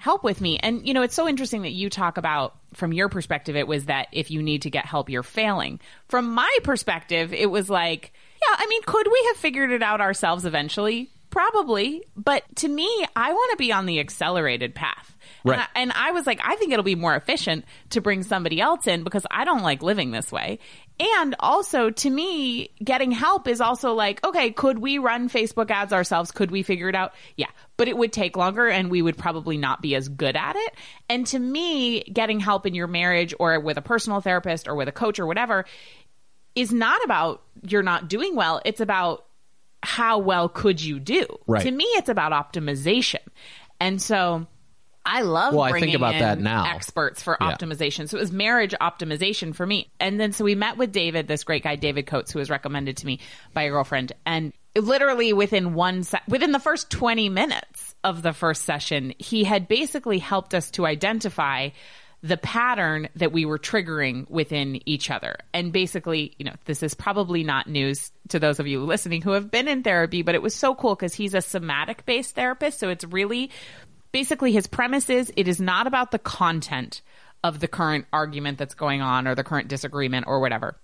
help 0.00 0.24
with 0.24 0.40
me. 0.40 0.58
And 0.58 0.86
you 0.86 0.94
know, 0.94 1.02
it's 1.02 1.14
so 1.14 1.28
interesting 1.28 1.62
that 1.62 1.72
you 1.72 1.90
talk 1.90 2.16
about 2.16 2.56
from 2.74 2.92
your 2.92 3.08
perspective 3.08 3.56
it 3.56 3.68
was 3.68 3.86
that 3.86 4.08
if 4.12 4.30
you 4.30 4.42
need 4.42 4.62
to 4.62 4.70
get 4.70 4.86
help 4.86 5.10
you're 5.10 5.22
failing. 5.22 5.80
From 6.08 6.32
my 6.32 6.58
perspective, 6.64 7.32
it 7.32 7.50
was 7.50 7.68
like, 7.68 8.12
yeah, 8.42 8.56
I 8.58 8.66
mean, 8.66 8.82
could 8.82 9.06
we 9.06 9.24
have 9.28 9.36
figured 9.36 9.70
it 9.70 9.82
out 9.82 10.00
ourselves 10.00 10.44
eventually? 10.46 11.10
Probably, 11.30 12.02
but 12.16 12.42
to 12.56 12.68
me, 12.68 13.06
I 13.14 13.32
want 13.32 13.50
to 13.52 13.56
be 13.56 13.70
on 13.70 13.86
the 13.86 14.00
accelerated 14.00 14.74
path. 14.74 15.16
Right. 15.44 15.54
And 15.54 15.62
I, 15.62 15.80
and 15.80 15.92
I 15.92 16.10
was 16.10 16.26
like, 16.26 16.40
I 16.42 16.56
think 16.56 16.72
it'll 16.72 16.82
be 16.82 16.96
more 16.96 17.14
efficient 17.14 17.64
to 17.90 18.00
bring 18.00 18.24
somebody 18.24 18.60
else 18.60 18.86
in 18.86 19.04
because 19.04 19.24
I 19.30 19.44
don't 19.44 19.62
like 19.62 19.82
living 19.82 20.10
this 20.10 20.32
way. 20.32 20.58
And 20.98 21.34
also, 21.40 21.90
to 21.90 22.10
me, 22.10 22.70
getting 22.82 23.10
help 23.10 23.48
is 23.48 23.60
also 23.60 23.94
like, 23.94 24.24
okay, 24.26 24.50
could 24.50 24.78
we 24.78 24.98
run 24.98 25.30
Facebook 25.30 25.70
ads 25.70 25.92
ourselves? 25.92 26.30
Could 26.30 26.50
we 26.50 26.62
figure 26.62 26.88
it 26.88 26.94
out? 26.94 27.14
Yeah, 27.36 27.46
but 27.80 27.88
it 27.88 27.96
would 27.96 28.12
take 28.12 28.36
longer 28.36 28.68
and 28.68 28.90
we 28.90 29.00
would 29.00 29.16
probably 29.16 29.56
not 29.56 29.80
be 29.80 29.94
as 29.94 30.06
good 30.06 30.36
at 30.36 30.54
it. 30.54 30.74
And 31.08 31.26
to 31.28 31.38
me, 31.38 32.02
getting 32.02 32.38
help 32.38 32.66
in 32.66 32.74
your 32.74 32.86
marriage 32.86 33.32
or 33.40 33.58
with 33.58 33.78
a 33.78 33.80
personal 33.80 34.20
therapist 34.20 34.68
or 34.68 34.74
with 34.74 34.86
a 34.86 34.92
coach 34.92 35.18
or 35.18 35.24
whatever 35.24 35.64
is 36.54 36.74
not 36.74 37.02
about 37.04 37.42
you're 37.66 37.82
not 37.82 38.10
doing 38.10 38.36
well. 38.36 38.60
It's 38.66 38.82
about 38.82 39.24
how 39.82 40.18
well 40.18 40.50
could 40.50 40.82
you 40.82 41.00
do? 41.00 41.24
Right. 41.46 41.62
To 41.62 41.70
me, 41.70 41.84
it's 41.84 42.10
about 42.10 42.32
optimization. 42.32 43.26
And 43.80 44.02
so 44.02 44.46
I 45.12 45.22
love 45.22 45.52
Well, 45.54 45.62
I 45.64 45.68
think 45.72 45.80
bringing 45.82 45.96
about 45.96 46.14
in 46.14 46.20
that 46.20 46.38
now. 46.40 46.66
experts 46.66 47.22
for 47.22 47.36
Yeah. 47.40 47.50
optimization. 47.52 48.08
So 48.08 48.16
it 48.16 48.20
was 48.20 48.30
marriage 48.32 48.74
optimization 48.80 49.54
for 49.54 49.66
me. 49.66 49.90
And 49.98 50.20
then 50.20 50.32
so 50.32 50.44
we 50.44 50.54
met 50.54 50.76
with 50.76 50.92
David, 50.92 51.26
this 51.26 51.42
great 51.44 51.64
guy, 51.64 51.74
David 51.76 52.06
Coates, 52.06 52.30
who 52.32 52.38
was 52.38 52.48
recommended 52.48 52.98
to 52.98 53.06
me 53.06 53.18
by 53.52 53.62
a 53.62 53.70
girlfriend. 53.70 54.12
And 54.24 54.52
literally 54.76 55.32
within 55.32 55.74
one, 55.74 56.04
se- 56.04 56.20
within 56.28 56.52
the 56.52 56.60
first 56.60 56.90
20 56.90 57.28
minutes 57.28 57.94
of 58.04 58.22
the 58.22 58.32
first 58.32 58.62
session, 58.64 59.12
he 59.18 59.42
had 59.42 59.66
basically 59.66 60.18
helped 60.20 60.54
us 60.54 60.70
to 60.72 60.86
identify 60.86 61.70
the 62.22 62.36
pattern 62.36 63.08
that 63.16 63.32
we 63.32 63.46
were 63.46 63.58
triggering 63.58 64.28
within 64.28 64.86
each 64.86 65.10
other. 65.10 65.36
And 65.54 65.72
basically, 65.72 66.34
you 66.38 66.44
know, 66.44 66.52
this 66.66 66.82
is 66.82 66.92
probably 66.92 67.42
not 67.44 67.66
news 67.66 68.12
to 68.28 68.38
those 68.38 68.60
of 68.60 68.66
you 68.66 68.84
listening 68.84 69.22
who 69.22 69.30
have 69.30 69.50
been 69.50 69.66
in 69.68 69.82
therapy, 69.82 70.20
but 70.20 70.34
it 70.34 70.42
was 70.42 70.54
so 70.54 70.74
cool 70.74 70.94
because 70.94 71.14
he's 71.14 71.32
a 71.32 71.40
somatic 71.40 72.04
based 72.04 72.34
therapist. 72.34 72.78
So 72.78 72.90
it's 72.90 73.04
really 73.04 73.50
basically 74.12 74.52
his 74.52 74.66
premise 74.66 75.10
is 75.10 75.32
it 75.36 75.48
is 75.48 75.60
not 75.60 75.86
about 75.86 76.10
the 76.10 76.18
content 76.18 77.02
of 77.42 77.60
the 77.60 77.68
current 77.68 78.06
argument 78.12 78.58
that's 78.58 78.74
going 78.74 79.00
on 79.00 79.26
or 79.26 79.34
the 79.34 79.44
current 79.44 79.68
disagreement 79.68 80.26
or 80.26 80.40
whatever. 80.40 80.76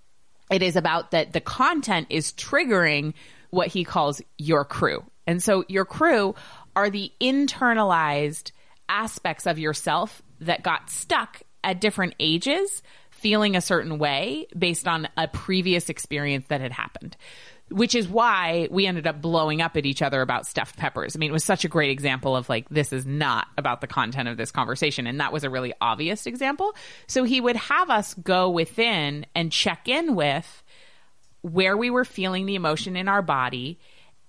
It 0.49 0.63
is 0.63 0.75
about 0.75 1.11
that 1.11 1.33
the 1.33 1.41
content 1.41 2.07
is 2.09 2.31
triggering 2.33 3.13
what 3.49 3.67
he 3.67 3.83
calls 3.83 4.21
your 4.37 4.65
crew. 4.65 5.03
And 5.25 5.43
so 5.43 5.65
your 5.67 5.85
crew 5.85 6.35
are 6.75 6.89
the 6.89 7.11
internalized 7.19 8.51
aspects 8.89 9.45
of 9.45 9.59
yourself 9.59 10.21
that 10.39 10.63
got 10.63 10.89
stuck 10.89 11.41
at 11.63 11.81
different 11.81 12.15
ages 12.19 12.81
feeling 13.11 13.55
a 13.55 13.61
certain 13.61 13.97
way 13.97 14.47
based 14.57 14.87
on 14.87 15.07
a 15.17 15.27
previous 15.27 15.89
experience 15.89 16.45
that 16.47 16.61
had 16.61 16.71
happened 16.71 17.17
which 17.69 17.95
is 17.95 18.07
why 18.07 18.67
we 18.71 18.87
ended 18.87 19.07
up 19.07 19.21
blowing 19.21 19.61
up 19.61 19.75
at 19.75 19.85
each 19.85 20.01
other 20.01 20.21
about 20.21 20.47
stuffed 20.47 20.77
peppers. 20.77 21.15
I 21.15 21.19
mean, 21.19 21.29
it 21.29 21.33
was 21.33 21.43
such 21.43 21.65
a 21.65 21.67
great 21.67 21.89
example 21.89 22.35
of 22.35 22.47
like, 22.47 22.69
this 22.69 22.93
is 22.93 23.05
not 23.05 23.47
about 23.57 23.81
the 23.81 23.87
content 23.87 24.29
of 24.29 24.37
this 24.37 24.51
conversation. 24.51 25.05
And 25.05 25.19
that 25.19 25.33
was 25.33 25.43
a 25.43 25.49
really 25.49 25.73
obvious 25.81 26.25
example. 26.25 26.75
So 27.07 27.23
he 27.23 27.41
would 27.41 27.57
have 27.57 27.89
us 27.89 28.13
go 28.13 28.49
within 28.49 29.25
and 29.35 29.51
check 29.51 29.87
in 29.89 30.15
with 30.15 30.63
where 31.41 31.75
we 31.75 31.89
were 31.89 32.05
feeling 32.05 32.45
the 32.45 32.55
emotion 32.55 32.95
in 32.95 33.07
our 33.07 33.21
body 33.21 33.79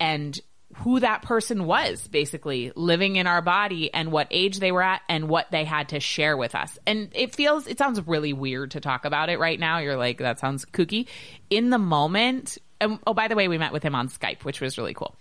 and 0.00 0.38
who 0.78 1.00
that 1.00 1.22
person 1.22 1.64
was 1.64 2.06
basically 2.08 2.72
living 2.76 3.16
in 3.16 3.26
our 3.26 3.40
body 3.40 3.92
and 3.92 4.12
what 4.12 4.28
age 4.30 4.58
they 4.58 4.70
were 4.70 4.82
at 4.82 5.00
and 5.08 5.28
what 5.28 5.50
they 5.50 5.64
had 5.64 5.88
to 5.88 6.00
share 6.00 6.36
with 6.36 6.54
us. 6.54 6.78
And 6.86 7.10
it 7.14 7.34
feels, 7.34 7.66
it 7.66 7.78
sounds 7.78 8.06
really 8.06 8.32
weird 8.32 8.72
to 8.72 8.80
talk 8.80 9.04
about 9.04 9.30
it 9.30 9.38
right 9.38 9.58
now. 9.58 9.78
You're 9.78 9.96
like, 9.96 10.18
that 10.18 10.38
sounds 10.38 10.66
kooky. 10.66 11.06
In 11.48 11.70
the 11.70 11.78
moment, 11.78 12.58
and, 12.80 12.98
oh, 13.06 13.14
by 13.14 13.28
the 13.28 13.34
way, 13.36 13.48
we 13.48 13.58
met 13.58 13.72
with 13.72 13.82
him 13.82 13.94
on 13.94 14.08
Skype, 14.08 14.44
which 14.44 14.60
was 14.60 14.78
really 14.78 14.94
cool. 14.94 15.16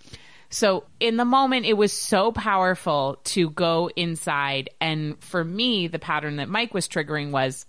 So 0.49 0.85
in 0.99 1.17
the 1.17 1.25
moment, 1.25 1.65
it 1.65 1.73
was 1.73 1.91
so 1.91 2.31
powerful 2.31 3.19
to 3.25 3.49
go 3.49 3.89
inside. 3.95 4.69
And 4.79 5.21
for 5.23 5.43
me, 5.43 5.87
the 5.87 5.99
pattern 5.99 6.37
that 6.37 6.47
Mike 6.49 6.73
was 6.73 6.87
triggering 6.87 7.31
was 7.31 7.65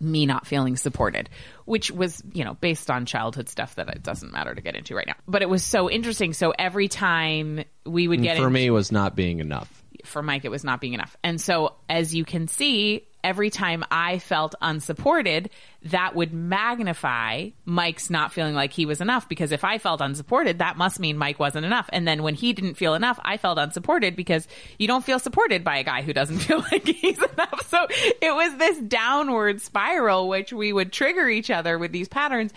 me 0.00 0.26
not 0.26 0.46
feeling 0.46 0.76
supported, 0.76 1.28
which 1.64 1.90
was, 1.90 2.22
you 2.32 2.44
know, 2.44 2.54
based 2.54 2.90
on 2.90 3.04
childhood 3.06 3.48
stuff 3.48 3.74
that 3.76 3.88
it 3.88 4.02
doesn't 4.02 4.32
matter 4.32 4.54
to 4.54 4.60
get 4.60 4.76
into 4.76 4.94
right 4.94 5.06
now. 5.06 5.14
But 5.26 5.42
it 5.42 5.48
was 5.48 5.62
so 5.64 5.90
interesting. 5.90 6.32
So 6.32 6.52
every 6.56 6.88
time 6.88 7.64
we 7.84 8.06
would 8.08 8.22
get 8.22 8.36
For 8.36 8.46
in- 8.46 8.52
me, 8.52 8.66
it 8.66 8.70
was 8.70 8.92
not 8.92 9.14
being 9.16 9.40
enough. 9.40 9.82
for 10.04 10.22
Mike, 10.22 10.44
it 10.44 10.50
was 10.50 10.62
not 10.64 10.80
being 10.80 10.94
enough. 10.94 11.16
And 11.24 11.40
so, 11.40 11.74
as 11.88 12.14
you 12.14 12.24
can 12.24 12.46
see, 12.46 13.07
every 13.22 13.50
time 13.50 13.84
I 13.90 14.18
felt 14.18 14.54
unsupported, 14.60 15.50
that 15.84 16.14
would 16.14 16.32
magnify 16.32 17.50
Mike's 17.64 18.10
not 18.10 18.32
feeling 18.32 18.54
like 18.54 18.72
he 18.72 18.86
was 18.86 19.00
enough. 19.00 19.28
Because 19.28 19.52
if 19.52 19.64
I 19.64 19.78
felt 19.78 20.00
unsupported, 20.00 20.58
that 20.58 20.76
must 20.76 20.98
mean 21.00 21.16
Mike 21.16 21.38
wasn't 21.38 21.66
enough. 21.66 21.88
And 21.92 22.06
then 22.06 22.22
when 22.22 22.34
he 22.34 22.52
didn't 22.52 22.74
feel 22.74 22.94
enough, 22.94 23.18
I 23.22 23.36
felt 23.36 23.58
unsupported 23.58 24.16
because 24.16 24.48
you 24.78 24.88
don't 24.88 25.04
feel 25.04 25.18
supported 25.18 25.62
by 25.64 25.78
a 25.78 25.84
guy 25.84 26.02
who 26.02 26.12
doesn't 26.12 26.38
feel 26.40 26.64
like 26.72 26.86
he's 26.86 27.18
enough. 27.18 27.66
So 27.68 27.86
it 27.90 28.34
was 28.34 28.56
this 28.56 28.78
downward 28.78 29.60
spiral, 29.60 30.28
which 30.28 30.52
we 30.52 30.72
would 30.72 30.92
trigger 30.92 31.28
each 31.28 31.50
other 31.50 31.78
with 31.78 31.92
these 31.92 32.08
patterns. 32.08 32.52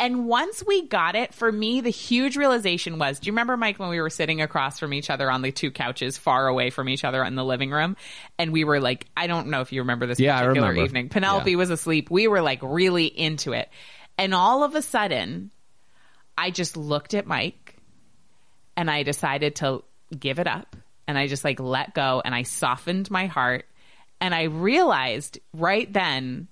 And 0.00 0.26
once 0.26 0.64
we 0.66 0.88
got 0.88 1.14
it, 1.14 1.34
for 1.34 1.52
me, 1.52 1.82
the 1.82 1.90
huge 1.90 2.36
realization 2.36 2.98
was 2.98 3.20
do 3.20 3.26
you 3.26 3.32
remember, 3.32 3.56
Mike, 3.58 3.78
when 3.78 3.90
we 3.90 4.00
were 4.00 4.08
sitting 4.08 4.40
across 4.40 4.78
from 4.78 4.94
each 4.94 5.10
other 5.10 5.30
on 5.30 5.42
the 5.42 5.52
two 5.52 5.70
couches 5.70 6.16
far 6.16 6.48
away 6.48 6.70
from 6.70 6.88
each 6.88 7.04
other 7.04 7.22
in 7.22 7.34
the 7.34 7.44
living 7.44 7.70
room? 7.70 7.96
And 8.38 8.50
we 8.50 8.64
were 8.64 8.80
like, 8.80 9.06
I 9.14 9.26
don't 9.26 9.48
know 9.48 9.60
if 9.60 9.72
you 9.72 9.82
remember 9.82 10.06
this 10.06 10.18
Yeah, 10.18 10.40
particular 10.40 10.68
remember. 10.68 10.84
evening. 10.86 11.08
Penelope 11.10 11.50
Yeah. 11.50 11.56
was 11.58 11.68
asleep. 11.68 12.10
We 12.10 12.28
were 12.28 12.40
like 12.40 12.60
really 12.62 13.04
into 13.06 13.52
it. 13.52 13.68
And 14.16 14.34
all 14.34 14.64
of 14.64 14.74
a 14.74 14.80
sudden, 14.80 15.50
I 16.36 16.50
just 16.50 16.78
looked 16.78 17.12
at 17.12 17.26
Mike 17.26 17.76
and 18.78 18.90
I 18.90 19.02
decided 19.02 19.56
to 19.56 19.84
give 20.18 20.38
it 20.38 20.46
up 20.46 20.76
and 21.06 21.18
I 21.18 21.26
just 21.26 21.44
like 21.44 21.60
let 21.60 21.92
go 21.94 22.22
and 22.24 22.34
I 22.34 22.44
softened 22.44 23.10
my 23.10 23.26
heart 23.26 23.66
and 24.18 24.34
I 24.34 24.44
realized 24.44 25.38
right 25.52 25.92
then 25.92 26.48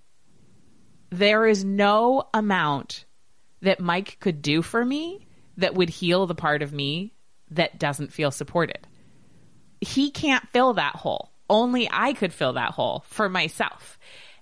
there 1.10 1.46
is 1.46 1.64
no 1.64 2.24
amount 2.34 3.06
that 3.62 3.80
Mike 3.80 4.18
could 4.20 4.42
do 4.42 4.62
for 4.62 4.84
me 4.84 5.26
that 5.56 5.74
would 5.74 5.88
heal 5.88 6.26
the 6.26 6.34
part 6.34 6.62
of 6.62 6.72
me 6.72 7.12
that 7.50 7.78
doesn't 7.78 8.12
feel 8.12 8.30
supported. 8.30 8.86
He 9.80 10.10
can't 10.10 10.46
fill 10.48 10.74
that 10.74 10.96
hole. 10.96 11.32
Only 11.50 11.88
I 11.90 12.12
could 12.12 12.32
fill 12.32 12.54
that 12.54 12.72
hole 12.72 13.04
for 13.08 13.28
myself. 13.28 13.98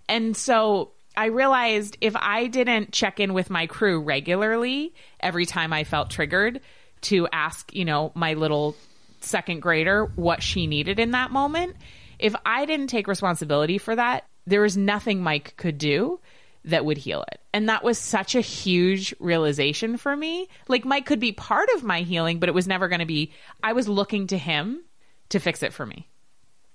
And 0.09 0.37
so 0.37 0.93
I 1.17 1.27
realized 1.27 1.97
if 2.01 2.15
I 2.17 2.47
didn't 2.47 2.93
check 2.93 3.21
in 3.21 3.33
with 3.33 3.49
my 3.49 3.67
crew 3.67 4.01
regularly 4.01 4.93
every 5.21 5.47
time 5.47 5.73
I 5.73 5.85
felt 5.85 6.11
triggered 6.11 6.61
to 7.03 7.29
ask, 7.33 7.75
you 7.75 7.85
know, 7.85 8.13
my 8.15 8.35
little 8.35 8.77
second 9.21 9.61
grader 9.61 10.11
what 10.17 10.43
she 10.43 10.67
needed 10.67 10.99
in 10.99 11.13
that 11.13 11.31
moment, 11.31 11.77
if 12.19 12.35
I 12.45 12.67
didn't 12.67 12.89
take 12.89 13.09
responsibility 13.09 13.79
for 13.79 13.97
that, 13.97 14.25
there 14.47 14.61
was 14.61 14.77
nothing 14.77 15.23
Mike 15.23 15.55
could 15.57 15.79
do 15.79 16.21
that 16.67 16.85
would 16.85 16.99
heal 16.99 17.25
it. 17.33 17.41
And 17.53 17.69
that 17.69 17.85
was 17.85 17.99
such 17.99 18.35
a 18.35 18.41
huge 18.41 19.15
realization 19.19 19.97
for 19.97 20.15
me. 20.15 20.49
Like 20.69 20.85
Mike 20.85 21.07
could 21.07 21.21
be 21.21 21.33
part 21.33 21.69
of 21.75 21.85
my 21.85 22.03
healing, 22.03 22.39
but 22.39 22.49
it 22.49 22.55
was 22.55 22.67
never 22.67 22.89
going 22.89 23.01
to 23.01 23.07
be, 23.07 23.33
I 23.63 23.73
was 23.73 23.89
looking 23.89 24.27
to 24.29 24.39
him 24.39 24.83
to 25.31 25.41
fix 25.41 25.63
it 25.63 25.73
for 25.73 25.87
me. 25.87 26.09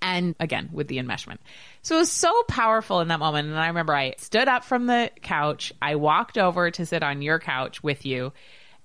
And 0.02 0.36
again, 0.40 0.70
with 0.72 0.88
the 0.88 0.98
enmeshment. 0.98 1.38
So 1.84 1.96
it 1.96 2.00
was 2.00 2.12
so 2.12 2.32
powerful 2.48 3.02
in 3.02 3.10
that 3.10 3.20
moment. 3.20 3.50
And 3.50 3.60
I 3.60 3.68
remember 3.68 3.94
I 3.94 4.16
stood 4.18 4.48
up 4.48 4.64
from 4.64 4.88
the 4.88 5.12
couch. 5.22 5.72
I 5.82 5.96
walked 5.96 6.38
over 6.38 6.72
to 6.72 6.86
sit 6.86 7.04
on 7.04 7.22
your 7.22 7.38
couch 7.38 7.84
with 7.84 8.06
you. 8.06 8.34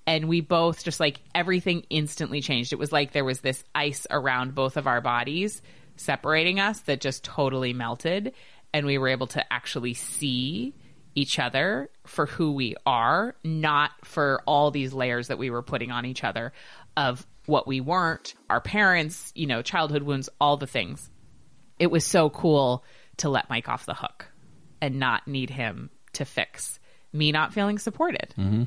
And 0.06 0.28
we 0.28 0.40
both 0.40 0.84
just 0.84 1.00
like 1.00 1.20
everything 1.34 1.84
instantly 1.88 2.40
changed. 2.40 2.72
It 2.72 2.78
was 2.78 2.92
like 2.92 3.12
there 3.12 3.24
was 3.24 3.40
this 3.40 3.64
ice 3.74 4.06
around 4.10 4.54
both 4.54 4.76
of 4.76 4.86
our 4.86 5.00
bodies 5.00 5.62
separating 5.96 6.60
us 6.60 6.80
that 6.80 7.00
just 7.00 7.24
totally 7.24 7.72
melted. 7.72 8.34
And 8.74 8.86
we 8.86 8.98
were 8.98 9.08
able 9.08 9.28
to 9.28 9.52
actually 9.52 9.94
see 9.94 10.74
each 11.16 11.40
other 11.40 11.90
for 12.06 12.26
who 12.26 12.52
we 12.52 12.76
are, 12.86 13.34
not 13.42 13.90
for 14.04 14.42
all 14.46 14.70
these 14.70 14.92
layers 14.92 15.28
that 15.28 15.38
we 15.38 15.50
were 15.50 15.62
putting 15.62 15.90
on 15.90 16.06
each 16.06 16.22
other 16.22 16.52
of 16.96 17.26
what 17.46 17.66
we 17.66 17.80
weren't, 17.80 18.34
our 18.48 18.60
parents, 18.60 19.32
you 19.34 19.46
know, 19.46 19.62
childhood 19.62 20.04
wounds, 20.04 20.28
all 20.40 20.56
the 20.56 20.66
things. 20.66 21.10
It 21.78 21.90
was 21.90 22.04
so 22.04 22.30
cool 22.30 22.84
to 23.18 23.28
let 23.28 23.50
Mike 23.50 23.68
off 23.68 23.86
the 23.86 23.94
hook 23.94 24.30
and 24.80 25.00
not 25.00 25.26
need 25.26 25.50
him 25.50 25.90
to 26.12 26.24
fix 26.24 26.78
me 27.12 27.32
not 27.32 27.52
feeling 27.52 27.78
supported. 27.78 28.34
Mm-hmm. 28.38 28.64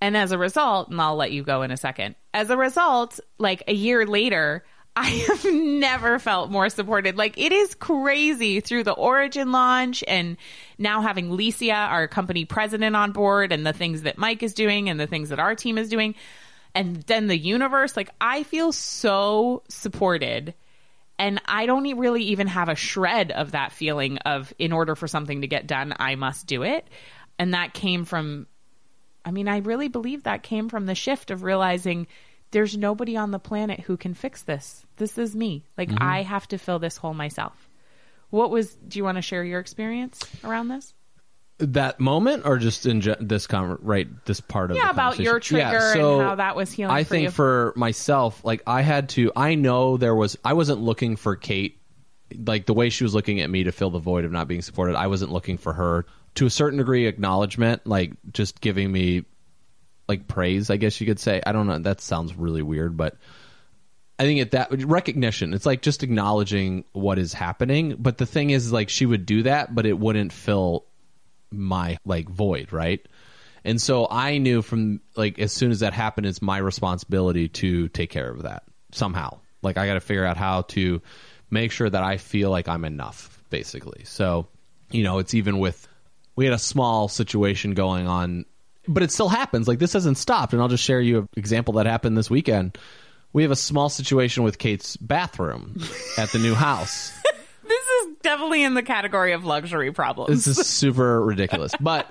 And 0.00 0.16
as 0.16 0.32
a 0.32 0.38
result, 0.38 0.90
and 0.90 1.00
I'll 1.00 1.16
let 1.16 1.32
you 1.32 1.42
go 1.42 1.62
in 1.62 1.70
a 1.70 1.76
second, 1.76 2.14
as 2.32 2.50
a 2.50 2.56
result, 2.56 3.20
like 3.38 3.62
a 3.66 3.74
year 3.74 4.06
later, 4.06 4.64
I 4.96 5.08
have 5.28 5.44
never 5.52 6.18
felt 6.18 6.50
more 6.50 6.68
supported. 6.68 7.16
Like 7.16 7.38
it 7.38 7.52
is 7.52 7.74
crazy 7.74 8.60
through 8.60 8.84
the 8.84 8.92
Origin 8.92 9.52
launch 9.52 10.04
and 10.06 10.36
now 10.78 11.00
having 11.00 11.30
Licia, 11.30 11.88
our 11.88 12.08
company 12.08 12.44
president 12.44 12.94
on 12.96 13.12
board 13.12 13.52
and 13.52 13.66
the 13.66 13.72
things 13.72 14.02
that 14.02 14.18
Mike 14.18 14.42
is 14.42 14.54
doing 14.54 14.88
and 14.88 14.98
the 14.98 15.06
things 15.06 15.30
that 15.30 15.40
our 15.40 15.54
team 15.54 15.78
is 15.78 15.88
doing. 15.88 16.14
And 16.74 16.96
then 17.02 17.28
the 17.28 17.38
universe, 17.38 17.96
like 17.96 18.10
I 18.20 18.42
feel 18.42 18.72
so 18.72 19.62
supported 19.68 20.54
and 21.18 21.40
I 21.46 21.66
don't 21.66 21.96
really 21.96 22.24
even 22.24 22.48
have 22.48 22.68
a 22.68 22.74
shred 22.74 23.30
of 23.30 23.52
that 23.52 23.72
feeling 23.72 24.18
of 24.18 24.52
in 24.58 24.72
order 24.72 24.96
for 24.96 25.06
something 25.06 25.42
to 25.42 25.46
get 25.46 25.66
done, 25.66 25.94
I 25.98 26.16
must 26.16 26.46
do 26.46 26.62
it. 26.62 26.86
And 27.38 27.54
that 27.54 27.72
came 27.72 28.04
from, 28.04 28.46
I 29.24 29.30
mean, 29.30 29.48
I 29.48 29.58
really 29.58 29.88
believe 29.88 30.24
that 30.24 30.42
came 30.42 30.68
from 30.68 30.86
the 30.86 30.94
shift 30.94 31.30
of 31.30 31.42
realizing 31.42 32.06
there's 32.54 32.76
nobody 32.76 33.16
on 33.16 33.32
the 33.32 33.38
planet 33.40 33.80
who 33.80 33.96
can 33.96 34.14
fix 34.14 34.42
this. 34.42 34.86
This 34.96 35.18
is 35.18 35.34
me. 35.34 35.64
Like 35.76 35.88
mm-hmm. 35.88 36.02
I 36.02 36.22
have 36.22 36.46
to 36.48 36.58
fill 36.58 36.78
this 36.78 36.96
hole 36.96 37.12
myself. 37.12 37.68
What 38.30 38.50
was? 38.50 38.72
Do 38.74 38.98
you 38.98 39.04
want 39.04 39.18
to 39.18 39.22
share 39.22 39.44
your 39.44 39.58
experience 39.58 40.24
around 40.44 40.68
this? 40.68 40.94
That 41.58 41.98
moment, 41.98 42.46
or 42.46 42.58
just 42.58 42.86
in 42.86 43.00
ge- 43.00 43.18
this 43.20 43.48
con- 43.48 43.78
right 43.82 44.08
this 44.24 44.40
part 44.40 44.70
of 44.70 44.76
yeah 44.76 44.90
about 44.90 45.18
your 45.18 45.40
trigger 45.40 45.62
yeah, 45.62 45.92
so 45.92 46.20
and 46.20 46.28
how 46.28 46.34
that 46.36 46.54
was 46.54 46.70
healing. 46.70 46.94
I 46.94 47.02
for 47.02 47.10
think 47.10 47.24
you. 47.24 47.30
for 47.32 47.72
myself, 47.76 48.44
like 48.44 48.62
I 48.68 48.82
had 48.82 49.08
to. 49.10 49.32
I 49.34 49.56
know 49.56 49.96
there 49.96 50.14
was. 50.14 50.38
I 50.44 50.52
wasn't 50.52 50.80
looking 50.80 51.16
for 51.16 51.34
Kate, 51.34 51.80
like 52.46 52.66
the 52.66 52.74
way 52.74 52.88
she 52.88 53.02
was 53.02 53.14
looking 53.14 53.40
at 53.40 53.50
me 53.50 53.64
to 53.64 53.72
fill 53.72 53.90
the 53.90 53.98
void 53.98 54.24
of 54.24 54.30
not 54.30 54.46
being 54.46 54.62
supported. 54.62 54.94
I 54.94 55.08
wasn't 55.08 55.32
looking 55.32 55.58
for 55.58 55.72
her 55.72 56.06
to 56.36 56.46
a 56.46 56.50
certain 56.50 56.78
degree 56.78 57.06
acknowledgement, 57.06 57.84
like 57.84 58.12
just 58.32 58.60
giving 58.60 58.90
me 58.90 59.24
like 60.08 60.28
praise, 60.28 60.70
I 60.70 60.76
guess 60.76 61.00
you 61.00 61.06
could 61.06 61.20
say. 61.20 61.42
I 61.44 61.52
don't 61.52 61.66
know. 61.66 61.78
That 61.78 62.00
sounds 62.00 62.34
really 62.34 62.62
weird, 62.62 62.96
but 62.96 63.16
I 64.18 64.24
think 64.24 64.40
at 64.40 64.52
that 64.52 64.84
recognition, 64.84 65.54
it's 65.54 65.66
like 65.66 65.82
just 65.82 66.02
acknowledging 66.02 66.84
what 66.92 67.18
is 67.18 67.32
happening. 67.32 67.96
But 67.98 68.18
the 68.18 68.26
thing 68.26 68.50
is, 68.50 68.72
like, 68.72 68.88
she 68.88 69.06
would 69.06 69.26
do 69.26 69.42
that, 69.44 69.74
but 69.74 69.86
it 69.86 69.98
wouldn't 69.98 70.32
fill 70.32 70.86
my 71.50 71.98
like 72.04 72.28
void, 72.28 72.72
right? 72.72 73.06
And 73.64 73.80
so 73.80 74.06
I 74.10 74.38
knew 74.38 74.60
from 74.60 75.00
like 75.16 75.38
as 75.38 75.52
soon 75.52 75.70
as 75.70 75.80
that 75.80 75.92
happened, 75.92 76.26
it's 76.26 76.42
my 76.42 76.58
responsibility 76.58 77.48
to 77.48 77.88
take 77.88 78.10
care 78.10 78.30
of 78.30 78.42
that 78.42 78.64
somehow. 78.92 79.38
Like 79.62 79.78
I 79.78 79.86
got 79.86 79.94
to 79.94 80.00
figure 80.00 80.24
out 80.24 80.36
how 80.36 80.62
to 80.62 81.00
make 81.50 81.72
sure 81.72 81.88
that 81.88 82.02
I 82.02 82.18
feel 82.18 82.50
like 82.50 82.68
I'm 82.68 82.84
enough, 82.84 83.42
basically. 83.48 84.04
So, 84.04 84.48
you 84.90 85.02
know, 85.02 85.18
it's 85.18 85.34
even 85.34 85.58
with 85.58 85.88
we 86.36 86.44
had 86.44 86.54
a 86.54 86.58
small 86.58 87.08
situation 87.08 87.72
going 87.72 88.06
on 88.06 88.44
but 88.86 89.02
it 89.02 89.10
still 89.10 89.28
happens. 89.28 89.68
Like 89.68 89.78
this 89.78 89.92
hasn't 89.92 90.18
stopped. 90.18 90.52
And 90.52 90.62
I'll 90.62 90.68
just 90.68 90.84
share 90.84 91.00
you 91.00 91.18
an 91.18 91.28
example 91.36 91.74
that 91.74 91.86
happened 91.86 92.16
this 92.16 92.30
weekend. 92.30 92.78
We 93.32 93.42
have 93.42 93.50
a 93.50 93.56
small 93.56 93.88
situation 93.88 94.44
with 94.44 94.58
Kate's 94.58 94.96
bathroom 94.96 95.80
at 96.18 96.30
the 96.30 96.38
new 96.38 96.54
house. 96.54 97.12
this 97.66 97.86
is 97.86 98.16
definitely 98.22 98.62
in 98.62 98.74
the 98.74 98.82
category 98.82 99.32
of 99.32 99.44
luxury 99.44 99.92
problems. 99.92 100.44
This 100.44 100.58
is 100.58 100.66
super 100.66 101.20
ridiculous. 101.20 101.72
But 101.80 102.06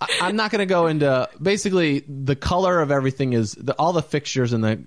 I, 0.00 0.28
am 0.28 0.36
not 0.36 0.50
going 0.50 0.60
to 0.60 0.66
go 0.66 0.86
into 0.86 1.28
basically 1.40 2.04
the 2.06 2.36
color 2.36 2.80
of 2.80 2.90
everything 2.90 3.32
is 3.32 3.52
the, 3.52 3.74
all 3.74 3.92
the 3.92 4.02
fixtures 4.02 4.52
in 4.52 4.60
the 4.60 4.84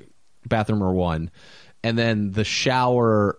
bathroom 0.47 0.81
are 0.81 0.93
one, 0.93 1.31
and 1.83 1.97
then 1.97 2.31
the 2.31 2.43
shower 2.43 3.37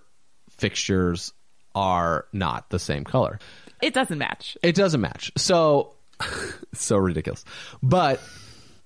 fixtures 0.50 1.32
are 1.74 2.26
not 2.32 2.68
the 2.70 2.78
same 2.78 3.04
color. 3.04 3.38
It 3.80 3.94
doesn't 3.94 4.18
match. 4.18 4.56
It 4.62 4.74
doesn't 4.74 5.00
match. 5.00 5.32
So 5.36 5.94
so 6.72 6.96
ridiculous. 6.96 7.44
But 7.82 8.20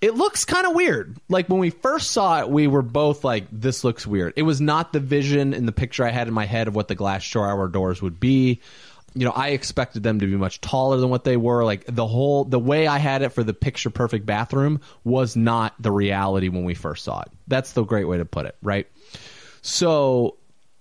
it 0.00 0.14
looks 0.14 0.44
kind 0.44 0.66
of 0.66 0.74
weird. 0.74 1.16
Like 1.28 1.48
when 1.48 1.58
we 1.58 1.70
first 1.70 2.10
saw 2.10 2.40
it, 2.40 2.48
we 2.48 2.66
were 2.66 2.82
both 2.82 3.24
like, 3.24 3.46
this 3.50 3.84
looks 3.84 4.06
weird. 4.06 4.34
It 4.36 4.42
was 4.42 4.60
not 4.60 4.92
the 4.92 5.00
vision 5.00 5.54
in 5.54 5.66
the 5.66 5.72
picture 5.72 6.04
I 6.04 6.10
had 6.10 6.28
in 6.28 6.34
my 6.34 6.44
head 6.44 6.68
of 6.68 6.74
what 6.74 6.88
the 6.88 6.94
glass 6.94 7.22
shower 7.22 7.68
doors 7.68 8.02
would 8.02 8.20
be. 8.20 8.60
You 9.14 9.24
know, 9.24 9.32
I 9.32 9.48
expected 9.48 10.02
them 10.02 10.20
to 10.20 10.26
be 10.26 10.36
much 10.36 10.60
taller 10.60 10.98
than 10.98 11.08
what 11.08 11.24
they 11.24 11.38
were. 11.38 11.64
Like 11.64 11.86
the 11.86 12.06
whole, 12.06 12.44
the 12.44 12.58
way 12.58 12.86
I 12.86 12.98
had 12.98 13.22
it 13.22 13.30
for 13.30 13.42
the 13.42 13.54
picture 13.54 13.88
perfect 13.88 14.26
bathroom 14.26 14.80
was 15.04 15.36
not 15.36 15.74
the 15.80 15.90
reality 15.90 16.50
when 16.50 16.64
we 16.64 16.74
first 16.74 17.02
saw 17.02 17.22
it. 17.22 17.28
That's 17.48 17.72
the 17.72 17.82
great 17.82 18.04
way 18.04 18.18
to 18.18 18.26
put 18.26 18.44
it, 18.44 18.56
right? 18.62 18.86
So 19.62 20.36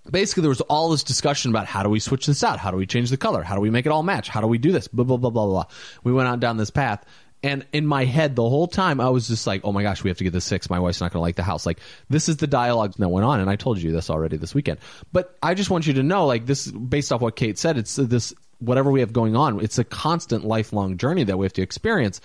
basically 0.09 0.41
there 0.41 0.49
was 0.49 0.61
all 0.61 0.89
this 0.89 1.03
discussion 1.03 1.51
about 1.51 1.65
how 1.65 1.83
do 1.83 1.89
we 1.89 1.99
switch 1.99 2.25
this 2.25 2.43
out? 2.43 2.59
How 2.59 2.71
do 2.71 2.77
we 2.77 2.85
change 2.85 3.09
the 3.09 3.17
color? 3.17 3.43
How 3.43 3.55
do 3.55 3.61
we 3.61 3.69
make 3.69 3.85
it 3.85 3.89
all 3.89 4.03
match? 4.03 4.29
How 4.29 4.41
do 4.41 4.47
we 4.47 4.57
do 4.57 4.71
this? 4.71 4.87
Blah, 4.87 5.05
blah, 5.05 5.17
blah, 5.17 5.29
blah, 5.29 5.45
blah. 5.45 5.65
We 6.03 6.13
went 6.13 6.27
out 6.27 6.39
down 6.39 6.57
this 6.57 6.69
path. 6.69 7.05
And 7.43 7.65
in 7.73 7.85
my 7.85 8.05
head, 8.05 8.35
the 8.35 8.47
whole 8.49 8.67
time, 8.67 8.99
I 8.99 9.09
was 9.09 9.27
just 9.27 9.45
like, 9.45 9.61
oh 9.63 9.71
my 9.71 9.83
gosh, 9.83 10.03
we 10.03 10.09
have 10.09 10.17
to 10.17 10.23
get 10.23 10.33
this 10.33 10.49
fixed. 10.49 10.69
My 10.69 10.79
wife's 10.79 10.99
not 10.99 11.11
going 11.11 11.19
to 11.19 11.21
like 11.21 11.35
the 11.35 11.43
house. 11.43 11.65
Like, 11.65 11.79
this 12.09 12.27
is 12.27 12.37
the 12.37 12.47
dialogue 12.47 12.93
that 12.97 13.09
went 13.09 13.25
on. 13.25 13.39
And 13.39 13.49
I 13.49 13.55
told 13.55 13.77
you 13.77 13.91
this 13.91 14.09
already 14.09 14.37
this 14.37 14.55
weekend. 14.55 14.79
But 15.11 15.37
I 15.43 15.53
just 15.53 15.69
want 15.69 15.85
you 15.85 15.93
to 15.93 16.03
know, 16.03 16.25
like, 16.25 16.47
this, 16.47 16.71
based 16.71 17.11
off 17.11 17.21
what 17.21 17.35
Kate 17.35 17.59
said, 17.59 17.77
it's 17.77 17.97
this, 17.97 18.33
whatever 18.59 18.89
we 18.89 19.01
have 19.01 19.13
going 19.13 19.35
on, 19.35 19.63
it's 19.63 19.77
a 19.77 19.83
constant 19.83 20.43
lifelong 20.43 20.97
journey 20.97 21.23
that 21.25 21.37
we 21.37 21.45
have 21.45 21.53
to 21.53 21.61
experience. 21.61 22.19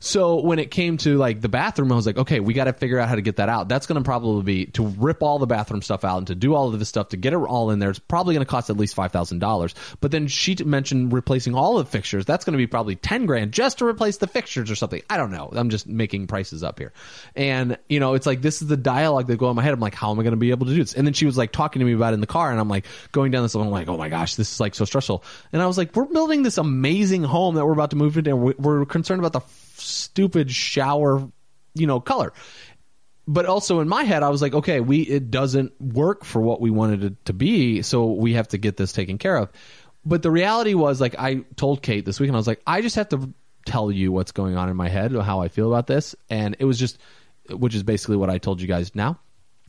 So 0.00 0.40
when 0.40 0.58
it 0.58 0.70
came 0.70 0.96
to 0.98 1.16
like 1.16 1.40
the 1.40 1.48
bathroom, 1.48 1.92
I 1.92 1.94
was 1.94 2.06
like, 2.06 2.18
okay, 2.18 2.40
we 2.40 2.54
got 2.54 2.64
to 2.64 2.72
figure 2.72 2.98
out 2.98 3.08
how 3.08 3.14
to 3.14 3.22
get 3.22 3.36
that 3.36 3.48
out. 3.48 3.68
That's 3.68 3.86
going 3.86 4.00
to 4.02 4.04
probably 4.04 4.42
be 4.42 4.66
to 4.72 4.86
rip 4.86 5.22
all 5.22 5.38
the 5.38 5.46
bathroom 5.46 5.82
stuff 5.82 6.04
out 6.04 6.18
and 6.18 6.26
to 6.28 6.34
do 6.34 6.54
all 6.54 6.72
of 6.72 6.78
this 6.78 6.88
stuff 6.88 7.10
to 7.10 7.16
get 7.16 7.32
it 7.32 7.36
all 7.36 7.70
in 7.70 7.78
there. 7.78 7.90
It's 7.90 7.98
probably 7.98 8.34
going 8.34 8.44
to 8.44 8.50
cost 8.50 8.70
at 8.70 8.76
least 8.76 8.94
five 8.94 9.12
thousand 9.12 9.38
dollars. 9.38 9.74
But 10.00 10.10
then 10.10 10.28
she 10.28 10.54
mentioned 10.64 11.12
replacing 11.12 11.54
all 11.54 11.78
the 11.78 11.84
fixtures. 11.84 12.24
That's 12.24 12.44
going 12.44 12.52
to 12.52 12.58
be 12.58 12.66
probably 12.66 12.96
ten 12.96 13.26
grand 13.26 13.52
just 13.52 13.78
to 13.78 13.86
replace 13.86 14.18
the 14.18 14.26
fixtures 14.26 14.70
or 14.70 14.76
something. 14.76 15.02
I 15.08 15.16
don't 15.16 15.30
know. 15.30 15.50
I'm 15.52 15.70
just 15.70 15.86
making 15.86 16.26
prices 16.26 16.62
up 16.62 16.78
here. 16.78 16.92
And 17.34 17.78
you 17.88 18.00
know, 18.00 18.14
it's 18.14 18.26
like 18.26 18.42
this 18.42 18.62
is 18.62 18.68
the 18.68 18.76
dialogue 18.76 19.26
that 19.28 19.36
go 19.38 19.50
in 19.50 19.56
my 19.56 19.62
head. 19.62 19.72
I'm 19.72 19.80
like, 19.80 19.94
how 19.94 20.10
am 20.10 20.20
I 20.20 20.22
going 20.22 20.32
to 20.32 20.36
be 20.36 20.50
able 20.50 20.66
to 20.66 20.72
do 20.72 20.82
this? 20.82 20.94
And 20.94 21.06
then 21.06 21.14
she 21.14 21.26
was 21.26 21.36
like 21.36 21.52
talking 21.52 21.80
to 21.80 21.86
me 21.86 21.92
about 21.92 22.12
it 22.12 22.14
in 22.14 22.20
the 22.20 22.26
car, 22.26 22.50
and 22.50 22.60
I'm 22.60 22.68
like 22.68 22.86
going 23.12 23.30
down 23.30 23.42
this. 23.42 23.54
I'm 23.54 23.70
like, 23.70 23.88
oh 23.88 23.96
my 23.96 24.08
gosh, 24.08 24.34
this 24.34 24.52
is 24.52 24.60
like 24.60 24.74
so 24.74 24.84
stressful. 24.84 25.24
And 25.52 25.62
I 25.62 25.66
was 25.66 25.78
like, 25.78 25.94
we're 25.96 26.04
building 26.04 26.42
this 26.42 26.58
amazing 26.58 27.24
home 27.24 27.54
that 27.54 27.64
we're 27.64 27.72
about 27.72 27.90
to 27.90 27.96
move 27.96 28.16
into. 28.16 28.30
And 28.30 28.58
we're 28.58 28.84
concerned 28.84 29.20
about 29.24 29.32
the 29.32 29.40
stupid 29.86 30.50
shower, 30.50 31.28
you 31.74 31.86
know, 31.86 32.00
color. 32.00 32.32
But 33.28 33.46
also 33.46 33.80
in 33.80 33.88
my 33.88 34.04
head, 34.04 34.22
I 34.22 34.28
was 34.28 34.40
like, 34.40 34.54
okay, 34.54 34.80
we 34.80 35.00
it 35.00 35.30
doesn't 35.30 35.80
work 35.80 36.24
for 36.24 36.40
what 36.40 36.60
we 36.60 36.70
wanted 36.70 37.02
it 37.04 37.24
to 37.24 37.32
be, 37.32 37.82
so 37.82 38.12
we 38.12 38.34
have 38.34 38.48
to 38.48 38.58
get 38.58 38.76
this 38.76 38.92
taken 38.92 39.18
care 39.18 39.36
of. 39.36 39.50
But 40.04 40.22
the 40.22 40.30
reality 40.30 40.74
was, 40.74 41.00
like, 41.00 41.18
I 41.18 41.44
told 41.56 41.82
Kate 41.82 42.04
this 42.04 42.20
weekend, 42.20 42.36
I 42.36 42.38
was 42.38 42.46
like, 42.46 42.62
I 42.66 42.80
just 42.80 42.94
have 42.94 43.08
to 43.08 43.32
tell 43.64 43.90
you 43.90 44.12
what's 44.12 44.30
going 44.30 44.56
on 44.56 44.68
in 44.68 44.76
my 44.76 44.88
head, 44.88 45.12
how 45.12 45.40
I 45.40 45.48
feel 45.48 45.66
about 45.66 45.88
this, 45.88 46.14
and 46.30 46.54
it 46.60 46.64
was 46.64 46.78
just, 46.78 46.98
which 47.50 47.74
is 47.74 47.82
basically 47.82 48.16
what 48.16 48.30
I 48.30 48.38
told 48.38 48.60
you 48.60 48.68
guys 48.68 48.94
now. 48.94 49.18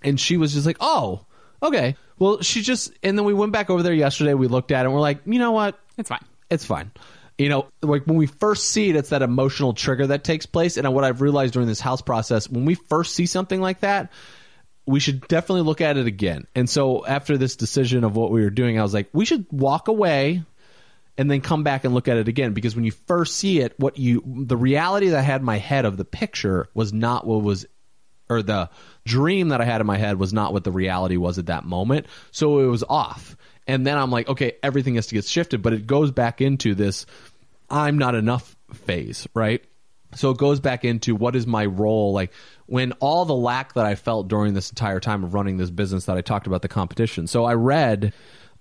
And 0.03 0.19
she 0.19 0.37
was 0.37 0.53
just 0.53 0.67
like, 0.67 0.77
oh, 0.79 1.25
okay. 1.63 1.95
Well, 2.19 2.41
she 2.41 2.61
just, 2.61 2.93
and 3.01 3.17
then 3.17 3.25
we 3.25 3.33
went 3.33 3.51
back 3.51 3.71
over 3.71 3.81
there 3.81 3.93
yesterday. 3.93 4.35
We 4.35 4.47
looked 4.47 4.71
at 4.71 4.81
it 4.81 4.85
and 4.85 4.93
we're 4.93 4.99
like, 4.99 5.21
you 5.25 5.39
know 5.39 5.51
what? 5.51 5.79
It's 5.97 6.09
fine. 6.09 6.23
It's 6.51 6.65
fine. 6.65 6.91
You 7.37 7.49
know, 7.49 7.67
like 7.81 8.05
when 8.05 8.17
we 8.17 8.25
first 8.25 8.69
see 8.69 8.89
it, 8.89 8.95
it's 8.95 9.09
that 9.09 9.21
emotional 9.21 9.73
trigger 9.73 10.07
that 10.07 10.23
takes 10.23 10.45
place. 10.45 10.77
And 10.77 10.91
what 10.93 11.03
I've 11.03 11.21
realized 11.21 11.53
during 11.53 11.67
this 11.67 11.79
house 11.79 12.01
process, 12.01 12.49
when 12.49 12.65
we 12.65 12.75
first 12.75 13.13
see 13.13 13.27
something 13.27 13.61
like 13.61 13.81
that, 13.81 14.11
we 14.87 14.99
should 14.99 15.27
definitely 15.27 15.61
look 15.61 15.81
at 15.81 15.97
it 15.97 16.07
again. 16.07 16.47
And 16.55 16.69
so 16.69 17.05
after 17.05 17.37
this 17.37 17.55
decision 17.55 18.03
of 18.03 18.15
what 18.15 18.31
we 18.31 18.41
were 18.41 18.49
doing, 18.49 18.79
I 18.79 18.83
was 18.83 18.93
like, 18.93 19.09
we 19.13 19.25
should 19.25 19.45
walk 19.51 19.87
away 19.87 20.43
and 21.17 21.29
then 21.29 21.41
come 21.41 21.63
back 21.63 21.83
and 21.83 21.93
look 21.93 22.07
at 22.07 22.17
it 22.17 22.27
again 22.27 22.53
because 22.53 22.75
when 22.75 22.85
you 22.85 22.91
first 22.91 23.35
see 23.35 23.59
it, 23.59 23.77
what 23.77 23.97
you 23.97 24.23
the 24.25 24.57
reality 24.57 25.09
that 25.09 25.19
I 25.19 25.23
had 25.23 25.41
in 25.41 25.45
my 25.45 25.57
head 25.57 25.85
of 25.85 25.97
the 25.97 26.05
picture 26.05 26.69
was 26.73 26.93
not 26.93 27.25
what 27.25 27.41
was 27.41 27.65
or 28.29 28.41
the 28.41 28.69
dream 29.05 29.49
that 29.49 29.61
I 29.61 29.65
had 29.65 29.81
in 29.81 29.87
my 29.87 29.97
head 29.97 30.19
was 30.19 30.33
not 30.33 30.53
what 30.53 30.63
the 30.63 30.71
reality 30.71 31.17
was 31.17 31.37
at 31.37 31.47
that 31.47 31.65
moment. 31.65 32.07
So 32.31 32.59
it 32.59 32.67
was 32.67 32.83
off. 32.87 33.35
And 33.67 33.85
then 33.85 33.97
I'm 33.97 34.11
like, 34.11 34.27
okay, 34.29 34.53
everything 34.63 34.95
has 34.95 35.07
to 35.07 35.15
get 35.15 35.25
shifted, 35.25 35.61
but 35.61 35.73
it 35.73 35.87
goes 35.87 36.11
back 36.11 36.41
into 36.41 36.75
this 36.75 37.05
I'm 37.69 37.97
not 37.97 38.15
enough 38.15 38.55
phase, 38.73 39.27
right? 39.33 39.63
So 40.15 40.31
it 40.31 40.37
goes 40.37 40.61
back 40.61 40.85
into 40.85 41.15
what 41.15 41.35
is 41.35 41.45
my 41.45 41.65
role 41.65 42.13
like 42.13 42.31
when 42.65 42.93
all 42.93 43.25
the 43.25 43.35
lack 43.35 43.73
that 43.73 43.85
I 43.85 43.95
felt 43.95 44.29
during 44.29 44.53
this 44.53 44.69
entire 44.69 45.01
time 45.01 45.23
of 45.23 45.33
running 45.33 45.57
this 45.57 45.69
business 45.69 46.05
that 46.05 46.17
I 46.17 46.21
talked 46.21 46.47
about 46.47 46.61
the 46.61 46.69
competition. 46.69 47.27
So 47.27 47.43
I 47.43 47.55
read 47.55 48.13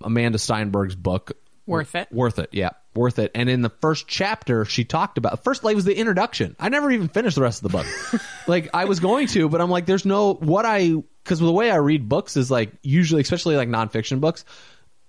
Amanda 0.02 0.38
Steinberg's 0.38 0.96
book 0.96 1.32
Worth 1.66 1.96
it. 1.96 2.12
Worth 2.12 2.38
it, 2.38 2.50
yeah, 2.52 2.70
worth 2.94 3.18
it. 3.18 3.32
And 3.34 3.50
in 3.50 3.60
the 3.60 3.70
first 3.80 4.06
chapter, 4.06 4.64
she 4.64 4.84
talked 4.84 5.18
about 5.18 5.42
first 5.42 5.64
like 5.64 5.74
was 5.74 5.84
the 5.84 5.96
introduction. 5.96 6.54
I 6.60 6.68
never 6.68 6.90
even 6.92 7.08
finished 7.08 7.34
the 7.34 7.42
rest 7.42 7.64
of 7.64 7.72
the 7.72 7.76
book. 7.76 8.22
like 8.46 8.70
I 8.72 8.84
was 8.84 9.00
going 9.00 9.26
to, 9.28 9.48
but 9.48 9.60
I'm 9.60 9.70
like, 9.70 9.84
there's 9.84 10.06
no 10.06 10.34
what 10.34 10.64
I 10.64 10.94
because 11.24 11.40
the 11.40 11.52
way 11.52 11.70
I 11.70 11.76
read 11.76 12.08
books 12.08 12.36
is 12.36 12.52
like 12.52 12.72
usually, 12.82 13.20
especially 13.20 13.56
like 13.56 13.68
nonfiction 13.68 14.20
books. 14.20 14.44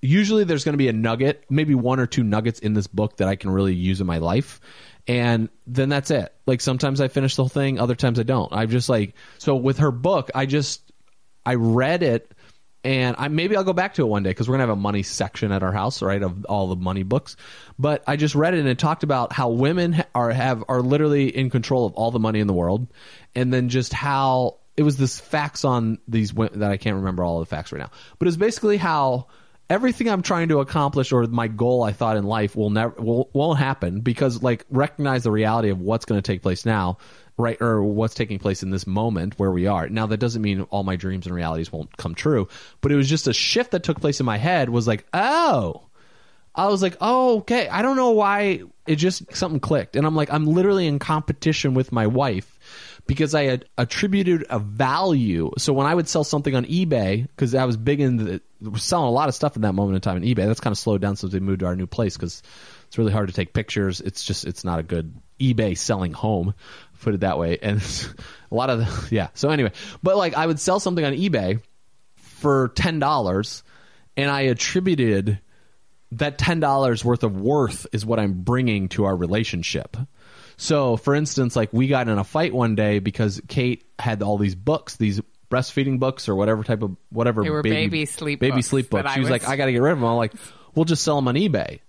Usually, 0.02 0.44
there's 0.44 0.64
going 0.64 0.74
to 0.74 0.78
be 0.78 0.90
a 0.90 0.94
nugget, 0.94 1.44
maybe 1.50 1.76
one 1.76 2.00
or 2.00 2.06
two 2.06 2.24
nuggets 2.24 2.60
in 2.60 2.74
this 2.74 2.88
book 2.88 3.18
that 3.18 3.28
I 3.28 3.36
can 3.36 3.50
really 3.50 3.74
use 3.74 4.00
in 4.00 4.08
my 4.08 4.20
life, 4.20 4.62
and 5.08 5.50
then 5.66 5.90
that's 5.90 6.12
it. 6.12 6.34
Like 6.46 6.62
sometimes 6.62 7.02
I 7.02 7.08
finish 7.08 7.36
the 7.36 7.44
whole 7.44 7.50
thing, 7.50 7.80
other 7.80 7.96
times 7.96 8.20
I 8.20 8.24
don't. 8.24 8.52
I'm 8.54 8.70
just 8.70 8.90
like 8.90 9.16
so 9.38 9.56
with 9.56 9.80
her 9.80 9.92
book. 9.92 10.30
I 10.36 10.46
just 10.46 10.92
I 11.46 11.56
read 11.56 12.04
it 12.04 12.32
and 12.84 13.16
I 13.18 13.28
maybe 13.28 13.56
I'll 13.56 13.64
go 13.64 13.74
back 13.74 13.96
to 13.96 14.04
it 14.04 14.08
one 14.08 14.24
day 14.24 14.30
because 14.30 14.48
we're 14.48 14.54
gonna 14.54 14.64
have 14.64 14.70
a 14.70 14.76
money 14.76 15.04
section 15.04 15.52
at 15.52 15.64
our 15.64 15.72
house, 15.72 16.02
right, 16.02 16.22
of 16.22 16.46
all 16.46 16.68
the 16.68 16.76
money 16.76 17.04
books. 17.04 17.36
But 17.80 18.04
I 18.08 18.16
just 18.16 18.36
read 18.36 18.54
it 18.54 18.60
and 18.60 18.68
it 18.70 18.80
talked 18.80 19.04
about 19.04 19.34
how 19.34 19.50
women 19.50 20.04
are 20.14 20.32
have 20.32 20.64
are 20.68 20.82
literally 20.82 21.36
in 21.36 21.50
control 21.50 21.86
of 21.86 21.94
all 21.94 22.12
the 22.12 22.20
money 22.20 22.40
in 22.40 22.48
the 22.48 22.54
world, 22.54 22.88
and 23.36 23.54
then 23.54 23.70
just 23.70 23.94
how 23.94 24.60
it 24.76 24.84
was 24.84 24.98
this 24.98 25.20
facts 25.20 25.66
on 25.66 26.00
these 26.08 26.32
that 26.34 26.72
I 26.72 26.78
can't 26.78 26.98
remember 26.98 27.24
all 27.24 27.40
the 27.40 27.46
facts 27.46 27.72
right 27.72 27.80
now, 27.80 27.92
but 28.20 28.28
it's 28.28 28.38
basically 28.38 28.78
how 28.78 29.28
everything 29.70 30.10
I'm 30.10 30.22
trying 30.22 30.50
to 30.50 30.60
accomplish 30.60 31.12
or 31.12 31.24
my 31.28 31.48
goal 31.48 31.84
I 31.84 31.92
thought 31.92 32.18
in 32.18 32.24
life 32.24 32.56
will 32.56 32.70
never 32.70 33.02
will, 33.02 33.30
won't 33.34 33.60
happen 33.60 34.02
because 34.02 34.42
like 34.42 34.66
recognize 34.70 35.24
the 35.24 35.32
reality 35.32 35.70
of 35.70 35.82
what's 35.82 36.06
going 36.06 36.22
to 36.22 36.32
take 36.32 36.42
place 36.42 36.66
now 36.66 36.98
right 37.38 37.62
or 37.62 37.84
what's 37.84 38.16
taking 38.16 38.40
place 38.40 38.64
in 38.64 38.72
this 38.72 38.88
moment 38.88 39.38
where 39.38 39.52
we 39.52 39.68
are. 39.68 39.88
Now 39.90 40.08
that 40.08 40.18
doesn't 40.18 40.42
mean 40.42 40.62
all 40.64 40.84
my 40.84 40.96
dreams 40.96 41.28
and 41.28 41.36
realities 41.36 41.72
won't 41.72 41.96
come 41.98 42.16
true 42.16 42.48
but 42.82 42.92
it 42.92 42.96
was 42.96 43.10
just 43.10 43.28
a 43.28 43.34
shift 43.34 43.72
that 43.72 43.84
took 43.84 44.00
place 44.00 44.20
in 44.20 44.26
my 44.26 44.38
head 44.38 44.70
was 44.70 44.88
like 44.88 45.06
oh 45.14 45.84
i 46.56 46.68
was 46.68 46.82
like 46.82 46.98
oh 47.02 47.40
okay 47.40 47.68
i 47.70 47.82
don't 47.82 47.96
know 47.98 48.12
why 48.12 48.62
it 48.86 48.96
just 48.96 49.24
something 49.36 49.60
clicked 49.60 49.96
and 49.96 50.06
i'm 50.06 50.16
like 50.16 50.32
i'm 50.32 50.46
literally 50.46 50.88
in 50.88 51.00
competition 51.00 51.74
with 51.74 51.92
my 51.92 52.08
wife 52.08 52.57
because 53.08 53.34
I 53.34 53.44
had 53.44 53.66
attributed 53.78 54.46
a 54.50 54.60
value. 54.60 55.52
So 55.58 55.74
when 55.74 55.88
I 55.88 55.96
would 55.96 56.08
sell 56.08 56.24
something 56.24 56.56
on 56.56 56.66
eBay, 56.66 57.28
because 57.28 57.56
I 57.56 57.66
was 57.66 57.78
big 57.78 58.00
in 58.00 58.18
the, 58.18 58.42
selling 58.78 59.08
a 59.08 59.12
lot 59.12 59.30
of 59.30 59.36
stuff 59.36 59.56
in 59.56 59.62
that 59.64 59.74
moment 59.74 59.96
in 59.96 60.02
time 60.02 60.18
on 60.18 60.24
eBay. 60.24 60.46
That's 60.48 60.60
kind 60.60 60.74
of 60.74 60.78
slowed 60.78 61.02
down 61.02 61.16
since 61.16 61.34
we 61.34 61.40
moved 61.40 61.62
to 61.62 61.68
our 61.68 61.76
new 61.76 61.88
place 61.88 62.18
because 62.18 62.44
it's 62.88 62.98
really 62.98 63.12
hard 63.12 63.28
to 63.28 63.34
take 63.34 63.54
pictures. 63.54 64.02
It's 64.02 64.24
just 64.24 64.46
it's 64.46 64.64
not 64.64 64.80
a 64.80 64.84
good 64.84 65.14
eBay 65.40 65.78
selling 65.78 66.14
home 66.14 66.54
put 67.02 67.14
it 67.14 67.22
that 67.22 67.38
way. 67.38 67.58
And 67.62 67.82
a 68.52 68.56
lot 68.56 68.70
of 68.70 68.80
the, 68.80 69.08
yeah. 69.16 69.30
So 69.34 69.50
anyway, 69.50 69.72
but 70.04 70.18
like 70.18 70.36
I 70.36 70.46
would 70.46 70.60
sell 70.60 70.80
something 70.80 71.04
on 71.04 71.14
eBay 71.14 71.62
for 72.18 72.70
ten 72.70 73.00
dollars, 73.00 73.64
and 74.16 74.30
I 74.30 74.42
attributed 74.42 75.40
that 76.14 76.38
ten 76.38 76.60
dollars 76.60 77.04
worth 77.04 77.24
of 77.24 77.40
worth 77.40 77.88
is 77.92 78.06
what 78.06 78.20
I'm 78.20 78.42
bringing 78.44 78.90
to 78.90 79.06
our 79.06 79.16
relationship. 79.16 79.98
So, 80.58 80.98
for 80.98 81.14
instance, 81.16 81.56
like 81.56 81.72
we 81.72 81.88
got 81.88 82.08
in 82.08 82.18
a 82.18 82.24
fight 82.24 82.54
one 82.54 82.76
day 82.76 83.00
because 83.00 83.40
Kate 83.48 83.86
had 84.00 84.24
all 84.24 84.38
these 84.38 84.56
books, 84.56 84.96
these 84.96 85.22
breastfeeding 85.50 86.00
books 86.00 86.28
or 86.28 86.36
whatever 86.36 86.64
type 86.64 86.82
of 86.82 86.98
whatever 87.10 87.44
They 87.44 87.50
were 87.50 87.62
baby 87.62 88.06
sleep 88.06 88.40
baby 88.40 88.56
books 88.58 88.68
sleep 88.68 88.90
books. 88.90 89.14
She 89.14 89.20
was 89.20 89.30
was- 89.30 89.42
like, 89.44 89.48
I 89.48 89.56
got 89.56 89.68
to 89.68 89.72
get 89.72 89.82
rid 89.82 89.94
of 89.94 90.00
them. 90.00 90.10
I'm 90.10 90.18
like, 90.18 90.34
we'll 90.76 90.86
just 90.86 91.04
sell 91.04 91.16
them 91.16 91.28
on 91.28 91.36
eBay. 91.36 91.80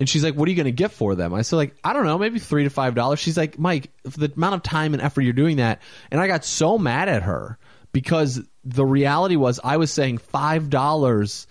And 0.00 0.08
she's 0.08 0.22
like, 0.22 0.34
"What 0.34 0.46
are 0.46 0.50
you 0.50 0.56
going 0.56 0.66
to 0.66 0.70
get 0.70 0.92
for 0.92 1.16
them?" 1.16 1.34
I 1.34 1.42
said, 1.42 1.56
"Like, 1.56 1.74
I 1.82 1.92
don't 1.92 2.04
know, 2.04 2.18
maybe 2.18 2.38
three 2.38 2.62
to 2.62 2.70
five 2.70 2.94
dollars." 2.94 3.18
She's 3.18 3.36
like, 3.36 3.58
"Mike, 3.58 3.90
for 4.08 4.20
the 4.20 4.32
amount 4.32 4.54
of 4.54 4.62
time 4.62 4.94
and 4.94 5.02
effort 5.02 5.22
you're 5.22 5.32
doing 5.32 5.56
that," 5.56 5.82
and 6.12 6.20
I 6.20 6.28
got 6.28 6.44
so 6.44 6.78
mad 6.78 7.08
at 7.08 7.24
her 7.24 7.58
because 7.90 8.40
the 8.64 8.84
reality 8.86 9.34
was 9.34 9.58
I 9.64 9.76
was 9.76 9.92
saying 9.92 10.18
five 10.18 10.70
dollars 10.70 11.48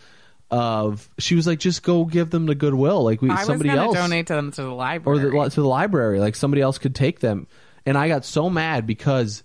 of. 0.52 1.10
She 1.20 1.36
was 1.36 1.48
like, 1.48 1.60
"Just 1.60 1.84
go 1.84 2.06
give 2.06 2.30
them 2.30 2.48
to 2.48 2.56
Goodwill, 2.56 3.04
like 3.04 3.22
we 3.22 3.30
I 3.30 3.44
somebody 3.44 3.70
going 3.70 3.80
else 3.80 3.96
donate 3.96 4.28
to 4.28 4.34
them 4.34 4.52
to 4.52 4.62
the 4.62 4.68
or 4.70 4.76
library. 4.76 5.20
the, 5.32 5.50
to 5.50 5.62
the 5.62 5.68
library, 5.68 6.20
like 6.20 6.36
somebody 6.36 6.62
else 6.62 6.78
could 6.78 6.96
take 6.96 7.20
them." 7.20 7.48
And 7.86 7.98
I 7.98 8.08
got 8.08 8.26
so 8.26 8.50
mad 8.50 8.86
because 8.86 9.44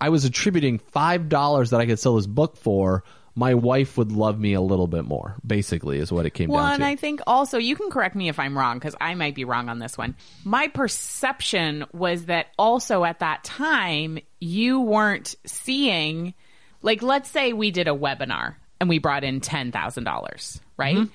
I 0.00 0.08
was 0.10 0.24
attributing 0.24 0.78
five 0.78 1.28
dollars 1.28 1.70
that 1.70 1.80
I 1.80 1.86
could 1.86 1.98
sell 1.98 2.16
this 2.16 2.26
book 2.26 2.56
for. 2.56 3.04
My 3.34 3.54
wife 3.54 3.96
would 3.96 4.12
love 4.12 4.38
me 4.38 4.52
a 4.52 4.60
little 4.60 4.86
bit 4.86 5.06
more. 5.06 5.36
Basically, 5.46 5.98
is 5.98 6.12
what 6.12 6.26
it 6.26 6.30
came 6.34 6.50
Well, 6.50 6.62
down 6.62 6.74
and. 6.74 6.84
I 6.84 6.96
think 6.96 7.22
also 7.26 7.56
you 7.56 7.76
can 7.76 7.90
correct 7.90 8.14
me 8.14 8.28
if 8.28 8.38
I'm 8.38 8.58
wrong 8.58 8.78
because 8.78 8.94
I 9.00 9.14
might 9.14 9.34
be 9.34 9.44
wrong 9.46 9.70
on 9.70 9.78
this 9.78 9.96
one. 9.96 10.16
My 10.44 10.68
perception 10.68 11.86
was 11.92 12.26
that 12.26 12.48
also 12.58 13.04
at 13.04 13.20
that 13.20 13.42
time 13.42 14.18
you 14.38 14.80
weren't 14.80 15.34
seeing, 15.46 16.34
like, 16.82 17.02
let's 17.02 17.30
say 17.30 17.54
we 17.54 17.70
did 17.70 17.88
a 17.88 17.92
webinar 17.92 18.56
and 18.82 18.88
we 18.88 18.98
brought 18.98 19.22
in 19.22 19.40
ten 19.40 19.70
thousand 19.70 20.02
dollars, 20.02 20.60
right? 20.76 20.96
Mm-hmm. 20.96 21.12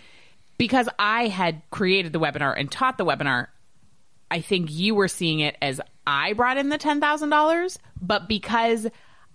Because 0.58 0.88
I 0.98 1.28
had 1.28 1.62
created 1.70 2.14
the 2.14 2.20
webinar 2.20 2.58
and 2.58 2.72
taught 2.72 2.98
the 2.98 3.04
webinar. 3.04 3.48
I 4.32 4.40
think 4.40 4.72
you 4.72 4.96
were 4.96 5.10
seeing 5.10 5.42
it 5.42 5.58
as 5.62 5.82
I 6.08 6.32
brought 6.32 6.56
in 6.56 6.70
the 6.70 6.78
ten 6.78 7.02
thousand 7.02 7.30
dollars, 7.30 7.78
but 8.02 8.30
because 8.30 8.88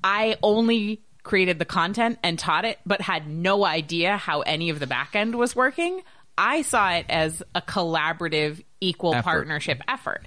I 0.02 0.38
only 0.42 1.02
created 1.22 1.58
the 1.58 1.66
content 1.66 2.20
and 2.22 2.38
taught 2.38 2.64
it, 2.64 2.78
but 2.86 3.02
had 3.02 3.28
no 3.28 3.66
idea 3.66 4.16
how 4.16 4.40
any 4.40 4.70
of 4.70 4.80
the 4.80 4.86
back 4.86 5.14
end 5.14 5.34
was 5.34 5.54
working, 5.54 6.00
I 6.38 6.62
saw 6.62 6.90
it 6.92 7.04
as 7.10 7.42
a 7.54 7.60
collaborative, 7.60 8.64
equal 8.80 9.14
Effort. 9.14 9.24
partnership 9.24 9.82
effort. 9.86 10.24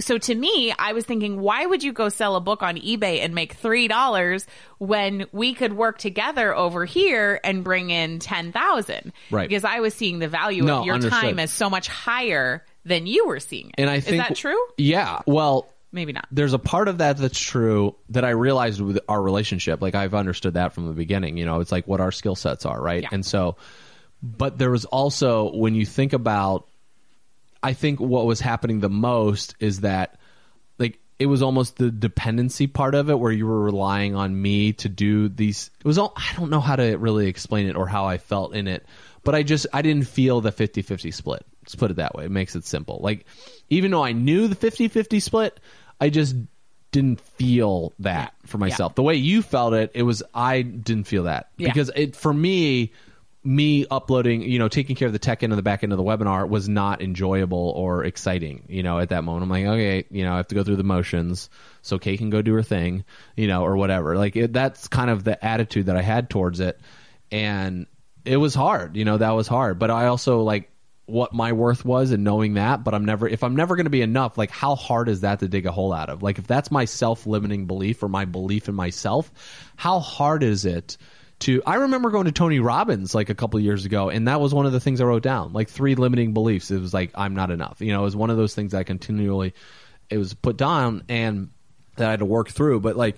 So 0.00 0.16
to 0.16 0.34
me, 0.34 0.72
I 0.78 0.92
was 0.92 1.04
thinking, 1.04 1.40
why 1.40 1.66
would 1.66 1.82
you 1.82 1.92
go 1.92 2.08
sell 2.08 2.36
a 2.36 2.40
book 2.40 2.62
on 2.62 2.76
eBay 2.76 3.20
and 3.24 3.34
make 3.34 3.54
three 3.54 3.88
dollars 3.88 4.46
when 4.78 5.26
we 5.32 5.54
could 5.54 5.72
work 5.72 5.98
together 5.98 6.54
over 6.54 6.84
here 6.84 7.40
and 7.42 7.64
bring 7.64 7.90
in 7.90 8.18
ten 8.20 8.52
thousand? 8.52 9.12
Right. 9.30 9.48
Because 9.48 9.64
I 9.64 9.80
was 9.80 9.94
seeing 9.94 10.18
the 10.20 10.28
value 10.28 10.62
No, 10.62 10.80
of 10.80 10.86
your 10.86 10.94
understood. 10.94 11.20
time 11.20 11.38
as 11.40 11.50
so 11.52 11.68
much 11.68 11.88
higher 11.88 12.64
than 12.84 13.06
you 13.06 13.26
were 13.26 13.40
seeing 13.40 13.68
it. 13.70 13.74
and 13.78 13.90
I 13.90 14.00
think 14.00 14.22
is 14.22 14.28
that 14.28 14.36
true? 14.36 14.58
Yeah. 14.76 15.20
Well, 15.26 15.68
Maybe 15.90 16.12
not. 16.12 16.26
there's 16.30 16.52
a 16.52 16.58
part 16.58 16.88
of 16.88 16.98
that 16.98 17.16
that's 17.16 17.38
true 17.40 17.96
that 18.10 18.24
I 18.24 18.30
realized 18.30 18.80
with 18.80 18.98
our 19.08 19.20
relationship. 19.20 19.80
Like 19.82 19.94
I've 19.94 20.14
understood 20.14 20.54
that 20.54 20.74
from 20.74 20.86
the 20.86 20.92
beginning. 20.92 21.36
You 21.38 21.44
know, 21.46 21.60
it's 21.60 21.72
like 21.72 21.88
what 21.88 22.00
our 22.00 22.12
skill 22.12 22.34
sets 22.36 22.66
are, 22.66 22.80
right? 22.80 23.02
Yeah. 23.02 23.08
And 23.10 23.24
so, 23.26 23.56
but 24.22 24.58
there 24.58 24.70
was 24.70 24.84
also 24.84 25.50
when 25.54 25.74
you 25.74 25.86
think 25.86 26.12
about, 26.12 26.68
I 27.62 27.72
think 27.72 28.00
what 28.00 28.26
was 28.26 28.40
happening 28.40 28.80
the 28.80 28.88
most 28.88 29.54
is 29.60 29.80
that, 29.80 30.18
like, 30.78 30.98
it 31.18 31.26
was 31.26 31.42
almost 31.42 31.76
the 31.76 31.90
dependency 31.90 32.66
part 32.68 32.94
of 32.94 33.10
it 33.10 33.18
where 33.18 33.32
you 33.32 33.46
were 33.46 33.60
relying 33.60 34.14
on 34.14 34.40
me 34.40 34.72
to 34.74 34.88
do 34.88 35.28
these. 35.28 35.70
It 35.80 35.86
was 35.86 35.98
all 35.98 36.12
I 36.16 36.32
don't 36.36 36.50
know 36.50 36.60
how 36.60 36.76
to 36.76 36.96
really 36.96 37.26
explain 37.26 37.66
it 37.66 37.74
or 37.76 37.88
how 37.88 38.04
I 38.06 38.18
felt 38.18 38.54
in 38.54 38.68
it, 38.68 38.86
but 39.24 39.34
I 39.34 39.42
just 39.42 39.66
I 39.72 39.82
didn't 39.82 40.06
feel 40.06 40.40
the 40.40 40.52
50-50 40.52 41.12
split. 41.12 41.44
Let's 41.62 41.74
put 41.74 41.90
it 41.90 41.96
that 41.96 42.14
way. 42.14 42.26
It 42.26 42.30
makes 42.30 42.54
it 42.54 42.64
simple. 42.64 43.00
Like 43.02 43.26
even 43.68 43.90
though 43.90 44.04
I 44.04 44.12
knew 44.12 44.46
the 44.46 44.54
50-50 44.54 45.20
split, 45.20 45.58
I 46.00 46.08
just 46.10 46.36
didn't 46.92 47.20
feel 47.20 47.92
that 47.98 48.34
for 48.46 48.58
myself. 48.58 48.94
The 48.94 49.02
way 49.02 49.16
you 49.16 49.42
felt 49.42 49.74
it, 49.74 49.90
it 49.94 50.04
was 50.04 50.22
I 50.32 50.62
didn't 50.62 51.04
feel 51.08 51.24
that 51.24 51.48
Yeah. 51.58 51.68
because 51.68 51.90
it 51.96 52.14
for 52.14 52.32
me 52.32 52.92
me 53.44 53.86
uploading, 53.90 54.42
you 54.42 54.58
know, 54.58 54.68
taking 54.68 54.96
care 54.96 55.06
of 55.06 55.12
the 55.12 55.18
tech 55.18 55.42
end 55.42 55.52
and 55.52 55.58
the 55.58 55.62
back 55.62 55.82
end 55.84 55.92
of 55.92 55.96
the 55.96 56.04
webinar 56.04 56.48
was 56.48 56.68
not 56.68 57.00
enjoyable 57.00 57.72
or 57.76 58.04
exciting, 58.04 58.64
you 58.68 58.82
know, 58.82 58.98
at 58.98 59.10
that 59.10 59.24
moment. 59.24 59.44
I'm 59.44 59.50
like, 59.50 59.64
okay, 59.64 60.04
you 60.10 60.24
know, 60.24 60.34
I 60.34 60.36
have 60.38 60.48
to 60.48 60.54
go 60.54 60.64
through 60.64 60.76
the 60.76 60.84
motions 60.84 61.48
so 61.82 61.98
Kay 61.98 62.16
can 62.16 62.30
go 62.30 62.42
do 62.42 62.52
her 62.54 62.62
thing, 62.62 63.04
you 63.36 63.46
know, 63.46 63.62
or 63.62 63.76
whatever. 63.76 64.16
Like 64.16 64.34
it, 64.34 64.52
that's 64.52 64.88
kind 64.88 65.08
of 65.08 65.24
the 65.24 65.42
attitude 65.42 65.86
that 65.86 65.96
I 65.96 66.02
had 66.02 66.28
towards 66.28 66.60
it. 66.60 66.80
And 67.30 67.86
it 68.24 68.36
was 68.36 68.54
hard, 68.54 68.96
you 68.96 69.04
know, 69.04 69.18
that 69.18 69.30
was 69.30 69.46
hard. 69.46 69.78
But 69.78 69.90
I 69.90 70.06
also 70.06 70.42
like 70.42 70.70
what 71.06 71.32
my 71.32 71.52
worth 71.52 71.84
was 71.84 72.10
and 72.10 72.24
knowing 72.24 72.54
that, 72.54 72.84
but 72.84 72.92
I'm 72.92 73.06
never 73.06 73.26
if 73.26 73.42
I'm 73.42 73.56
never 73.56 73.76
going 73.76 73.86
to 73.86 73.90
be 73.90 74.02
enough, 74.02 74.36
like 74.36 74.50
how 74.50 74.74
hard 74.74 75.08
is 75.08 75.22
that 75.22 75.38
to 75.40 75.48
dig 75.48 75.64
a 75.64 75.72
hole 75.72 75.92
out 75.92 76.10
of? 76.10 76.22
Like 76.22 76.38
if 76.38 76.46
that's 76.46 76.70
my 76.70 76.84
self-limiting 76.84 77.66
belief 77.66 78.02
or 78.02 78.08
my 78.08 78.26
belief 78.26 78.68
in 78.68 78.74
myself, 78.74 79.32
how 79.76 80.00
hard 80.00 80.42
is 80.42 80.66
it 80.66 80.98
to 81.40 81.62
I 81.66 81.76
remember 81.76 82.10
going 82.10 82.26
to 82.26 82.32
Tony 82.32 82.60
Robbins 82.60 83.14
like 83.14 83.30
a 83.30 83.34
couple 83.34 83.60
years 83.60 83.84
ago 83.84 84.10
and 84.10 84.28
that 84.28 84.40
was 84.40 84.52
one 84.52 84.66
of 84.66 84.72
the 84.72 84.80
things 84.80 85.00
I 85.00 85.04
wrote 85.04 85.22
down, 85.22 85.52
like 85.52 85.68
three 85.68 85.94
limiting 85.94 86.34
beliefs. 86.34 86.70
It 86.70 86.80
was 86.80 86.92
like 86.92 87.12
I'm 87.14 87.34
not 87.34 87.50
enough. 87.50 87.80
You 87.80 87.92
know, 87.92 88.00
it 88.00 88.04
was 88.04 88.16
one 88.16 88.30
of 88.30 88.36
those 88.36 88.54
things 88.54 88.74
I 88.74 88.82
continually 88.82 89.54
it 90.10 90.18
was 90.18 90.34
put 90.34 90.56
down 90.56 91.04
and 91.08 91.50
that 91.96 92.08
I 92.08 92.10
had 92.12 92.20
to 92.20 92.24
work 92.24 92.48
through, 92.48 92.80
but 92.80 92.96
like 92.96 93.16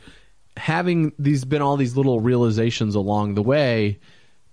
having 0.57 1.13
these 1.19 1.45
been 1.45 1.63
all 1.63 1.77
these 1.77 1.97
little 1.97 2.21
realizations 2.21 2.95
along 2.95 3.35
the 3.35 3.43
way 3.43 4.01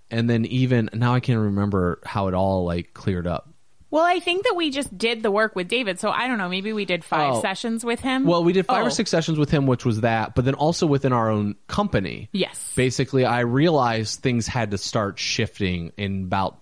and 0.09 0.29
then 0.29 0.45
even 0.45 0.89
now 0.93 1.13
I 1.13 1.19
can't 1.19 1.39
remember 1.39 1.99
how 2.05 2.27
it 2.27 2.33
all 2.33 2.65
like 2.65 2.93
cleared 2.93 3.27
up. 3.27 3.49
Well, 3.89 4.03
I 4.03 4.19
think 4.19 4.43
that 4.43 4.55
we 4.55 4.69
just 4.69 4.97
did 4.97 5.23
the 5.23 5.31
work 5.31 5.55
with 5.55 5.67
David. 5.69 5.99
So 5.99 6.09
I 6.09 6.27
don't 6.27 6.37
know. 6.37 6.49
Maybe 6.49 6.73
we 6.73 6.83
did 6.85 7.05
five 7.05 7.35
Oh. 7.35 7.41
sessions 7.41 7.85
with 7.85 8.01
him. 8.01 8.25
Well, 8.25 8.43
we 8.43 8.51
did 8.53 8.65
five 8.65 8.83
Oh. 8.83 8.87
or 8.87 8.89
six 8.89 9.09
sessions 9.09 9.39
with 9.39 9.49
him, 9.49 9.65
which 9.65 9.85
was 9.85 10.01
that, 10.01 10.35
but 10.35 10.43
then 10.45 10.55
also 10.55 10.85
within 10.85 11.13
our 11.13 11.29
own 11.29 11.55
company. 11.67 12.29
Yes. 12.33 12.73
Basically, 12.75 13.23
I 13.23 13.41
realized 13.41 14.19
things 14.19 14.45
had 14.47 14.71
to 14.71 14.77
start 14.77 15.19
shifting 15.19 15.91
in 15.97 16.23
about, 16.25 16.59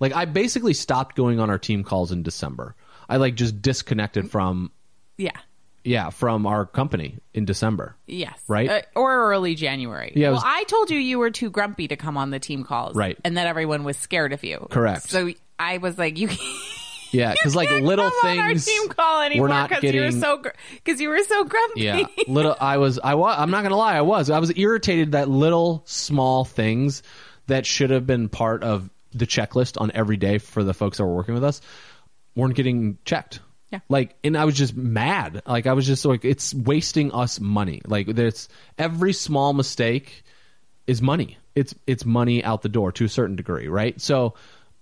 like, 0.00 0.14
I 0.14 0.24
basically 0.24 0.72
stopped 0.72 1.14
going 1.14 1.40
on 1.40 1.50
our 1.50 1.58
team 1.58 1.84
calls 1.84 2.10
in 2.10 2.22
December. 2.22 2.74
I 3.08 3.16
like 3.18 3.34
just 3.34 3.60
disconnected 3.60 4.30
from, 4.30 4.70
Yeah. 5.18 5.32
Yeah, 5.84 6.10
from 6.10 6.46
our 6.46 6.64
company 6.66 7.18
in 7.34 7.44
December. 7.44 7.96
Yes. 8.06 8.38
Right? 8.48 8.68
Uh, 8.70 8.80
or 8.94 9.30
early 9.30 9.54
January. 9.54 10.12
Yeah, 10.14 10.28
it 10.28 10.32
Well, 10.32 10.42
I 10.44 10.64
told 10.64 10.90
you 10.90 10.98
you 10.98 11.18
were 11.18 11.30
too 11.30 11.50
grumpy 11.50 11.88
to 11.88 11.96
come 11.96 12.16
on 12.16 12.30
the 12.30 12.38
team 12.38 12.64
calls. 12.64 12.94
Right. 12.96 13.18
And 13.24 13.36
that 13.36 13.46
everyone 13.46 13.84
was 13.84 13.96
scared 13.96 14.32
of 14.32 14.44
you. 14.44 14.66
Correct. 14.70 15.08
So 15.10 15.30
I 15.58 15.78
was 15.78 15.98
like, 15.98 16.18
you 16.18 16.28
Yeah, 17.12 17.32
because 17.32 17.54
like 17.54 17.70
little 17.70 18.10
come 18.22 18.30
on 18.30 18.38
our 18.38 18.48
things. 18.48 18.64
team 18.64 18.88
call 18.88 19.20
anymore 19.20 19.48
we're 19.48 19.54
not 19.54 19.68
because 19.68 19.82
you 19.84 20.00
were 20.00 20.06
getting- 20.06 20.20
so 20.22 20.42
because 20.82 20.98
you 20.98 21.10
were 21.10 21.22
so 21.24 21.44
grumpy. 21.44 21.82
Yeah, 21.82 22.06
little. 22.26 22.56
I 22.58 22.78
was. 22.78 22.98
I 22.98 23.16
was. 23.16 23.36
I'm 23.38 23.50
not 23.50 23.62
gonna 23.62 23.76
lie. 23.76 23.94
I 23.96 24.00
was. 24.00 24.30
I 24.30 24.38
was 24.38 24.50
irritated 24.56 25.12
that 25.12 25.28
little 25.28 25.82
small 25.84 26.46
things 26.46 27.02
that 27.48 27.66
should 27.66 27.90
have 27.90 28.06
been 28.06 28.30
part 28.30 28.64
of 28.64 28.88
the 29.12 29.26
checklist 29.26 29.78
on 29.78 29.90
every 29.94 30.16
day 30.16 30.38
for 30.38 30.64
the 30.64 30.72
folks 30.72 30.96
that 30.96 31.04
were 31.04 31.14
working 31.14 31.34
with 31.34 31.44
us 31.44 31.60
weren't 32.34 32.54
getting 32.54 32.96
checked. 33.04 33.40
Yeah. 33.72 33.80
Like, 33.88 34.14
and 34.22 34.36
I 34.36 34.44
was 34.44 34.54
just 34.54 34.76
mad. 34.76 35.42
Like, 35.46 35.66
I 35.66 35.72
was 35.72 35.86
just 35.86 36.04
like, 36.04 36.24
it's 36.24 36.52
wasting 36.54 37.10
us 37.12 37.40
money. 37.40 37.80
Like, 37.86 38.06
there's 38.06 38.48
every 38.78 39.14
small 39.14 39.54
mistake 39.54 40.24
is 40.86 41.00
money. 41.00 41.38
It's 41.54 41.74
it's 41.86 42.04
money 42.04 42.44
out 42.44 42.62
the 42.62 42.68
door 42.68 42.92
to 42.92 43.04
a 43.04 43.08
certain 43.08 43.36
degree, 43.36 43.68
right? 43.68 44.00
So 44.00 44.34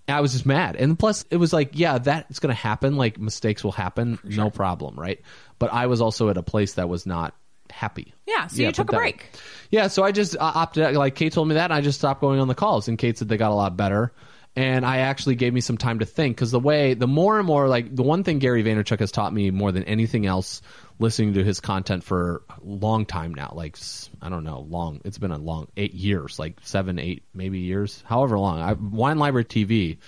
I 0.08 0.20
was 0.20 0.32
just 0.32 0.46
mad. 0.46 0.76
And 0.76 0.98
plus 0.98 1.24
it 1.30 1.36
was 1.36 1.52
like, 1.52 1.70
yeah, 1.74 1.98
that's 1.98 2.38
going 2.40 2.54
to 2.54 2.60
happen. 2.60 2.96
Like 2.96 3.18
mistakes 3.18 3.62
will 3.64 3.72
happen, 3.72 4.18
no 4.24 4.50
problem, 4.50 4.98
right? 4.98 5.20
But 5.58 5.72
I 5.72 5.86
was 5.86 6.00
also 6.00 6.28
at 6.28 6.36
a 6.36 6.42
place 6.42 6.74
that 6.74 6.88
was 6.88 7.06
not 7.06 7.34
happy. 7.70 8.12
Yeah, 8.26 8.46
so 8.48 8.62
you 8.62 8.72
took 8.72 8.88
a 8.88 8.92
that- 8.92 8.98
break. 8.98 9.30
Yeah, 9.70 9.86
so 9.88 10.02
I 10.02 10.12
just 10.12 10.36
opted 10.38 10.82
out. 10.84 10.94
Like 10.94 11.14
Kate 11.14 11.32
told 11.32 11.48
me 11.48 11.54
that, 11.54 11.64
and 11.64 11.74
I 11.74 11.80
just 11.80 11.98
stopped 11.98 12.20
going 12.20 12.40
on 12.40 12.48
the 12.48 12.54
calls. 12.54 12.88
And 12.88 12.98
Kate 12.98 13.16
said 13.18 13.28
they 13.28 13.36
got 13.36 13.52
a 13.52 13.54
lot 13.54 13.76
better. 13.76 14.12
And 14.56 14.84
I 14.84 14.98
actually 14.98 15.36
gave 15.36 15.54
me 15.54 15.60
some 15.60 15.78
time 15.78 16.00
to 16.00 16.04
think 16.04 16.36
because 16.36 16.50
the 16.50 16.58
way, 16.58 16.94
the 16.94 17.06
more 17.06 17.38
and 17.38 17.46
more, 17.46 17.68
like 17.68 17.94
the 17.94 18.02
one 18.02 18.24
thing 18.24 18.40
Gary 18.40 18.64
Vaynerchuk 18.64 18.98
has 18.98 19.12
taught 19.12 19.32
me 19.32 19.50
more 19.50 19.70
than 19.70 19.84
anything 19.84 20.26
else, 20.26 20.60
listening 20.98 21.34
to 21.34 21.44
his 21.44 21.60
content 21.60 22.02
for 22.02 22.42
a 22.48 22.64
long 22.64 23.06
time 23.06 23.32
now, 23.32 23.52
like 23.54 23.78
I 24.20 24.28
don't 24.28 24.42
know, 24.42 24.66
long. 24.68 25.00
It's 25.04 25.18
been 25.18 25.30
a 25.30 25.38
long 25.38 25.68
eight 25.76 25.94
years, 25.94 26.38
like 26.38 26.58
seven, 26.62 26.98
eight, 26.98 27.22
maybe 27.32 27.60
years, 27.60 28.02
however 28.06 28.38
long. 28.38 28.60
I, 28.60 28.72
Wine 28.72 29.18
Library 29.18 29.44
TV 29.44 29.98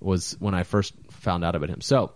was 0.00 0.36
when 0.40 0.54
I 0.54 0.62
first 0.62 0.94
found 1.10 1.44
out 1.44 1.54
about 1.54 1.68
him. 1.68 1.82
So 1.82 2.12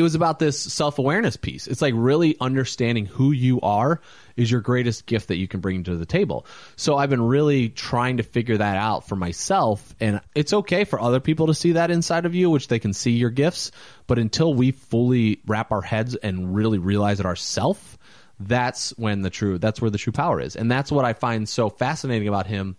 it 0.00 0.02
was 0.02 0.14
about 0.14 0.38
this 0.38 0.58
self-awareness 0.58 1.36
piece. 1.36 1.66
It's 1.66 1.82
like 1.82 1.94
really 1.94 2.36
understanding 2.40 3.06
who 3.06 3.32
you 3.32 3.60
are 3.60 4.00
is 4.34 4.50
your 4.50 4.62
greatest 4.62 5.04
gift 5.04 5.28
that 5.28 5.36
you 5.36 5.46
can 5.46 5.60
bring 5.60 5.84
to 5.84 5.96
the 5.96 6.06
table. 6.06 6.46
So 6.76 6.96
i've 6.96 7.10
been 7.10 7.22
really 7.22 7.68
trying 7.68 8.16
to 8.16 8.22
figure 8.22 8.56
that 8.56 8.76
out 8.76 9.06
for 9.06 9.14
myself 9.16 9.94
and 10.00 10.20
it's 10.34 10.52
okay 10.52 10.84
for 10.84 11.00
other 11.00 11.20
people 11.20 11.48
to 11.48 11.54
see 11.54 11.72
that 11.72 11.90
inside 11.90 12.24
of 12.24 12.34
you 12.34 12.48
which 12.48 12.68
they 12.68 12.78
can 12.78 12.94
see 12.94 13.12
your 13.12 13.30
gifts 13.30 13.70
but 14.06 14.18
until 14.18 14.54
we 14.54 14.70
fully 14.72 15.40
wrap 15.46 15.70
our 15.70 15.82
heads 15.82 16.16
and 16.16 16.54
really 16.54 16.78
realize 16.78 17.20
it 17.20 17.26
ourselves, 17.26 17.98
that's 18.40 18.90
when 18.96 19.20
the 19.20 19.30
true 19.30 19.58
that's 19.58 19.80
where 19.82 19.90
the 19.90 19.98
true 19.98 20.14
power 20.14 20.40
is. 20.40 20.56
And 20.56 20.70
that's 20.70 20.90
what 20.90 21.04
i 21.04 21.12
find 21.12 21.46
so 21.46 21.68
fascinating 21.68 22.26
about 22.26 22.46
him 22.46 22.76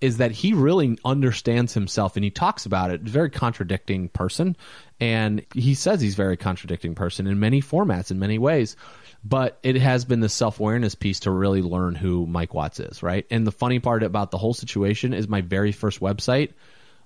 is 0.00 0.18
that 0.18 0.30
he 0.30 0.52
really 0.52 0.98
understands 1.04 1.72
himself 1.72 2.16
and 2.16 2.24
he 2.24 2.30
talks 2.30 2.66
about 2.66 2.90
it. 2.90 3.00
Very 3.00 3.30
contradicting 3.30 4.08
person. 4.08 4.56
And 5.00 5.44
he 5.54 5.74
says 5.74 6.00
he's 6.00 6.14
very 6.14 6.36
contradicting 6.36 6.94
person 6.94 7.26
in 7.26 7.40
many 7.40 7.62
formats, 7.62 8.10
in 8.10 8.18
many 8.18 8.38
ways. 8.38 8.76
But 9.24 9.58
it 9.62 9.76
has 9.76 10.04
been 10.04 10.20
the 10.20 10.28
self 10.28 10.60
awareness 10.60 10.94
piece 10.94 11.20
to 11.20 11.30
really 11.30 11.62
learn 11.62 11.94
who 11.94 12.26
Mike 12.26 12.54
Watts 12.54 12.78
is, 12.78 13.02
right? 13.02 13.26
And 13.30 13.46
the 13.46 13.52
funny 13.52 13.80
part 13.80 14.02
about 14.02 14.30
the 14.30 14.38
whole 14.38 14.54
situation 14.54 15.12
is 15.12 15.28
my 15.28 15.40
very 15.40 15.72
first 15.72 16.00
website 16.00 16.52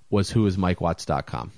was 0.09 0.31
whoismikewatts.com. 0.31 1.51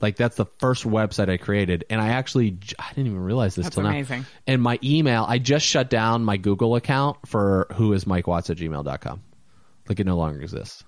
Like 0.00 0.16
that's 0.16 0.36
the 0.36 0.44
first 0.58 0.84
website 0.84 1.30
I 1.30 1.38
created, 1.38 1.84
and 1.88 2.00
I 2.00 2.08
actually 2.08 2.58
I 2.78 2.88
didn't 2.90 3.06
even 3.06 3.20
realize 3.20 3.54
this 3.54 3.66
That's 3.66 3.76
till 3.76 3.86
amazing. 3.86 4.20
now. 4.22 4.26
And 4.46 4.60
my 4.60 4.78
email, 4.82 5.24
I 5.26 5.38
just 5.38 5.64
shut 5.64 5.88
down 5.88 6.24
my 6.24 6.36
Google 6.36 6.76
account 6.76 7.26
for 7.26 7.68
whoismikewatts 7.70 8.50
at 8.50 8.58
gmail.com. 8.58 9.22
Like 9.88 10.00
it 10.00 10.06
no 10.06 10.16
longer 10.16 10.40
exists. 10.40 10.84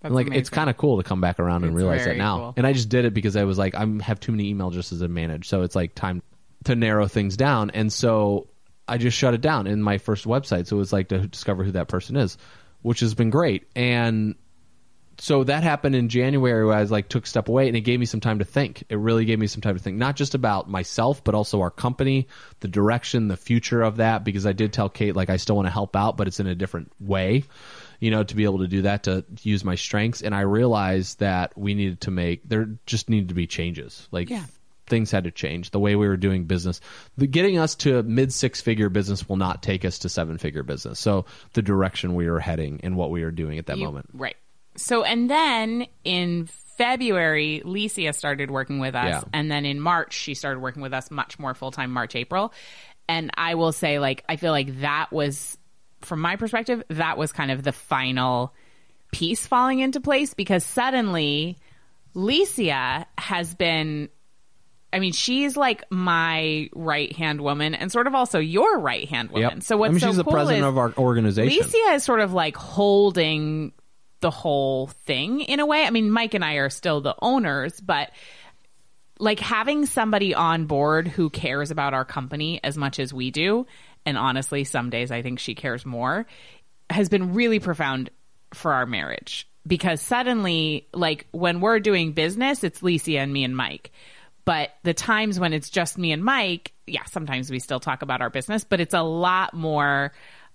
That's 0.00 0.08
And, 0.08 0.14
like 0.14 0.26
amazing. 0.28 0.40
it's 0.40 0.50
kind 0.50 0.70
of 0.70 0.76
cool 0.76 0.96
to 0.96 1.02
come 1.08 1.20
back 1.20 1.38
around 1.38 1.64
and 1.64 1.72
It's 1.72 1.76
realize 1.76 2.04
that 2.04 2.16
now. 2.16 2.36
cool. 2.38 2.54
And 2.56 2.66
I 2.66 2.72
just 2.72 2.88
did 2.88 3.04
it 3.04 3.14
because 3.14 3.36
I 3.36 3.44
was 3.44 3.58
like, 3.58 3.74
I 3.74 3.86
have 4.02 4.18
too 4.20 4.32
many 4.32 4.48
email 4.48 4.68
addresses 4.68 5.00
to 5.00 5.08
manage, 5.08 5.48
so 5.48 5.62
it's 5.62 5.76
like 5.76 5.94
time 5.94 6.22
to 6.64 6.74
narrow 6.74 7.06
things 7.06 7.36
down. 7.36 7.70
And 7.70 7.92
so 7.92 8.48
I 8.88 8.98
just 8.98 9.16
shut 9.16 9.34
it 9.34 9.40
down 9.40 9.66
in 9.66 9.82
my 9.82 9.98
first 9.98 10.24
website. 10.26 10.66
So 10.66 10.76
it 10.76 10.78
was 10.78 10.92
like 10.92 11.08
to 11.08 11.26
discover 11.26 11.64
who 11.64 11.72
that 11.72 11.88
person 11.88 12.16
is, 12.16 12.38
which 12.82 13.00
has 13.00 13.14
been 13.14 13.30
great. 13.30 13.68
And 13.76 14.34
so 15.18 15.44
that 15.44 15.62
happened 15.62 15.94
in 15.94 16.08
January 16.08 16.64
where 16.64 16.74
I 16.76 16.80
was 16.80 16.90
like 16.90 17.08
took 17.08 17.24
a 17.24 17.28
step 17.28 17.48
away 17.48 17.68
and 17.68 17.76
it 17.76 17.82
gave 17.82 18.00
me 18.00 18.06
some 18.06 18.20
time 18.20 18.38
to 18.38 18.44
think. 18.46 18.84
It 18.88 18.96
really 18.96 19.26
gave 19.26 19.38
me 19.38 19.46
some 19.48 19.60
time 19.60 19.76
to 19.76 19.82
think, 19.82 19.98
not 19.98 20.16
just 20.16 20.34
about 20.34 20.68
myself, 20.68 21.22
but 21.22 21.34
also 21.34 21.60
our 21.60 21.70
company, 21.70 22.26
the 22.60 22.68
direction, 22.68 23.28
the 23.28 23.36
future 23.36 23.82
of 23.82 23.98
that, 23.98 24.24
because 24.24 24.46
I 24.46 24.52
did 24.52 24.72
tell 24.72 24.88
Kate 24.88 25.14
like 25.14 25.28
I 25.28 25.36
still 25.36 25.56
want 25.56 25.66
to 25.66 25.72
help 25.72 25.94
out, 25.94 26.16
but 26.16 26.26
it's 26.26 26.40
in 26.40 26.46
a 26.46 26.54
different 26.54 26.90
way, 26.98 27.44
you 28.00 28.10
know, 28.10 28.22
to 28.24 28.34
be 28.34 28.44
able 28.44 28.58
to 28.60 28.66
do 28.66 28.82
that, 28.82 29.04
to 29.04 29.24
use 29.42 29.62
my 29.64 29.74
strengths. 29.76 30.22
And 30.22 30.34
I 30.34 30.40
realized 30.40 31.20
that 31.20 31.56
we 31.56 31.74
needed 31.74 32.00
to 32.02 32.10
make 32.10 32.48
there 32.48 32.68
just 32.86 33.08
needed 33.08 33.28
to 33.28 33.34
be 33.34 33.46
changes. 33.46 34.08
Like 34.10 34.30
Yeah. 34.30 34.44
things 34.86 35.10
had 35.10 35.24
to 35.24 35.30
change. 35.30 35.70
The 35.70 35.78
way 35.78 35.94
we 35.96 36.08
were 36.08 36.16
doing 36.16 36.44
business, 36.46 36.80
the 37.16 37.26
getting 37.26 37.58
us 37.58 37.74
to 37.76 38.02
mid 38.02 38.32
six 38.32 38.60
figure 38.60 38.88
business 38.88 39.28
will 39.28 39.36
not 39.36 39.62
take 39.62 39.84
us 39.84 40.00
to 40.00 40.08
seven 40.08 40.38
figure 40.38 40.62
business. 40.64 40.98
So 40.98 41.26
the 41.52 41.62
direction 41.62 42.14
we 42.14 42.28
were 42.28 42.40
heading 42.40 42.80
and 42.82 42.96
what 42.96 43.10
we 43.10 43.22
were 43.22 43.30
doing 43.30 43.58
at 43.58 43.66
that 43.66 43.78
You- 43.78 43.84
moment. 43.84 44.08
Right. 44.12 44.36
So, 44.76 45.02
and 45.04 45.28
then 45.28 45.86
in 46.04 46.48
February, 46.78 47.60
Licia 47.64 48.14
started 48.14 48.50
working 48.50 48.78
with 48.78 48.94
us. 48.94 49.22
Yeah. 49.22 49.28
And 49.32 49.50
then 49.50 49.66
in 49.66 49.80
March, 49.80 50.14
she 50.14 50.34
started 50.34 50.60
working 50.60 50.80
with 50.80 50.94
us 50.94 51.10
much 51.10 51.38
more 51.38 51.54
full 51.54 51.70
time, 51.70 51.90
March, 51.92 52.16
April. 52.16 52.52
And 53.08 53.30
I 53.36 53.56
will 53.56 53.72
say, 53.72 53.98
like, 53.98 54.24
I 54.28 54.36
feel 54.36 54.52
like 54.52 54.80
that 54.80 55.12
was, 55.12 55.58
from 56.02 56.20
my 56.20 56.36
perspective, 56.36 56.82
that 56.88 57.18
was 57.18 57.32
kind 57.32 57.50
of 57.50 57.62
the 57.62 57.72
final 57.72 58.54
piece 59.12 59.46
falling 59.46 59.80
into 59.80 60.00
place 60.00 60.34
because 60.34 60.64
suddenly 60.64 61.58
Licia 62.14 63.06
has 63.18 63.54
been 63.54 64.08
I 64.92 64.98
mean, 64.98 65.12
she's 65.12 65.56
like 65.56 65.84
my 65.90 66.68
right 66.74 67.14
hand 67.14 67.40
woman 67.40 67.74
and 67.74 67.92
sort 67.92 68.08
of 68.08 68.14
also 68.14 68.40
your 68.40 68.80
right 68.80 69.08
hand 69.08 69.30
woman. 69.30 69.50
Yep. 69.58 69.62
So 69.62 69.76
what's 69.76 69.90
I 69.90 69.92
mean, 69.92 70.00
so 70.00 70.06
she's 70.08 70.16
the 70.16 70.24
cool 70.24 70.32
president 70.32 70.64
is 70.64 70.68
of 70.68 70.78
our 70.78 70.92
organization. 70.98 71.62
Licia 71.62 71.94
is 71.94 72.02
sort 72.02 72.20
of 72.20 72.32
like 72.32 72.56
holding 72.56 73.72
the 74.20 74.30
whole 74.30 74.88
thing 74.88 75.40
in 75.40 75.60
a 75.60 75.66
way. 75.66 75.84
I 75.84 75.90
mean, 75.90 76.10
Mike 76.10 76.34
and 76.34 76.44
I 76.44 76.54
are 76.54 76.70
still 76.70 77.00
the 77.00 77.14
owners, 77.22 77.80
but 77.80 78.10
like 79.18 79.38
having 79.38 79.86
somebody 79.86 80.34
on 80.34 80.66
board 80.66 81.06
who 81.06 81.30
cares 81.30 81.70
about 81.70 81.94
our 81.94 82.04
company 82.04 82.60
as 82.64 82.76
much 82.76 82.98
as 82.98 83.14
we 83.14 83.30
do, 83.30 83.66
and 84.06 84.18
honestly, 84.18 84.64
some 84.64 84.90
days 84.90 85.10
I 85.10 85.22
think 85.22 85.38
she 85.38 85.54
cares 85.54 85.84
more, 85.84 86.26
has 86.88 87.08
been 87.08 87.34
really 87.34 87.60
profound 87.60 88.10
for 88.54 88.72
our 88.72 88.86
marriage. 88.86 89.46
Because 89.66 90.00
suddenly, 90.00 90.88
like 90.94 91.26
when 91.32 91.60
we're 91.60 91.80
doing 91.80 92.12
business, 92.12 92.64
it's 92.64 92.80
Licia 92.80 93.18
and 93.18 93.32
me 93.32 93.44
and 93.44 93.56
Mike. 93.56 93.92
But 94.44 94.70
the 94.82 94.94
times 94.94 95.38
when 95.38 95.52
it's 95.52 95.70
just 95.70 95.98
me 95.98 96.12
and 96.12 96.24
Mike, 96.24 96.72
yeah, 96.86 97.04
sometimes 97.04 97.50
we 97.50 97.58
still 97.58 97.78
talk 97.78 98.02
about 98.02 98.22
our 98.22 98.30
business, 98.30 98.64
but 98.64 98.80
it's 98.80 98.94
a 98.94 99.02
lot 99.02 99.54
more 99.54 100.12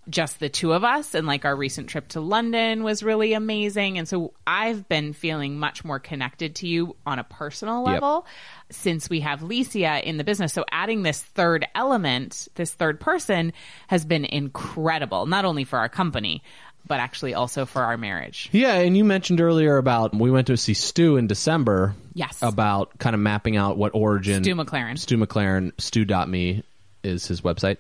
just 0.10 0.40
the 0.40 0.50
two 0.50 0.74
of 0.74 0.84
us. 0.84 1.14
And 1.16 1.26
like 1.26 1.46
our 1.46 1.56
recent 1.56 1.90
trip 1.90 2.08
to 2.10 2.22
London 2.22 2.84
was 2.84 3.02
really 3.04 3.34
amazing. 3.34 3.98
And 3.98 4.08
so 4.08 4.34
I've 4.46 4.88
been 4.88 5.14
feeling 5.14 5.58
much 5.58 5.84
more 5.84 6.00
connected 6.00 6.56
to 6.58 6.68
you 6.68 6.96
on 7.06 7.20
a 7.20 7.24
personal 7.24 7.84
Yep. 7.86 7.94
level 7.94 8.26
since 8.70 9.10
we 9.10 9.22
have 9.22 9.42
Licia 9.42 10.02
in 10.04 10.18
the 10.18 10.24
business. 10.24 10.54
So 10.54 10.66
adding 10.72 11.04
this 11.04 11.22
third 11.22 11.66
element, 11.76 12.48
this 12.56 12.74
third 12.74 13.00
person 13.00 13.54
has 13.88 14.06
been 14.06 14.26
incredible, 14.26 15.26
not 15.26 15.46
only 15.46 15.64
for 15.64 15.80
our 15.80 15.90
company, 15.90 16.44
but 16.88 17.00
actually 17.00 17.34
also 17.34 17.66
for 17.66 17.82
our 17.84 17.98
marriage. 17.98 18.48
Yeah, 18.52 18.76
and 18.76 18.96
you 18.96 19.04
mentioned 19.04 19.42
earlier 19.42 19.78
about 19.78 20.16
we 20.16 20.30
went 20.30 20.48
to 20.48 20.58
see 20.58 20.76
Stu 20.76 21.18
in 21.18 21.26
December. 21.26 21.96
Yes. 22.14 22.38
About 22.44 22.98
kind 23.00 23.16
of 23.16 23.20
mapping 23.20 23.58
out 23.58 23.76
what 23.78 23.96
origin. 23.96 24.44
Stu 24.44 24.54
McLaren. 24.56 24.98
Stu 25.00 25.18
McLaren, 25.18 25.72
stu.me 25.80 26.64
is 27.04 27.26
his 27.28 27.42
website. 27.42 27.78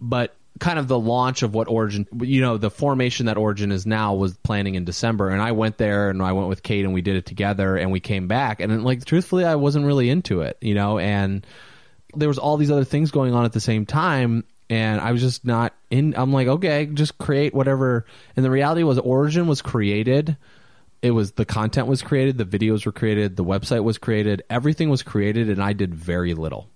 But 0.00 0.36
kind 0.60 0.78
of 0.78 0.88
the 0.88 0.98
launch 0.98 1.42
of 1.42 1.54
what 1.54 1.68
Origin, 1.68 2.06
you 2.20 2.40
know, 2.40 2.56
the 2.56 2.70
formation 2.70 3.26
that 3.26 3.36
Origin 3.36 3.72
is 3.72 3.86
now 3.86 4.14
was 4.14 4.36
planning 4.38 4.74
in 4.74 4.84
December. 4.84 5.30
And 5.30 5.40
I 5.40 5.52
went 5.52 5.78
there 5.78 6.10
and 6.10 6.22
I 6.22 6.32
went 6.32 6.48
with 6.48 6.62
Kate 6.62 6.84
and 6.84 6.94
we 6.94 7.02
did 7.02 7.16
it 7.16 7.26
together 7.26 7.76
and 7.76 7.90
we 7.90 8.00
came 8.00 8.28
back. 8.28 8.60
And 8.60 8.84
like, 8.84 9.04
truthfully, 9.04 9.44
I 9.44 9.56
wasn't 9.56 9.86
really 9.86 10.08
into 10.10 10.42
it, 10.42 10.58
you 10.60 10.74
know, 10.74 10.98
and 10.98 11.46
there 12.14 12.28
was 12.28 12.38
all 12.38 12.56
these 12.56 12.70
other 12.70 12.84
things 12.84 13.10
going 13.10 13.34
on 13.34 13.44
at 13.44 13.52
the 13.52 13.60
same 13.60 13.86
time. 13.86 14.44
And 14.68 15.00
I 15.00 15.12
was 15.12 15.20
just 15.20 15.44
not 15.44 15.74
in. 15.90 16.14
I'm 16.16 16.32
like, 16.32 16.48
okay, 16.48 16.86
just 16.86 17.18
create 17.18 17.54
whatever. 17.54 18.06
And 18.36 18.44
the 18.44 18.50
reality 18.50 18.82
was, 18.82 18.98
Origin 18.98 19.46
was 19.46 19.60
created. 19.60 20.36
It 21.02 21.10
was 21.10 21.32
the 21.32 21.44
content 21.44 21.88
was 21.88 22.00
created, 22.00 22.38
the 22.38 22.44
videos 22.44 22.86
were 22.86 22.92
created, 22.92 23.34
the 23.34 23.44
website 23.44 23.82
was 23.82 23.98
created, 23.98 24.44
everything 24.48 24.88
was 24.88 25.02
created, 25.02 25.50
and 25.50 25.60
I 25.60 25.72
did 25.72 25.92
very 25.92 26.32
little 26.32 26.70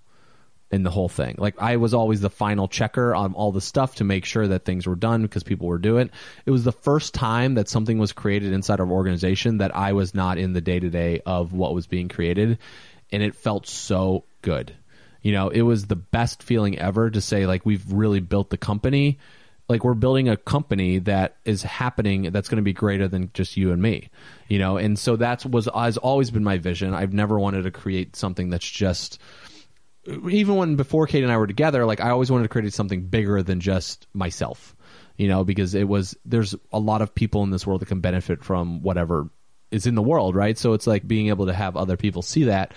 in 0.71 0.83
the 0.83 0.91
whole 0.91 1.09
thing. 1.09 1.37
Like 1.39 1.61
I 1.61 1.77
was 1.77 1.95
always 1.95 2.21
the 2.21 2.31
final 2.31 2.67
checker 2.67 3.14
on 3.14 3.35
all 3.35 3.53
the 3.53 3.61
stuff 3.61 3.97
to 3.97 4.05
make 4.05 4.25
sure 4.25 4.49
that 4.49 4.64
things 4.64 4.87
were 4.87 4.97
done 4.97 5.23
because 5.23 5.43
people 5.43 5.69
were 5.69 5.79
doing. 5.79 6.11
It 6.45 6.47
it 6.47 6.51
was 6.51 6.64
the 6.64 6.73
first 6.73 7.14
time 7.14 7.55
that 7.55 7.69
something 7.69 7.99
was 7.99 8.12
created 8.12 8.53
inside 8.53 8.81
of 8.81 8.91
organization 8.91 9.59
that 9.59 9.77
I 9.77 9.93
was 9.93 10.14
not 10.14 10.39
in 10.39 10.53
the 10.53 10.61
day 10.61 10.81
to 10.81 10.91
day 10.91 11.21
of 11.25 11.53
what 11.53 11.75
was 11.75 11.87
being 11.87 12.09
created, 12.09 12.59
and 13.12 13.23
it 13.23 13.35
felt 13.35 13.67
so 13.67 14.25
good. 14.43 14.75
You 15.23 15.33
know, 15.33 15.49
it 15.49 15.62
was 15.62 15.87
the 15.87 15.97
best 15.97 16.43
feeling 16.43 16.79
ever 16.79 17.11
to 17.11 17.21
say 17.21 17.47
like 17.47 17.67
we've 17.67 17.93
really 17.93 18.21
built 18.21 18.51
the 18.51 18.57
company. 18.57 19.19
Like 19.69 19.83
we're 19.83 19.95
building 19.95 20.29
a 20.29 20.37
company 20.37 21.01
that 21.01 21.37
is 21.45 21.64
happening 21.64 22.31
that's 22.31 22.49
going 22.49 22.59
to 22.59 22.62
be 22.62 22.73
greater 22.73 23.09
than 23.09 23.31
just 23.35 23.57
you 23.57 23.73
and 23.73 23.83
me, 23.83 24.11
you 24.47 24.61
know. 24.61 24.77
And 24.77 24.97
so 24.97 25.17
that's 25.17 25.45
was 25.45 25.69
has 25.75 25.97
always 25.97 26.31
been 26.31 26.45
my 26.45 26.59
vision. 26.59 26.95
I've 26.95 27.12
never 27.12 27.39
wanted 27.39 27.62
to 27.62 27.73
create 27.73 28.14
something 28.14 28.51
that's 28.51 28.69
just 28.71 29.21
even 30.07 30.57
when 30.57 30.77
before 30.77 31.07
Kate 31.07 31.23
and 31.23 31.33
I 31.33 31.37
were 31.37 31.47
together, 31.47 31.85
like 31.85 32.01
I 32.01 32.11
always 32.11 32.31
wanted 32.31 32.45
to 32.45 32.49
create 32.49 32.73
something 32.73 33.07
bigger 33.07 33.43
than 33.43 33.61
just 33.61 34.07
myself, 34.15 34.77
you 35.17 35.29
know, 35.29 35.45
because 35.45 35.75
it 35.75 35.89
was 35.89 36.17
there's 36.25 36.55
a 36.73 36.79
lot 36.79 37.03
of 37.03 37.15
people 37.15 37.43
in 37.43 37.51
this 37.51 37.67
world 37.67 37.81
that 37.81 37.87
can 37.87 38.01
benefit 38.01 38.45
from 38.45 38.83
whatever 38.83 39.31
is 39.71 39.87
in 39.87 39.95
the 39.95 40.03
world, 40.03 40.35
right? 40.35 40.57
So 40.57 40.73
it's 40.73 40.87
like 40.87 41.07
being 41.07 41.29
able 41.29 41.47
to 41.47 41.53
have 41.53 41.77
other 41.77 41.97
people 41.97 42.23
see 42.23 42.45
that. 42.45 42.73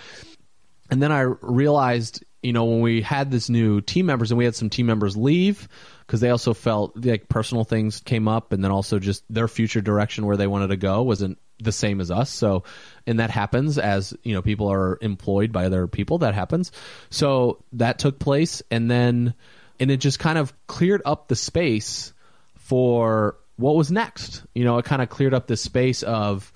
And 0.90 1.00
then 1.02 1.12
I 1.12 1.20
realized, 1.20 2.24
you 2.42 2.52
know, 2.52 2.64
when 2.64 2.80
we 2.80 3.02
had 3.02 3.30
this 3.30 3.50
new 3.50 3.80
team 3.80 4.06
members 4.06 4.30
and 4.30 4.38
we 4.38 4.44
had 4.44 4.54
some 4.54 4.70
team 4.70 4.86
members 4.86 5.16
leave 5.16 5.68
because 6.06 6.20
they 6.20 6.30
also 6.30 6.54
felt 6.54 6.92
like 7.04 7.28
personal 7.28 7.64
things 7.64 8.00
came 8.00 8.28
up 8.28 8.52
and 8.52 8.64
then 8.64 8.70
also 8.70 8.98
just 8.98 9.22
their 9.28 9.48
future 9.48 9.80
direction 9.80 10.24
where 10.26 10.36
they 10.36 10.46
wanted 10.46 10.68
to 10.68 10.76
go 10.76 11.02
wasn't 11.02 11.38
the 11.58 11.72
same 11.72 12.00
as 12.00 12.10
us. 12.10 12.30
So, 12.30 12.64
and 13.06 13.20
that 13.20 13.30
happens 13.30 13.78
as, 13.78 14.14
you 14.22 14.34
know, 14.34 14.42
people 14.42 14.72
are 14.72 14.98
employed 15.02 15.52
by 15.52 15.66
other 15.66 15.86
people. 15.86 16.18
That 16.18 16.34
happens. 16.34 16.72
So 17.10 17.62
that 17.74 17.98
took 17.98 18.18
place. 18.18 18.62
And 18.70 18.90
then, 18.90 19.34
and 19.78 19.90
it 19.90 19.98
just 19.98 20.18
kind 20.18 20.38
of 20.38 20.54
cleared 20.66 21.02
up 21.04 21.28
the 21.28 21.36
space 21.36 22.14
for 22.56 23.36
what 23.56 23.76
was 23.76 23.90
next. 23.90 24.42
You 24.54 24.64
know, 24.64 24.78
it 24.78 24.86
kind 24.86 25.02
of 25.02 25.10
cleared 25.10 25.34
up 25.34 25.46
the 25.46 25.56
space 25.56 26.02
of, 26.02 26.50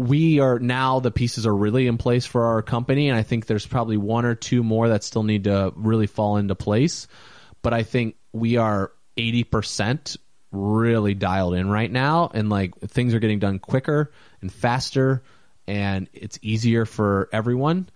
we 0.00 0.40
are 0.40 0.58
now 0.58 0.98
the 1.00 1.10
pieces 1.10 1.46
are 1.46 1.54
really 1.54 1.86
in 1.86 1.98
place 1.98 2.24
for 2.24 2.46
our 2.46 2.62
company 2.62 3.10
and 3.10 3.18
i 3.18 3.22
think 3.22 3.44
there's 3.44 3.66
probably 3.66 3.98
one 3.98 4.24
or 4.24 4.34
two 4.34 4.62
more 4.62 4.88
that 4.88 5.04
still 5.04 5.22
need 5.22 5.44
to 5.44 5.72
really 5.76 6.06
fall 6.06 6.38
into 6.38 6.54
place. 6.54 7.06
But 7.60 7.74
i 7.74 7.82
think 7.82 8.16
we 8.32 8.56
are 8.56 8.92
80% 9.18 10.16
really 10.52 11.12
dialed 11.12 11.54
in 11.54 11.68
right 11.68 11.90
now 11.90 12.30
and 12.32 12.48
like 12.48 12.78
things 12.78 13.12
are 13.12 13.18
getting 13.18 13.40
done 13.40 13.58
quicker 13.58 14.10
and 14.40 14.50
faster 14.50 15.22
and 15.66 16.08
it's 16.14 16.38
easier 16.40 16.86
for 16.86 17.28
everyone. 17.30 17.88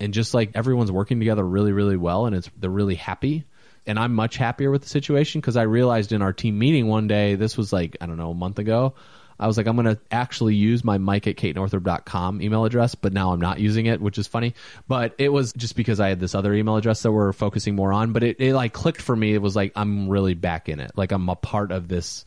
And 0.00 0.12
just 0.12 0.34
like 0.34 0.50
everyone's 0.54 0.92
working 0.92 1.18
together 1.18 1.42
really 1.42 1.72
really 1.72 1.96
well 1.96 2.26
and 2.26 2.36
it's 2.36 2.50
they're 2.58 2.68
really 2.68 2.96
happy. 2.96 3.44
And 3.86 3.98
I'm 3.98 4.14
much 4.14 4.36
happier 4.36 4.70
with 4.70 4.82
the 4.82 4.88
situation 4.90 5.40
because 5.40 5.56
I 5.56 5.62
realized 5.62 6.12
in 6.12 6.20
our 6.20 6.34
team 6.34 6.58
meeting 6.58 6.88
one 6.88 7.06
day 7.06 7.36
this 7.36 7.56
was 7.56 7.72
like 7.72 7.96
I 8.02 8.06
don't 8.06 8.18
know 8.18 8.32
a 8.32 8.34
month 8.34 8.58
ago 8.58 8.94
I 9.38 9.46
was 9.46 9.56
like, 9.56 9.66
I'm 9.66 9.76
going 9.76 9.94
to 9.94 10.00
actually 10.10 10.54
use 10.54 10.84
my 10.84 10.98
mike 10.98 11.26
at 11.26 11.36
katenorthrup.com 11.36 12.42
email 12.42 12.64
address, 12.64 12.94
but 12.94 13.12
now 13.12 13.32
I'm 13.32 13.40
not 13.40 13.60
using 13.60 13.86
it, 13.86 14.00
which 14.00 14.18
is 14.18 14.26
funny. 14.26 14.54
But 14.88 15.14
it 15.18 15.28
was 15.30 15.52
just 15.52 15.76
because 15.76 16.00
I 16.00 16.08
had 16.08 16.20
this 16.20 16.34
other 16.34 16.52
email 16.54 16.76
address 16.76 17.02
that 17.02 17.12
we're 17.12 17.32
focusing 17.32 17.74
more 17.74 17.92
on. 17.92 18.12
But 18.12 18.24
it, 18.24 18.40
it 18.40 18.54
like 18.54 18.72
clicked 18.72 19.02
for 19.02 19.14
me. 19.14 19.34
It 19.34 19.42
was 19.42 19.54
like, 19.54 19.72
I'm 19.76 20.08
really 20.08 20.34
back 20.34 20.68
in 20.68 20.80
it. 20.80 20.92
Like 20.96 21.12
I'm 21.12 21.28
a 21.28 21.36
part 21.36 21.70
of 21.72 21.88
this 21.88 22.24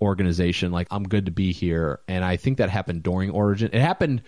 organization. 0.00 0.70
Like 0.72 0.88
I'm 0.90 1.04
good 1.04 1.26
to 1.26 1.32
be 1.32 1.52
here. 1.52 2.00
And 2.06 2.24
I 2.24 2.36
think 2.36 2.58
that 2.58 2.70
happened 2.70 3.02
during 3.02 3.30
Origin. 3.30 3.70
It 3.72 3.80
happened 3.80 4.22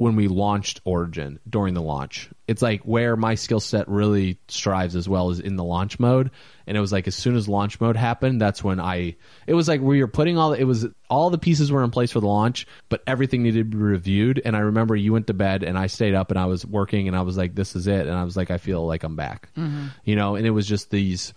when 0.00 0.16
we 0.16 0.28
launched 0.28 0.80
Origin 0.86 1.38
during 1.46 1.74
the 1.74 1.82
launch. 1.82 2.30
It's 2.48 2.62
like 2.62 2.80
where 2.84 3.16
my 3.16 3.34
skill 3.34 3.60
set 3.60 3.86
really 3.86 4.40
strives 4.48 4.96
as 4.96 5.06
well 5.06 5.28
as 5.28 5.40
in 5.40 5.56
the 5.56 5.62
launch 5.62 6.00
mode. 6.00 6.30
And 6.66 6.74
it 6.74 6.80
was 6.80 6.90
like 6.90 7.06
as 7.06 7.14
soon 7.14 7.36
as 7.36 7.50
launch 7.50 7.78
mode 7.82 7.98
happened, 7.98 8.40
that's 8.40 8.64
when 8.64 8.80
I 8.80 9.16
it 9.46 9.52
was 9.52 9.68
like 9.68 9.82
we 9.82 10.00
were 10.00 10.08
putting 10.08 10.38
all 10.38 10.54
it 10.54 10.64
was 10.64 10.86
all 11.10 11.28
the 11.28 11.36
pieces 11.36 11.70
were 11.70 11.84
in 11.84 11.90
place 11.90 12.12
for 12.12 12.20
the 12.20 12.26
launch, 12.26 12.66
but 12.88 13.02
everything 13.06 13.42
needed 13.42 13.70
to 13.70 13.76
be 13.76 13.76
reviewed. 13.76 14.40
And 14.42 14.56
I 14.56 14.60
remember 14.60 14.96
you 14.96 15.12
went 15.12 15.26
to 15.26 15.34
bed 15.34 15.64
and 15.64 15.76
I 15.76 15.88
stayed 15.88 16.14
up 16.14 16.30
and 16.30 16.40
I 16.40 16.46
was 16.46 16.64
working 16.64 17.06
and 17.06 17.14
I 17.14 17.20
was 17.20 17.36
like, 17.36 17.54
this 17.54 17.76
is 17.76 17.86
it. 17.86 18.06
And 18.06 18.16
I 18.16 18.24
was 18.24 18.38
like, 18.38 18.50
I 18.50 18.56
feel 18.56 18.86
like 18.86 19.02
I'm 19.02 19.16
back. 19.16 19.50
Mm-hmm. 19.54 19.88
You 20.04 20.16
know, 20.16 20.34
and 20.34 20.46
it 20.46 20.50
was 20.50 20.66
just 20.66 20.88
these 20.88 21.34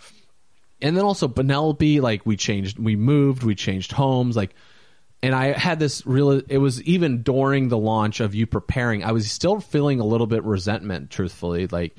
and 0.82 0.96
then 0.96 1.04
also 1.04 1.28
Penelope, 1.28 2.00
like 2.00 2.26
we 2.26 2.38
changed 2.38 2.80
we 2.80 2.96
moved, 2.96 3.44
we 3.44 3.56
changed 3.56 3.92
homes, 3.92 4.38
like 4.38 4.56
and 5.24 5.34
I 5.34 5.58
had 5.58 5.80
this 5.80 6.06
real. 6.06 6.32
It 6.32 6.58
was 6.58 6.82
even 6.84 7.24
during 7.24 7.70
the 7.70 7.78
launch 7.78 8.20
of 8.20 8.36
you 8.36 8.46
preparing. 8.46 9.04
I 9.04 9.14
was 9.14 9.32
still 9.32 9.62
feeling 9.62 10.02
a 10.02 10.06
little 10.06 10.28
bit 10.28 10.44
resentment, 10.44 11.10
truthfully, 11.10 11.68
like, 11.68 11.96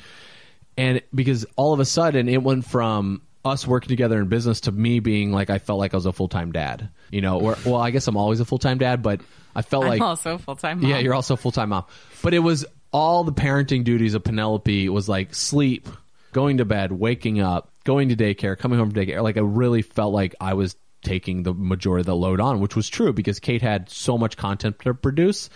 and 0.76 1.00
because 1.12 1.46
all 1.56 1.72
of 1.72 1.80
a 1.80 1.86
sudden 1.86 2.28
it 2.28 2.42
went 2.42 2.66
from 2.66 3.22
us 3.44 3.66
working 3.66 3.88
together 3.88 4.18
in 4.20 4.28
business 4.28 4.62
to 4.62 4.72
me 4.72 5.00
being 5.00 5.32
like 5.32 5.50
I 5.50 5.58
felt 5.58 5.78
like 5.78 5.94
I 5.94 5.96
was 5.96 6.06
a 6.06 6.12
full 6.12 6.28
time 6.28 6.52
dad. 6.52 6.90
You 7.10 7.22
know, 7.22 7.40
or 7.40 7.56
well, 7.64 7.76
I 7.76 7.90
guess 7.90 8.06
I'm 8.06 8.16
always 8.16 8.40
a 8.40 8.44
full 8.44 8.58
time 8.58 8.76
dad, 8.76 9.02
but 9.02 9.22
I 9.56 9.62
felt 9.62 9.84
I'm 9.84 9.90
like 9.90 10.00
also 10.02 10.36
full 10.36 10.56
time. 10.56 10.82
yeah, 10.82 10.98
you're 10.98 11.14
also 11.14 11.34
full 11.34 11.52
time 11.52 11.70
mom. 11.70 11.84
But 12.22 12.34
it 12.34 12.40
was 12.40 12.66
all 12.92 13.24
the 13.24 13.32
parenting 13.32 13.84
duties 13.84 14.14
of 14.14 14.22
Penelope 14.22 14.88
was 14.90 15.08
like 15.08 15.34
sleep, 15.34 15.88
going 16.32 16.58
to 16.58 16.66
bed, 16.66 16.92
waking 16.92 17.40
up, 17.40 17.70
going 17.84 18.10
to 18.10 18.16
daycare, 18.16 18.58
coming 18.58 18.78
home 18.78 18.90
from 18.90 19.02
daycare. 19.02 19.22
Like 19.22 19.38
I 19.38 19.40
really 19.40 19.80
felt 19.80 20.12
like 20.12 20.34
I 20.40 20.54
was 20.54 20.76
taking 21.04 21.42
the 21.42 21.54
majority 21.54 22.00
of 22.00 22.06
the 22.06 22.16
load 22.16 22.40
on, 22.40 22.60
which 22.60 22.74
was 22.74 22.88
true 22.88 23.12
because 23.12 23.38
Kate 23.38 23.62
had 23.62 23.88
so 23.90 24.18
much 24.18 24.36
content 24.36 24.78
to 24.80 24.94
produce. 24.94 25.50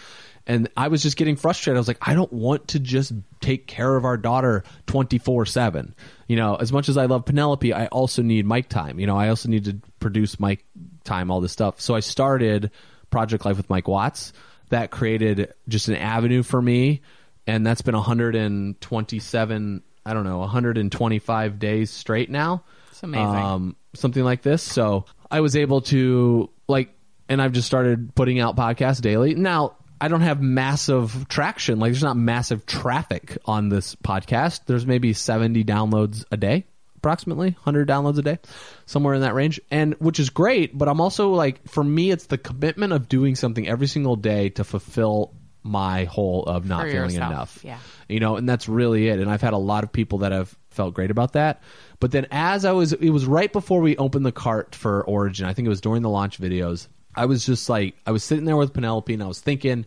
And 0.47 0.71
I 0.79 0.89
was 0.89 1.03
just 1.03 1.19
getting 1.19 1.37
frustrated. 1.37 1.77
I 1.77 1.81
was 1.81 1.89
like, 1.89 1.99
I 2.01 2.15
don't 2.15 2.33
want 2.33 2.69
to 2.69 2.81
just 2.81 3.13
take 3.41 3.67
care 3.67 3.97
of 3.97 4.07
our 4.07 4.17
daughter 4.17 4.65
24 4.87 5.45
7. 5.45 5.95
You 6.27 6.37
know, 6.37 6.57
as 6.57 6.73
much 6.73 6.89
as 6.89 6.97
I 6.97 7.05
love 7.05 7.27
Penelope, 7.27 7.73
I 7.73 7.87
also 7.89 8.23
need 8.23 8.47
Mike 8.47 8.71
time. 8.71 8.99
You 8.99 9.07
know, 9.07 9.17
I 9.17 9.29
also 9.29 9.51
need 9.51 9.65
to 9.67 9.79
produce 10.01 10.41
Mike 10.41 10.65
time, 11.05 11.31
all 11.31 11.43
this 11.43 11.53
stuff. 11.53 11.83
So 11.83 11.95
I 11.95 12.01
started 12.01 12.71
Project 13.11 13.45
Life 13.45 13.59
with 13.59 13.69
Mike 13.69 13.89
Watts. 13.89 14.33
That 14.71 14.91
created 14.91 15.53
just 15.69 15.89
an 15.89 15.97
avenue 15.97 16.43
for 16.43 16.61
me. 16.61 17.03
And 17.47 17.67
that's 17.67 17.83
been 17.83 17.95
127, 17.95 19.83
I 20.05 20.15
don't 20.15 20.25
know, 20.25 20.39
125 20.39 21.59
days 21.59 21.91
straight 21.91 22.31
now. 22.31 22.65
It's 22.91 23.03
amazing. 23.03 23.27
Um, 23.27 23.77
something 23.95 24.25
like 24.25 24.43
this. 24.43 24.63
So 24.63 25.05
I 25.31 25.41
was 25.41 25.57
able 25.57 25.83
to 25.83 26.51
like, 26.69 26.93
and 27.29 27.41
I've 27.43 27.53
just 27.53 27.67
started 27.67 28.15
putting 28.15 28.41
out 28.41 28.57
podcasts 28.57 29.01
daily. 29.01 29.35
Now, 29.35 29.77
I 30.01 30.09
don't 30.09 30.21
have 30.21 30.41
massive 30.41 31.27
traction. 31.29 31.79
Like, 31.81 31.93
there's 31.93 32.03
not 32.03 32.17
massive 32.17 32.65
traffic 32.67 33.37
on 33.45 33.69
this 33.69 33.95
podcast. 33.97 34.61
There's 34.67 34.87
maybe 34.87 35.13
70 35.13 35.65
downloads 35.65 36.25
a 36.31 36.37
day, 36.37 36.65
approximately 36.97 37.51
100 37.51 37.89
downloads 37.89 38.19
a 38.19 38.23
day, 38.23 38.39
somewhere 38.87 39.15
in 39.15 39.23
that 39.23 39.35
range. 39.35 39.61
And 39.71 39.95
which 39.99 40.21
is 40.21 40.31
great. 40.31 40.77
But 40.77 40.89
I'm 40.89 41.01
also 41.01 41.31
like, 41.31 41.69
for 41.69 41.83
me, 41.83 42.11
it's 42.13 42.27
the 42.27 42.39
commitment 42.39 42.93
of 42.93 43.09
doing 43.09 43.35
something 43.35 43.67
every 43.69 43.89
single 43.89 44.15
day 44.17 44.51
to 44.51 44.65
fulfill 44.65 45.35
my 45.65 46.05
whole 46.05 46.45
of 46.45 46.65
not 46.67 46.83
For 46.85 46.91
feeling 46.93 47.11
yourself, 47.11 47.31
enough. 47.33 47.65
yeah. 47.65 47.79
You 48.09 48.21
know, 48.21 48.37
and 48.37 48.49
that's 48.49 48.69
really 48.69 49.09
it. 49.09 49.19
And 49.19 49.29
I've 49.29 49.43
had 49.43 49.53
a 49.53 49.59
lot 49.59 49.83
of 49.85 49.93
people 49.93 50.19
that 50.19 50.33
have 50.33 50.57
felt 50.71 50.95
great 50.95 51.11
about 51.11 51.33
that. 51.33 51.61
But 52.01 52.13
then 52.13 52.27
as 52.31 52.65
I 52.65 52.73
was, 52.73 52.93
it 52.93 53.11
was 53.11 53.27
right 53.27 53.53
before 53.53 53.81
we 53.81 53.97
opened 53.97 54.25
the 54.25 54.33
cart 54.33 54.75
for 54.75 55.05
Origin. 55.05 55.47
I 55.47 55.53
think 55.53 55.67
it 55.67 55.71
was 55.71 55.81
during 55.81 56.03
the 56.03 56.09
launch 56.09 56.41
videos. 56.41 56.87
I 57.15 57.27
was 57.27 57.45
just 57.45 57.69
like, 57.69 57.97
I 58.07 58.13
was 58.13 58.23
sitting 58.23 58.45
there 58.45 58.57
with 58.57 58.73
Penelope 58.73 59.13
and 59.13 59.23
I 59.23 59.27
was 59.27 59.41
thinking, 59.41 59.85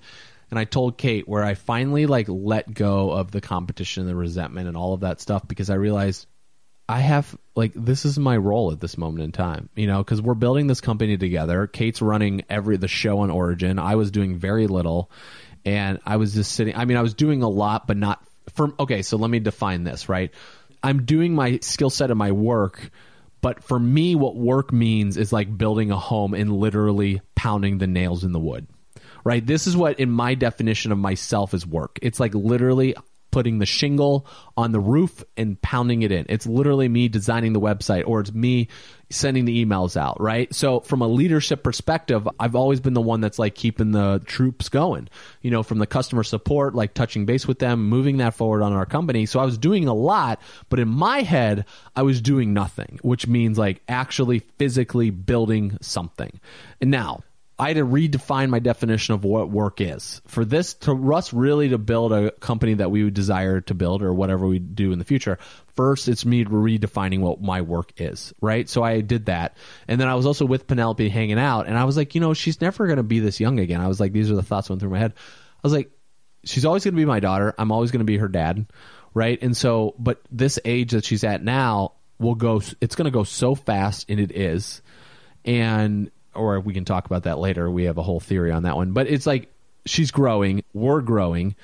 and 0.50 0.60
I 0.60 0.66
told 0.66 0.98
Kate 0.98 1.28
where 1.28 1.44
I 1.44 1.54
finally 1.54 2.06
like 2.06 2.28
let 2.28 2.74
go 2.74 3.12
of 3.12 3.32
the 3.32 3.40
competition, 3.42 4.02
and 4.02 4.10
the 4.10 4.16
resentment, 4.16 4.68
and 4.68 4.76
all 4.76 4.94
of 4.94 5.00
that 5.02 5.22
stuff 5.22 5.48
because 5.48 5.70
I 5.70 5.76
realized 5.76 6.28
I 6.90 7.00
have 7.00 7.38
like 7.56 7.72
this 7.74 8.04
is 8.04 8.20
my 8.20 8.36
role 8.36 8.74
at 8.74 8.82
this 8.82 8.98
moment 8.98 9.24
in 9.24 9.32
time, 9.32 9.70
you 9.76 9.88
know, 9.88 10.04
because 10.04 10.22
we're 10.22 10.34
building 10.34 10.68
this 10.68 10.82
company 10.82 11.18
together. 11.18 11.68
Kate's 11.68 12.02
running 12.02 12.44
every 12.50 12.76
the 12.76 12.90
show 12.90 13.20
on 13.20 13.32
Origin. 13.32 13.80
I 13.80 13.96
was 13.96 14.12
doing 14.12 14.36
very 14.36 14.68
little, 14.68 15.10
and 15.64 16.00
I 16.06 16.18
was 16.18 16.34
just 16.34 16.52
sitting. 16.52 16.76
I 16.76 16.84
mean, 16.84 16.98
I 16.98 17.02
was 17.02 17.14
doing 17.14 17.44
a 17.44 17.50
lot, 17.50 17.88
but 17.88 17.96
not 17.96 18.22
from. 18.54 18.76
Okay, 18.78 19.04
so 19.04 19.16
let 19.16 19.30
me 19.30 19.40
define 19.40 19.86
this 19.86 20.10
right. 20.10 20.32
I'm 20.84 21.06
doing 21.06 21.36
my 21.36 21.60
skill 21.62 21.90
set 21.90 22.10
and 22.10 22.18
my 22.18 22.32
work, 22.32 22.92
But 23.42 23.64
for 23.64 23.80
me, 23.80 24.16
what 24.16 24.36
work 24.36 24.72
means 24.72 25.18
is 25.18 25.34
like 25.34 25.58
building 25.58 25.92
a 25.92 25.98
home 25.98 26.34
and 26.34 26.54
literally 26.56 27.22
pounding 27.36 27.80
the 27.80 27.88
nails 27.88 28.24
in 28.24 28.32
the 28.32 28.40
wood. 28.40 28.68
Right? 29.24 29.46
This 29.46 29.68
is 29.68 29.76
what, 29.78 30.00
in 30.00 30.10
my 30.10 30.36
definition 30.36 30.92
of 30.92 30.98
myself, 30.98 31.54
is 31.54 31.66
work. 31.66 32.00
It's 32.02 32.20
like 32.20 32.34
literally 32.34 32.96
putting 33.32 33.60
the 33.60 33.66
shingle 33.66 34.28
on 34.56 34.72
the 34.72 34.80
roof 34.80 35.24
and 35.38 35.62
pounding 35.62 36.04
it 36.04 36.12
in. 36.12 36.26
It's 36.30 36.46
literally 36.46 36.88
me 36.88 37.08
designing 37.08 37.54
the 37.54 37.62
website 37.62 38.04
or 38.06 38.20
it's 38.20 38.34
me 38.34 38.68
sending 39.10 39.46
the 39.46 39.66
emails 39.66 39.98
out, 39.98 40.20
right? 40.22 40.54
So 40.54 40.80
from 40.82 41.02
a 41.02 41.08
leadership 41.08 41.64
perspective, 41.64 42.28
I've 42.40 42.56
always 42.56 42.80
been 42.80 42.94
the 42.94 43.02
one 43.02 43.22
that's 43.22 43.40
like 43.40 43.56
keeping 43.56 43.92
the 43.92 44.22
troops 44.26 44.70
going, 44.70 45.10
you 45.42 45.52
know, 45.52 45.64
from 45.64 45.80
the 45.80 45.88
customer 45.88 46.24
support, 46.24 46.76
like 46.76 46.94
touching 46.94 47.26
base 47.26 47.48
with 47.48 47.60
them, 47.60 47.90
moving 47.90 48.18
that 48.18 48.34
forward 48.36 48.62
on 48.62 48.74
our 48.74 48.86
company. 48.86 49.26
So 49.26 49.40
I 49.40 49.46
was 49.46 49.58
doing 49.58 49.88
a 49.88 49.94
lot, 49.94 50.42
but 50.70 50.80
in 50.80 50.88
my 50.88 51.22
head, 51.22 51.66
I 51.96 52.04
was 52.04 52.22
doing 52.22 52.54
nothing, 52.54 53.00
which 53.02 53.28
means 53.28 53.58
like 53.58 53.82
actually 53.88 54.40
physically 54.58 55.10
building 55.10 55.78
something. 55.82 56.40
And 56.80 56.92
now, 56.92 57.24
I 57.62 57.68
had 57.68 57.78
to 57.78 57.86
redefine 57.86 58.50
my 58.50 58.58
definition 58.58 59.14
of 59.14 59.24
what 59.24 59.52
work 59.52 59.82
is. 59.82 60.20
For 60.26 60.44
this, 60.44 60.74
to 60.74 61.14
us 61.14 61.32
really 61.32 61.70
to 61.70 61.78
build 61.78 62.12
a 62.12 62.32
company 62.32 62.74
that 62.74 62.90
we 62.90 63.04
would 63.04 63.14
desire 63.14 63.62
to 63.62 63.76
build 63.76 64.02
or 64.02 64.16
whatever 64.16 64.48
we 64.48 64.58
do 64.58 64.92
in 64.92 64.98
the 64.98 65.06
future, 65.06 65.38
first 65.76 66.08
it's 66.08 66.26
me 66.26 66.44
redefining 66.44 67.20
what 67.20 67.40
my 67.40 67.62
work 67.62 67.94
is, 67.98 68.34
right? 68.42 68.68
So 68.68 68.82
I 68.82 69.02
did 69.02 69.28
that. 69.28 69.58
And 69.88 70.02
then 70.02 70.08
I 70.08 70.16
was 70.16 70.26
also 70.26 70.44
with 70.44 70.66
Penelope 70.66 71.08
hanging 71.08 71.38
out 71.38 71.68
and 71.68 71.78
I 71.78 71.84
was 71.84 71.96
like, 71.96 72.16
you 72.16 72.22
know, 72.22 72.34
she's 72.34 72.62
never 72.62 72.88
going 72.88 72.98
to 72.98 73.04
be 73.04 73.20
this 73.20 73.40
young 73.40 73.60
again. 73.60 73.80
I 73.80 73.88
was 73.88 74.00
like, 74.00 74.12
these 74.12 74.32
are 74.32 74.36
the 74.36 74.42
thoughts 74.42 74.68
that 74.68 74.74
went 74.74 74.82
through 74.82 74.90
my 74.90 74.98
head. 74.98 75.14
I 75.16 75.60
was 75.62 75.74
like, 75.74 75.92
she's 76.44 76.66
always 76.66 76.84
going 76.84 76.96
to 76.96 77.00
be 77.00 77.06
my 77.06 77.20
daughter. 77.20 77.54
I'm 77.60 77.72
always 77.72 77.92
going 77.92 78.00
to 78.00 78.06
be 78.06 78.18
her 78.18 78.28
dad, 78.28 78.66
right? 79.14 79.38
And 79.40 79.56
so, 79.56 79.94
but 80.00 80.20
this 80.32 80.58
age 80.66 80.94
that 80.94 81.06
she's 81.06 81.24
at 81.24 81.44
now 81.44 81.94
will 82.18 82.34
go, 82.34 82.60
it's 82.82 82.96
going 82.96 83.06
to 83.06 83.12
go 83.12 83.24
so 83.24 83.54
fast 83.54 84.10
and 84.10 84.20
it 84.20 84.32
is. 84.32 84.82
And 85.46 86.10
or 86.34 86.60
we 86.60 86.74
can 86.74 86.86
talk 86.86 87.06
about 87.06 87.24
that 87.24 87.40
later. 87.40 87.70
We 87.70 87.86
have 87.86 87.98
a 87.98 88.04
whole 88.04 88.20
theory 88.20 88.52
on 88.52 88.64
that 88.64 88.76
one. 88.76 88.92
But 88.92 89.08
it's 89.08 89.26
like 89.26 89.50
she's 89.86 90.12
growing, 90.12 90.64
we're 90.74 91.02
growing, 91.02 91.56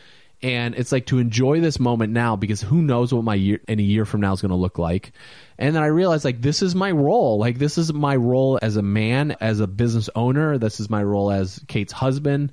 and 0.41 0.75
it's 0.75 0.91
like 0.91 1.07
to 1.07 1.19
enjoy 1.19 1.61
this 1.61 1.79
moment 1.79 2.13
now 2.13 2.35
because 2.35 2.61
who 2.61 2.81
knows 2.81 3.13
what 3.13 3.23
my 3.23 3.35
year 3.35 3.59
in 3.67 3.79
a 3.79 3.83
year 3.83 4.05
from 4.05 4.21
now 4.21 4.33
is 4.33 4.41
going 4.41 4.49
to 4.49 4.55
look 4.55 4.77
like. 4.77 5.11
And 5.57 5.75
then 5.75 5.81
I 5.81 5.87
realized 5.87 6.25
like 6.25 6.41
this 6.41 6.61
is 6.61 6.75
my 6.75 6.91
role. 6.91 7.39
Like 7.39 7.57
this 7.57 7.77
is 7.77 7.91
my 7.93 8.15
role 8.15 8.59
as 8.61 8.77
a 8.77 8.83
man, 8.83 9.35
as 9.41 9.59
a 9.59 9.67
business 9.67 10.09
owner. 10.15 10.57
This 10.57 10.79
is 10.79 10.89
my 10.89 11.03
role 11.03 11.31
as 11.31 11.59
Kate's 11.67 11.93
husband. 11.93 12.51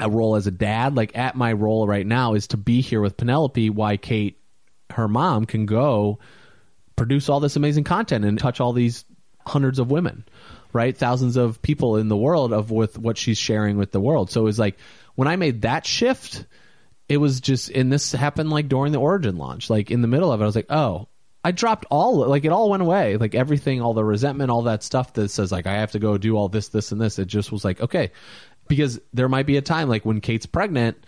A 0.00 0.08
role 0.08 0.36
as 0.36 0.46
a 0.46 0.52
dad. 0.52 0.96
Like 0.96 1.16
at 1.16 1.36
my 1.36 1.52
role 1.52 1.86
right 1.86 2.06
now 2.06 2.34
is 2.34 2.48
to 2.48 2.56
be 2.56 2.80
here 2.80 3.00
with 3.00 3.16
Penelope. 3.16 3.70
Why 3.70 3.96
Kate, 3.96 4.40
her 4.90 5.08
mom, 5.08 5.44
can 5.44 5.66
go 5.66 6.18
produce 6.96 7.28
all 7.28 7.38
this 7.38 7.56
amazing 7.56 7.84
content 7.84 8.24
and 8.24 8.38
touch 8.38 8.60
all 8.60 8.72
these 8.72 9.04
hundreds 9.46 9.78
of 9.78 9.90
women 9.90 10.24
right? 10.72 10.96
Thousands 10.96 11.36
of 11.36 11.62
people 11.62 11.96
in 11.96 12.08
the 12.08 12.16
world 12.16 12.52
of 12.52 12.70
with 12.70 12.98
what 12.98 13.18
she's 13.18 13.38
sharing 13.38 13.76
with 13.76 13.92
the 13.92 14.00
world. 14.00 14.30
So 14.30 14.42
it 14.42 14.44
was 14.44 14.58
like 14.58 14.78
when 15.14 15.28
I 15.28 15.36
made 15.36 15.62
that 15.62 15.86
shift, 15.86 16.44
it 17.08 17.16
was 17.16 17.40
just 17.40 17.70
and 17.70 17.92
this 17.92 18.12
happened 18.12 18.50
like 18.50 18.68
during 18.68 18.92
the 18.92 19.00
origin 19.00 19.36
launch. 19.36 19.70
Like 19.70 19.90
in 19.90 20.02
the 20.02 20.08
middle 20.08 20.32
of 20.32 20.40
it, 20.40 20.44
I 20.44 20.46
was 20.46 20.56
like, 20.56 20.70
oh, 20.70 21.08
I 21.44 21.52
dropped 21.52 21.86
all 21.90 22.26
like 22.26 22.44
it 22.44 22.52
all 22.52 22.70
went 22.70 22.82
away. 22.82 23.16
Like 23.16 23.34
everything, 23.34 23.80
all 23.80 23.94
the 23.94 24.04
resentment, 24.04 24.50
all 24.50 24.62
that 24.62 24.82
stuff 24.82 25.14
that 25.14 25.30
says 25.30 25.50
like 25.50 25.66
I 25.66 25.74
have 25.74 25.92
to 25.92 25.98
go 25.98 26.18
do 26.18 26.36
all 26.36 26.48
this, 26.48 26.68
this, 26.68 26.92
and 26.92 27.00
this. 27.00 27.18
It 27.18 27.26
just 27.26 27.50
was 27.52 27.64
like, 27.64 27.80
okay. 27.80 28.12
Because 28.68 29.00
there 29.14 29.28
might 29.28 29.46
be 29.46 29.56
a 29.56 29.62
time 29.62 29.88
like 29.88 30.04
when 30.04 30.20
Kate's 30.20 30.46
pregnant 30.46 30.98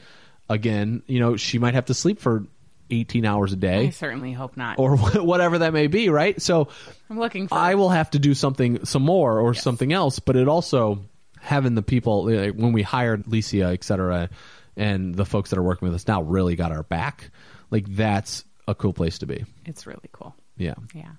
again, 0.49 1.03
you 1.07 1.21
know, 1.21 1.37
she 1.37 1.59
might 1.59 1.75
have 1.75 1.87
to 1.87 1.95
sleep 1.95 2.21
for 2.21 2.47
18 2.91 3.25
hours 3.25 3.53
a 3.53 3.57
day. 3.57 3.87
I 3.87 3.91
certainly 3.91 4.33
hope 4.33 4.57
not. 4.57 4.79
Or 4.79 4.97
whatever 4.97 5.59
that 5.59 5.73
may 5.73 5.87
be, 5.87 6.09
right? 6.09 6.41
So 6.41 6.69
I'm 7.09 7.19
looking 7.19 7.49
for. 7.49 7.55
I 7.55 7.75
will 7.75 7.91
have 7.91 8.11
to 8.11 8.19
do 8.19 8.35
something, 8.35 8.85
some 8.85 9.03
more 9.03 9.39
or 9.41 9.55
yes. 9.55 9.63
something 9.63 9.93
else, 9.93 10.19
but 10.19 10.37
it 10.37 10.49
also 10.49 11.01
having 11.41 11.75
the 11.75 11.83
people 11.83 12.25
like, 12.25 12.55
when 12.55 12.73
we 12.73 12.83
hired 12.83 13.25
Licia, 13.25 13.73
et 13.73 13.85
cetera, 13.85 14.31
and 14.77 15.15
the 15.15 15.25
folks 15.25 15.51
that 15.51 15.59
are 15.59 15.63
working 15.63 15.89
with 15.89 15.95
us 15.95 16.07
now 16.07 16.23
really 16.23 16.57
got 16.57 16.73
our 16.73 16.83
back. 16.83 17.31
Like 17.71 17.87
that's 17.89 18.45
a 18.67 18.75
cool 18.75 18.93
place 18.93 19.19
to 19.19 19.27
be. 19.27 19.45
It's 19.65 19.87
really 19.87 20.09
cool. 20.13 20.35
Yeah. 20.57 20.75
Yeah. 20.95 21.13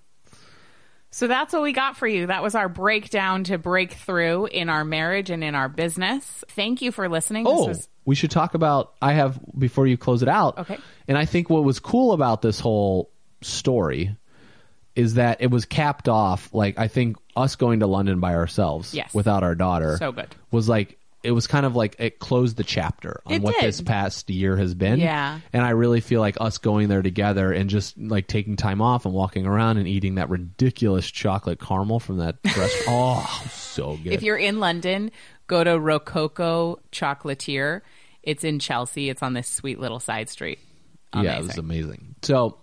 So 1.12 1.28
that's 1.28 1.52
what 1.54 1.62
we 1.62 1.74
got 1.74 1.98
for 1.98 2.08
you. 2.08 2.28
That 2.28 2.42
was 2.42 2.56
our 2.56 2.70
breakdown 2.70 3.44
to 3.46 3.58
break 3.58 3.94
through 3.94 4.46
in 4.46 4.70
our 4.70 4.86
marriage 4.86 5.30
and 5.30 5.44
in 5.44 5.56
our 5.56 5.68
business. 5.68 6.44
Thank 6.50 6.82
you 6.82 6.92
for 6.94 7.10
listening. 7.10 7.46
Oh, 7.46 7.68
was... 7.68 7.90
we 8.06 8.16
should 8.16 8.32
talk 8.32 8.54
about. 8.54 8.94
I 9.02 9.14
have 9.14 9.40
before 9.58 9.88
you 9.88 9.98
close 9.98 10.22
it 10.22 10.30
out. 10.30 10.58
Okay. 10.60 10.78
And 11.10 11.18
I 11.18 11.26
think 11.26 11.50
what 11.50 11.66
was 11.66 11.80
cool 11.82 12.14
about 12.14 12.42
this 12.42 12.62
whole 12.62 13.12
story 13.42 14.16
is 14.96 15.16
that 15.16 15.42
it 15.42 15.52
was 15.52 15.66
capped 15.66 16.08
off. 16.08 16.54
Like 16.54 16.80
I 16.80 16.88
think 16.88 17.18
us 17.36 17.58
going 17.58 17.82
to 17.82 17.88
London 17.88 18.22
by 18.22 18.36
ourselves, 18.36 18.94
yes. 18.94 19.14
without 19.14 19.44
our 19.44 19.56
daughter, 19.56 19.98
so 19.98 20.14
good, 20.14 20.34
was 20.50 20.70
like 20.70 20.98
it 21.24 21.32
was 21.32 21.48
kind 21.48 21.66
of 21.66 21.76
like 21.76 21.96
it 22.00 22.20
closed 22.20 22.58
the 22.58 22.64
chapter 22.64 23.22
on 23.26 23.34
it 23.34 23.42
what 23.42 23.56
did. 23.56 23.64
this 23.64 23.82
past 23.82 24.30
year 24.30 24.58
has 24.58 24.74
been. 24.74 25.00
Yeah. 25.00 25.40
And 25.54 25.64
I 25.64 25.72
really 25.72 26.02
feel 26.02 26.20
like 26.20 26.38
us 26.42 26.58
going 26.58 26.90
there 26.90 27.02
together 27.02 27.52
and 27.52 27.70
just 27.70 27.98
like 27.98 28.28
taking 28.28 28.56
time 28.56 28.82
off 28.82 29.06
and 29.06 29.14
walking 29.14 29.46
around 29.46 29.78
and 29.78 29.88
eating 29.88 30.16
that 30.16 30.30
ridiculous 30.30 31.10
chocolate 31.10 31.60
caramel 31.60 32.00
from 32.00 32.18
that 32.18 32.38
restaurant. 32.46 32.80
oh, 32.90 33.48
so 33.52 33.98
good. 33.98 34.14
If 34.14 34.24
you're 34.24 34.38
in 34.38 34.60
London, 34.60 35.12
go 35.48 35.64
to 35.64 35.80
Rococo 35.80 36.80
Chocolatier. 36.92 37.82
It's 38.24 38.44
in 38.44 38.60
Chelsea. 38.60 39.10
It's 39.10 39.24
on 39.24 39.34
this 39.34 39.48
sweet 39.48 39.80
little 39.80 40.00
side 40.00 40.30
street. 40.30 40.60
Amazing. 41.14 41.32
Yeah, 41.32 41.40
it 41.40 41.44
was 41.44 41.58
amazing. 41.58 42.16
So, 42.22 42.58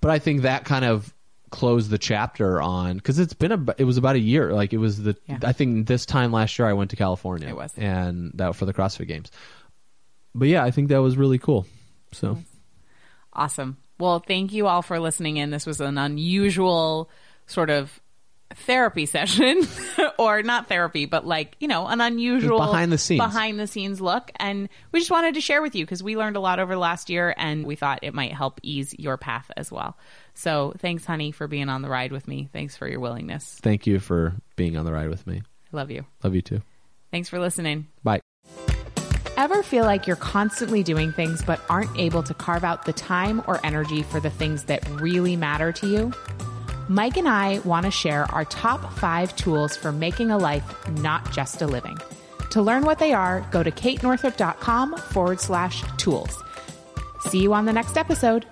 but 0.00 0.10
I 0.10 0.18
think 0.18 0.42
that 0.42 0.64
kind 0.64 0.84
of 0.84 1.14
close 1.50 1.88
the 1.88 1.98
chapter 1.98 2.60
on 2.60 2.96
because 2.96 3.18
it's 3.18 3.32
been 3.32 3.52
a 3.52 3.74
it 3.78 3.84
was 3.84 3.96
about 3.96 4.16
a 4.16 4.20
year 4.20 4.52
like 4.52 4.72
it 4.72 4.78
was 4.78 5.02
the 5.02 5.16
yeah. 5.26 5.38
I 5.42 5.52
think 5.52 5.86
this 5.86 6.06
time 6.06 6.32
last 6.32 6.58
year 6.58 6.68
I 6.68 6.72
went 6.72 6.90
to 6.90 6.96
California 6.96 7.48
it 7.48 7.56
was. 7.56 7.72
and 7.76 8.32
that 8.34 8.54
for 8.56 8.66
the 8.66 8.74
CrossFit 8.74 9.08
Games. 9.08 9.30
But 10.34 10.48
yeah 10.48 10.64
I 10.64 10.70
think 10.70 10.88
that 10.88 11.00
was 11.00 11.16
really 11.16 11.38
cool. 11.38 11.66
So. 12.12 12.38
Awesome. 13.32 13.78
Well 13.98 14.20
thank 14.20 14.52
you 14.52 14.66
all 14.66 14.82
for 14.82 14.98
listening 15.00 15.36
in. 15.36 15.50
This 15.50 15.66
was 15.66 15.80
an 15.80 15.98
unusual 15.98 17.10
sort 17.46 17.70
of 17.70 18.00
therapy 18.54 19.04
session 19.06 19.60
or 20.18 20.42
not 20.42 20.68
therapy 20.68 21.04
but 21.04 21.26
like 21.26 21.54
you 21.60 21.68
know 21.68 21.86
an 21.86 22.00
unusual 22.00 22.58
behind 22.58 22.90
the 22.90 22.96
scenes. 22.96 23.20
behind 23.20 23.60
the 23.60 23.66
scenes 23.66 24.00
look. 24.00 24.30
And 24.36 24.68
we 24.92 25.00
just 25.00 25.10
wanted 25.10 25.34
to 25.34 25.40
share 25.40 25.62
with 25.62 25.74
you 25.74 25.84
because 25.84 26.02
we 26.02 26.16
learned 26.16 26.36
a 26.36 26.40
lot 26.40 26.58
over 26.58 26.74
the 26.74 26.80
last 26.80 27.08
year 27.10 27.34
and 27.36 27.64
we 27.64 27.76
thought 27.76 28.00
it 28.02 28.14
might 28.14 28.32
help 28.32 28.60
ease 28.62 28.94
your 28.98 29.16
path 29.16 29.50
as 29.56 29.72
well 29.72 29.96
so 30.38 30.72
thanks, 30.78 31.04
honey, 31.04 31.32
for 31.32 31.48
being 31.48 31.68
on 31.68 31.82
the 31.82 31.88
ride 31.88 32.12
with 32.12 32.28
me. 32.28 32.48
Thanks 32.52 32.76
for 32.76 32.86
your 32.86 33.00
willingness. 33.00 33.58
Thank 33.60 33.86
you 33.86 33.98
for 33.98 34.34
being 34.54 34.76
on 34.76 34.84
the 34.84 34.92
ride 34.92 35.08
with 35.08 35.26
me. 35.26 35.42
Love 35.72 35.90
you. 35.90 36.04
Love 36.22 36.34
you 36.34 36.42
too. 36.42 36.62
Thanks 37.10 37.28
for 37.28 37.38
listening. 37.38 37.88
Bye. 38.04 38.20
Ever 39.36 39.62
feel 39.62 39.84
like 39.84 40.06
you're 40.06 40.16
constantly 40.16 40.82
doing 40.82 41.12
things 41.12 41.42
but 41.42 41.60
aren't 41.68 41.96
able 41.98 42.22
to 42.22 42.34
carve 42.34 42.64
out 42.64 42.84
the 42.84 42.92
time 42.92 43.42
or 43.46 43.64
energy 43.64 44.02
for 44.02 44.20
the 44.20 44.30
things 44.30 44.64
that 44.64 44.88
really 45.00 45.36
matter 45.36 45.72
to 45.72 45.86
you? 45.86 46.12
Mike 46.88 47.16
and 47.16 47.28
I 47.28 47.58
want 47.60 47.84
to 47.84 47.90
share 47.90 48.24
our 48.32 48.44
top 48.46 48.92
five 48.94 49.34
tools 49.36 49.76
for 49.76 49.92
making 49.92 50.30
a 50.30 50.38
life, 50.38 50.64
not 50.88 51.30
just 51.32 51.62
a 51.62 51.66
living. 51.66 51.98
To 52.50 52.62
learn 52.62 52.84
what 52.84 52.98
they 52.98 53.12
are, 53.12 53.46
go 53.50 53.62
to 53.62 53.70
katenorthrup.com 53.70 54.96
forward 54.96 55.40
slash 55.40 55.82
tools. 55.98 56.42
See 57.26 57.40
you 57.40 57.52
on 57.52 57.66
the 57.66 57.72
next 57.72 57.96
episode. 57.96 58.46